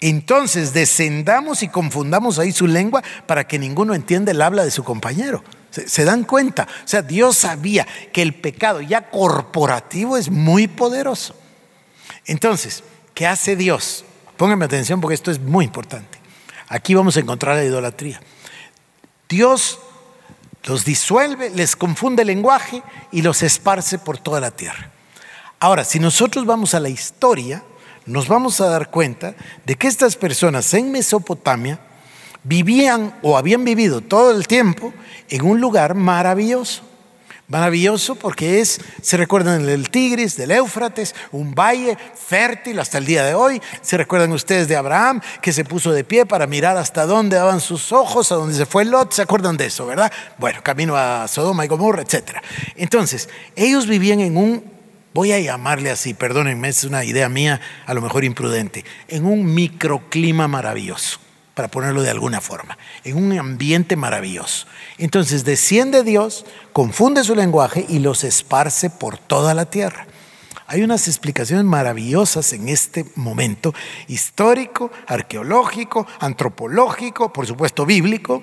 Entonces 0.00 0.72
descendamos 0.72 1.62
y 1.62 1.68
confundamos 1.68 2.38
ahí 2.38 2.50
su 2.50 2.66
lengua 2.66 3.02
para 3.26 3.46
que 3.46 3.58
ninguno 3.58 3.94
entienda 3.94 4.32
el 4.32 4.42
habla 4.42 4.64
de 4.64 4.72
su 4.72 4.82
compañero. 4.82 5.44
¿Se, 5.72 6.04
dan 6.04 6.24
cuenta? 6.24 6.68
O 6.84 6.88
sea, 6.88 7.02
Dios 7.02 7.38
sabía 7.38 7.86
que 8.12 8.20
el 8.20 8.34
pecado 8.34 8.80
ya 8.82 9.08
corporativo 9.08 10.18
es 10.18 10.30
muy 10.30 10.68
poderoso. 10.68 11.34
Entonces, 12.26 12.84
¿qué 13.14 13.26
hace 13.26 13.56
Dios? 13.56 14.04
Pónganme 14.36 14.66
atención 14.66 15.00
porque 15.00 15.14
esto 15.14 15.30
es 15.30 15.40
muy 15.40 15.64
importante. 15.64 16.18
Aquí 16.68 16.94
vamos 16.94 17.16
a 17.16 17.20
encontrar 17.20 17.56
la 17.56 17.64
idolatría. 17.64 18.20
Dios 19.28 19.78
los 20.64 20.84
disuelve, 20.84 21.50
les 21.50 21.74
confunde 21.74 22.22
el 22.22 22.28
lenguaje 22.28 22.82
y 23.10 23.22
los 23.22 23.42
esparce 23.42 23.98
por 23.98 24.18
toda 24.18 24.40
la 24.40 24.50
tierra. 24.50 24.90
Ahora, 25.58 25.84
si 25.84 25.98
nosotros 25.98 26.44
vamos 26.44 26.74
a 26.74 26.80
la 26.80 26.90
historia, 26.90 27.62
nos 28.04 28.28
vamos 28.28 28.60
a 28.60 28.66
dar 28.66 28.90
cuenta 28.90 29.34
de 29.64 29.76
que 29.76 29.88
estas 29.88 30.16
personas 30.16 30.74
en 30.74 30.92
Mesopotamia 30.92 31.80
vivían 32.44 33.14
o 33.22 33.36
habían 33.36 33.64
vivido 33.64 34.00
todo 34.00 34.30
el 34.30 34.46
tiempo 34.46 34.92
en 35.28 35.44
un 35.44 35.60
lugar 35.60 35.94
maravilloso. 35.94 36.82
Maravilloso 37.48 38.14
porque 38.14 38.60
es, 38.60 38.80
se 39.02 39.16
recuerdan 39.18 39.66
del 39.66 39.90
Tigris, 39.90 40.36
del 40.36 40.52
Éufrates, 40.52 41.14
un 41.32 41.54
valle 41.54 41.98
fértil 42.14 42.78
hasta 42.78 42.96
el 42.96 43.04
día 43.04 43.24
de 43.24 43.34
hoy. 43.34 43.60
Se 43.82 43.98
recuerdan 43.98 44.32
ustedes 44.32 44.68
de 44.68 44.76
Abraham 44.76 45.20
que 45.42 45.52
se 45.52 45.64
puso 45.64 45.92
de 45.92 46.02
pie 46.02 46.24
para 46.24 46.46
mirar 46.46 46.78
hasta 46.78 47.04
dónde 47.04 47.36
daban 47.36 47.60
sus 47.60 47.92
ojos, 47.92 48.32
a 48.32 48.36
dónde 48.36 48.54
se 48.54 48.64
fue 48.64 48.86
Lot. 48.86 49.12
¿Se 49.12 49.20
acuerdan 49.20 49.58
de 49.58 49.66
eso, 49.66 49.84
verdad? 49.84 50.10
Bueno, 50.38 50.60
camino 50.62 50.96
a 50.96 51.28
Sodoma 51.28 51.66
y 51.66 51.68
Gomorra, 51.68 52.00
etc. 52.00 52.38
Entonces, 52.74 53.28
ellos 53.54 53.86
vivían 53.86 54.20
en 54.20 54.38
un 54.38 54.72
voy 55.12 55.32
a 55.32 55.40
llamarle 55.40 55.90
así, 55.90 56.14
perdónenme, 56.14 56.68
es 56.68 56.84
una 56.84 57.04
idea 57.04 57.28
mía, 57.28 57.60
a 57.84 57.94
lo 57.94 58.00
mejor 58.00 58.24
imprudente, 58.24 58.84
en 59.08 59.26
un 59.26 59.44
microclima 59.52 60.48
maravilloso, 60.48 61.18
para 61.54 61.68
ponerlo 61.68 62.02
de 62.02 62.10
alguna 62.10 62.40
forma, 62.40 62.78
en 63.04 63.16
un 63.16 63.38
ambiente 63.38 63.96
maravilloso. 63.96 64.66
Entonces 64.98 65.44
desciende 65.44 66.02
Dios, 66.02 66.46
confunde 66.72 67.24
su 67.24 67.34
lenguaje 67.34 67.84
y 67.88 67.98
los 67.98 68.24
esparce 68.24 68.90
por 68.90 69.18
toda 69.18 69.54
la 69.54 69.66
tierra. 69.66 70.06
Hay 70.66 70.82
unas 70.82 71.06
explicaciones 71.06 71.66
maravillosas 71.66 72.52
en 72.54 72.68
este 72.68 73.04
momento, 73.14 73.74
histórico, 74.08 74.90
arqueológico, 75.06 76.06
antropológico, 76.18 77.32
por 77.32 77.46
supuesto 77.46 77.84
bíblico. 77.84 78.42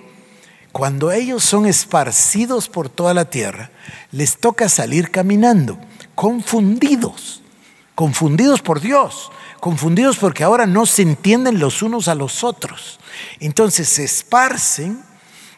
Cuando 0.72 1.12
ellos 1.12 1.44
son 1.44 1.66
esparcidos 1.66 2.70
por 2.70 2.90
toda 2.90 3.16
la 3.16 3.26
tierra, 3.26 3.72
les 4.12 4.38
toca 4.38 4.70
salir 4.70 5.10
caminando 5.10 5.80
confundidos, 6.14 7.42
confundidos 8.00 8.62
por 8.62 8.80
Dios, 8.80 9.30
confundidos 9.60 10.16
porque 10.16 10.46
ahora 10.46 10.66
no 10.66 10.86
se 10.86 11.02
entienden 11.02 11.60
los 11.60 11.82
unos 11.82 12.08
a 12.08 12.16
los 12.16 12.46
otros. 12.46 12.98
Entonces 13.42 13.90
se 13.90 14.06
esparcen 14.06 15.04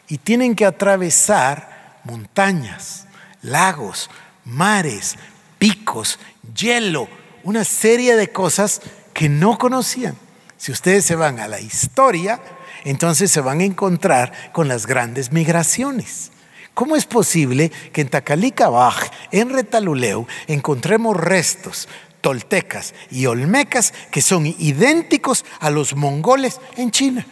y 0.08 0.18
tienen 0.18 0.56
que 0.56 0.66
atravesar 0.66 2.00
montañas, 2.02 3.06
lagos, 3.42 4.10
mares, 4.44 5.14
picos, 5.60 6.18
hielo, 6.56 7.06
una 7.44 7.62
serie 7.62 8.16
de 8.16 8.32
cosas 8.32 8.82
que 9.14 9.28
no 9.28 9.56
conocían. 9.56 10.16
Si 10.56 10.72
ustedes 10.72 11.04
se 11.04 11.14
van 11.14 11.38
a 11.38 11.46
la 11.46 11.60
historia, 11.60 12.40
entonces 12.82 13.30
se 13.30 13.40
van 13.40 13.60
a 13.60 13.64
encontrar 13.66 14.50
con 14.50 14.66
las 14.66 14.88
grandes 14.88 15.30
migraciones. 15.30 16.32
¿Cómo 16.74 16.96
es 16.96 17.04
posible 17.04 17.70
que 17.92 18.00
en 18.00 18.08
Tacalica 18.08 18.68
en 19.30 19.50
Retaluleu, 19.50 20.26
encontremos 20.48 21.16
restos 21.16 21.86
toltecas 22.22 22.94
y 23.10 23.26
olmecas 23.26 23.92
que 24.10 24.22
son 24.22 24.46
idénticos 24.46 25.44
a 25.60 25.68
los 25.68 25.94
mongoles 25.94 26.58
en 26.78 26.90
China? 26.90 27.26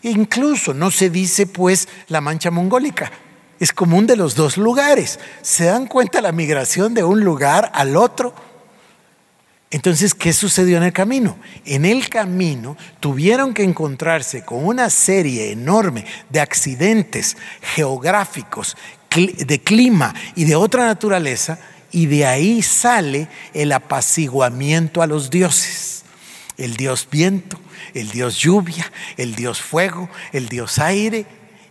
Incluso 0.00 0.72
no 0.72 0.90
se 0.90 1.10
dice 1.10 1.46
pues 1.46 1.88
la 2.08 2.22
mancha 2.22 2.50
mongólica, 2.50 3.12
es 3.60 3.72
común 3.72 4.06
de 4.06 4.16
los 4.16 4.34
dos 4.34 4.56
lugares. 4.56 5.18
¿Se 5.42 5.64
dan 5.64 5.86
cuenta 5.86 6.20
la 6.20 6.32
migración 6.32 6.94
de 6.94 7.04
un 7.04 7.20
lugar 7.24 7.70
al 7.74 7.96
otro? 7.96 8.34
Entonces, 9.70 10.14
¿qué 10.14 10.32
sucedió 10.32 10.76
en 10.76 10.84
el 10.84 10.92
camino? 10.92 11.36
En 11.64 11.84
el 11.84 12.08
camino 12.08 12.76
tuvieron 13.00 13.54
que 13.54 13.64
encontrarse 13.64 14.44
con 14.44 14.64
una 14.64 14.88
serie 14.88 15.50
enorme 15.50 16.04
de 16.30 16.40
accidentes 16.40 17.36
geográficos, 17.74 18.76
de 19.16 19.60
clima 19.62 20.14
y 20.36 20.44
de 20.44 20.54
otra 20.54 20.86
naturaleza, 20.86 21.58
y 21.94 22.06
de 22.06 22.26
ahí 22.26 22.60
sale 22.60 23.28
el 23.54 23.70
apaciguamiento 23.70 25.00
a 25.00 25.06
los 25.06 25.30
dioses. 25.30 26.02
El 26.56 26.76
dios 26.76 27.06
viento, 27.08 27.58
el 27.94 28.10
dios 28.10 28.36
lluvia, 28.36 28.90
el 29.16 29.36
dios 29.36 29.60
fuego, 29.60 30.10
el 30.32 30.48
dios 30.48 30.80
aire 30.80 31.24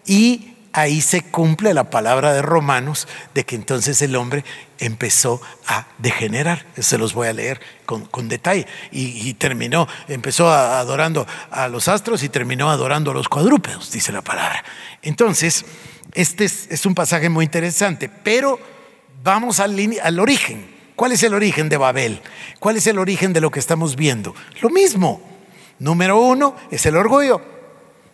y 0.05 0.55
ahí 0.71 1.01
se 1.01 1.23
cumple 1.23 1.73
la 1.73 1.89
palabra 1.89 2.33
de 2.33 2.41
Romanos 2.41 3.05
de 3.33 3.43
que 3.43 3.55
entonces 3.55 4.01
el 4.01 4.15
hombre 4.15 4.45
empezó 4.79 5.41
a 5.67 5.87
degenerar. 5.97 6.65
Se 6.79 6.97
los 6.97 7.13
voy 7.13 7.27
a 7.27 7.33
leer 7.33 7.59
con, 7.85 8.29
detalle. 8.29 8.65
Y, 8.91 9.33
terminó, 9.33 9.89
empezó 10.07 10.49
adorando 10.49 11.27
a 11.51 11.67
los 11.67 11.89
astros 11.89 12.23
y 12.23 12.29
terminó 12.29 12.71
adorando 12.71 13.11
a 13.11 13.13
los 13.13 13.27
cuadrúpedos, 13.27 13.91
dice 13.91 14.13
la 14.13 14.21
palabra. 14.21 14.63
Entonces, 15.01 15.65
este 16.13 16.45
es, 16.45 16.85
un 16.85 16.95
pasaje 16.95 17.27
muy 17.27 17.43
interesante, 17.43 18.09
pero 18.09 18.72
vamos 19.23 19.59
al, 19.59 20.19
origen. 20.19 20.67
¿Cuál 20.95 21.13
es 21.13 21.23
el 21.23 21.33
origen 21.33 21.69
de 21.69 21.77
Babel? 21.77 22.21
¿Cuál 22.59 22.77
es 22.77 22.85
el 22.87 22.99
origen 22.99 23.33
de 23.33 23.41
lo 23.41 23.49
que 23.49 23.59
estamos 23.59 23.95
viendo? 23.95 24.35
Lo 24.61 24.69
mismo. 24.69 25.21
Número 25.79 26.21
uno 26.21 26.55
es 26.69 26.85
el 26.85 26.97
orgullo. 26.97 27.41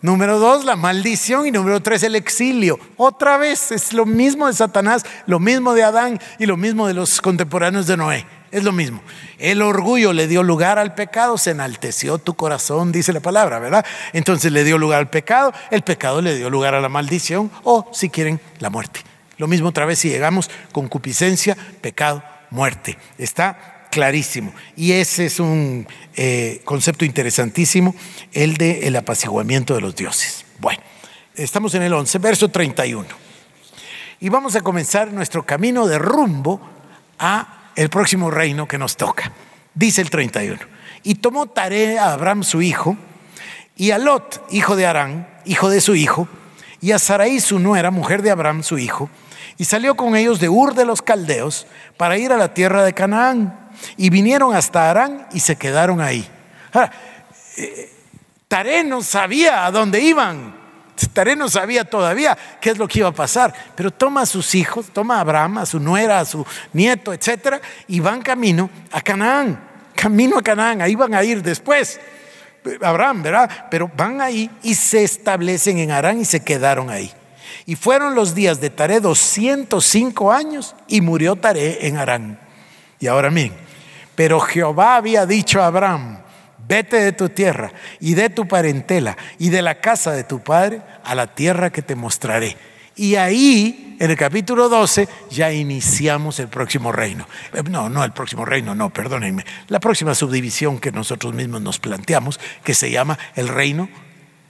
Número 0.02 0.38
dos, 0.38 0.64
la 0.64 0.76
maldición. 0.76 1.46
Y 1.46 1.50
número 1.50 1.82
tres, 1.82 2.02
el 2.04 2.14
exilio. 2.14 2.78
Otra 2.96 3.36
vez 3.36 3.70
es 3.70 3.92
lo 3.92 4.06
mismo 4.06 4.46
de 4.46 4.54
Satanás, 4.54 5.04
lo 5.26 5.38
mismo 5.38 5.74
de 5.74 5.82
Adán 5.82 6.18
y 6.38 6.46
lo 6.46 6.56
mismo 6.56 6.86
de 6.86 6.94
los 6.94 7.20
contemporáneos 7.20 7.86
de 7.86 7.96
Noé. 7.96 8.26
Es 8.50 8.64
lo 8.64 8.72
mismo. 8.72 9.02
El 9.38 9.62
orgullo 9.62 10.12
le 10.12 10.26
dio 10.26 10.42
lugar 10.42 10.78
al 10.78 10.94
pecado, 10.94 11.38
se 11.38 11.50
enalteció 11.50 12.18
tu 12.18 12.34
corazón, 12.34 12.90
dice 12.90 13.12
la 13.12 13.20
palabra, 13.20 13.60
¿verdad? 13.60 13.84
Entonces 14.12 14.50
le 14.50 14.64
dio 14.64 14.76
lugar 14.76 14.98
al 14.98 15.10
pecado, 15.10 15.52
el 15.70 15.82
pecado 15.82 16.20
le 16.20 16.34
dio 16.34 16.50
lugar 16.50 16.74
a 16.74 16.80
la 16.80 16.88
maldición 16.88 17.50
o, 17.62 17.88
si 17.92 18.08
quieren, 18.08 18.40
la 18.58 18.70
muerte. 18.70 19.09
Lo 19.40 19.48
mismo 19.48 19.70
otra 19.70 19.86
vez 19.86 20.00
si 20.00 20.10
llegamos 20.10 20.50
concupiscencia, 20.70 21.56
pecado, 21.80 22.22
muerte. 22.50 22.98
Está 23.16 23.86
clarísimo. 23.90 24.52
Y 24.76 24.92
ese 24.92 25.24
es 25.24 25.40
un 25.40 25.88
eh, 26.14 26.60
concepto 26.66 27.06
interesantísimo, 27.06 27.94
el 28.34 28.58
de 28.58 28.86
el 28.86 28.96
apaciguamiento 28.96 29.74
de 29.74 29.80
los 29.80 29.96
dioses. 29.96 30.44
Bueno, 30.58 30.82
estamos 31.34 31.74
en 31.74 31.84
el 31.84 31.94
11, 31.94 32.18
verso 32.18 32.48
31. 32.50 33.06
Y 34.20 34.28
vamos 34.28 34.56
a 34.56 34.60
comenzar 34.60 35.10
nuestro 35.10 35.46
camino 35.46 35.86
de 35.86 35.98
rumbo 35.98 36.60
a 37.18 37.70
el 37.76 37.88
próximo 37.88 38.30
reino 38.30 38.68
que 38.68 38.76
nos 38.76 38.98
toca. 38.98 39.32
Dice 39.72 40.02
el 40.02 40.10
31. 40.10 40.58
Y 41.02 41.14
tomó 41.14 41.46
tarea 41.46 42.04
a 42.04 42.12
Abraham 42.12 42.44
su 42.44 42.60
hijo, 42.60 42.94
y 43.74 43.92
a 43.92 43.96
Lot, 43.96 44.44
hijo 44.50 44.76
de 44.76 44.84
Arán, 44.84 45.26
hijo 45.46 45.70
de 45.70 45.80
su 45.80 45.94
hijo, 45.94 46.28
y 46.82 46.92
a 46.92 46.98
Sarai 46.98 47.40
su 47.40 47.58
nuera, 47.58 47.90
mujer 47.90 48.20
de 48.20 48.30
Abraham 48.30 48.62
su 48.62 48.76
hijo, 48.76 49.08
y 49.60 49.66
salió 49.66 49.94
con 49.94 50.16
ellos 50.16 50.40
de 50.40 50.48
Ur 50.48 50.74
de 50.74 50.86
los 50.86 51.02
Caldeos 51.02 51.66
para 51.98 52.16
ir 52.16 52.32
a 52.32 52.38
la 52.38 52.54
tierra 52.54 52.82
de 52.82 52.94
Canaán. 52.94 53.68
Y 53.98 54.08
vinieron 54.08 54.54
hasta 54.54 54.88
Arán 54.88 55.26
y 55.34 55.40
se 55.40 55.56
quedaron 55.56 56.00
ahí. 56.00 56.26
Ahora, 56.72 56.90
eh, 57.58 58.84
no 58.86 59.02
sabía 59.02 59.66
a 59.66 59.70
dónde 59.70 60.00
iban. 60.00 60.56
Taré 61.12 61.36
no 61.36 61.50
sabía 61.50 61.84
todavía 61.84 62.38
qué 62.58 62.70
es 62.70 62.78
lo 62.78 62.88
que 62.88 63.00
iba 63.00 63.08
a 63.08 63.12
pasar, 63.12 63.52
pero 63.74 63.90
toma 63.90 64.22
a 64.22 64.26
sus 64.26 64.54
hijos, 64.54 64.86
toma 64.94 65.18
a 65.18 65.20
Abraham, 65.20 65.58
a 65.58 65.66
su 65.66 65.78
nuera, 65.78 66.20
a 66.20 66.24
su 66.24 66.46
nieto, 66.72 67.12
etcétera, 67.12 67.60
y 67.86 68.00
van 68.00 68.22
camino 68.22 68.70
a 68.92 69.02
Canaán, 69.02 69.60
camino 69.94 70.38
a 70.38 70.42
Canaán, 70.42 70.80
ahí 70.80 70.94
van 70.94 71.12
a 71.12 71.22
ir 71.22 71.42
después. 71.42 72.00
Abraham, 72.80 73.22
¿verdad? 73.22 73.68
Pero 73.70 73.90
van 73.94 74.22
ahí 74.22 74.50
y 74.62 74.74
se 74.74 75.04
establecen 75.04 75.76
en 75.76 75.90
Arán 75.90 76.18
y 76.18 76.24
se 76.24 76.42
quedaron 76.42 76.88
ahí. 76.88 77.12
Y 77.70 77.76
fueron 77.76 78.16
los 78.16 78.34
días 78.34 78.60
de 78.60 78.68
Taré 78.68 78.98
205 78.98 80.32
años 80.32 80.74
y 80.88 81.02
murió 81.02 81.36
Taré 81.36 81.86
en 81.86 81.98
Arán. 81.98 82.40
Y 82.98 83.06
ahora 83.06 83.30
miren, 83.30 83.52
pero 84.16 84.40
Jehová 84.40 84.96
había 84.96 85.24
dicho 85.24 85.62
a 85.62 85.68
Abraham, 85.68 86.18
vete 86.66 86.96
de 86.96 87.12
tu 87.12 87.28
tierra 87.28 87.72
y 88.00 88.14
de 88.14 88.28
tu 88.28 88.48
parentela 88.48 89.16
y 89.38 89.50
de 89.50 89.62
la 89.62 89.76
casa 89.76 90.10
de 90.10 90.24
tu 90.24 90.40
padre 90.40 90.82
a 91.04 91.14
la 91.14 91.28
tierra 91.28 91.70
que 91.70 91.80
te 91.80 91.94
mostraré. 91.94 92.56
Y 92.96 93.14
ahí, 93.14 93.96
en 94.00 94.10
el 94.10 94.16
capítulo 94.16 94.68
12, 94.68 95.08
ya 95.30 95.52
iniciamos 95.52 96.40
el 96.40 96.48
próximo 96.48 96.90
reino. 96.90 97.28
Eh, 97.52 97.62
no, 97.62 97.88
no 97.88 98.02
el 98.02 98.10
próximo 98.10 98.44
reino, 98.44 98.74
no, 98.74 98.90
perdónenme. 98.90 99.46
La 99.68 99.78
próxima 99.78 100.16
subdivisión 100.16 100.80
que 100.80 100.90
nosotros 100.90 101.34
mismos 101.34 101.60
nos 101.62 101.78
planteamos, 101.78 102.40
que 102.64 102.74
se 102.74 102.90
llama 102.90 103.16
el 103.36 103.46
reino 103.46 103.88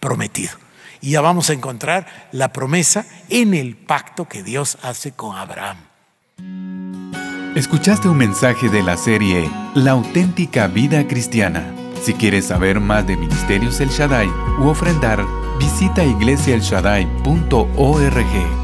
prometido. 0.01 0.53
Y 1.01 1.13
ya 1.13 1.21
vamos 1.21 1.51
a 1.51 1.55
encontrar 1.55 2.07
la 2.33 2.53
promesa 2.53 3.07
en 3.29 3.55
el 3.55 3.77
pacto 3.77 4.27
que 4.27 4.43
Dios 4.43 4.79
hace 4.83 5.13
con 5.13 5.37
Abraham. 5.37 5.79
Escuchaste 7.55 8.09
un 8.09 8.17
mensaje 8.17 8.69
de 8.69 8.83
la 8.83 8.97
serie 8.97 9.51
La 9.75 9.93
auténtica 9.93 10.69
vida 10.69 11.07
cristiana 11.09 11.75
si 12.03 12.15
quieres 12.15 12.47
saber 12.47 12.81
más 12.81 13.07
de 13.07 13.17
Ministerios 13.17 13.79
El 13.81 13.91
Shaddai 13.91 14.29
u 14.59 14.69
ofrendar, 14.69 15.23
visita 15.59 16.03
iglesiaelshaddai.org. 16.03 18.60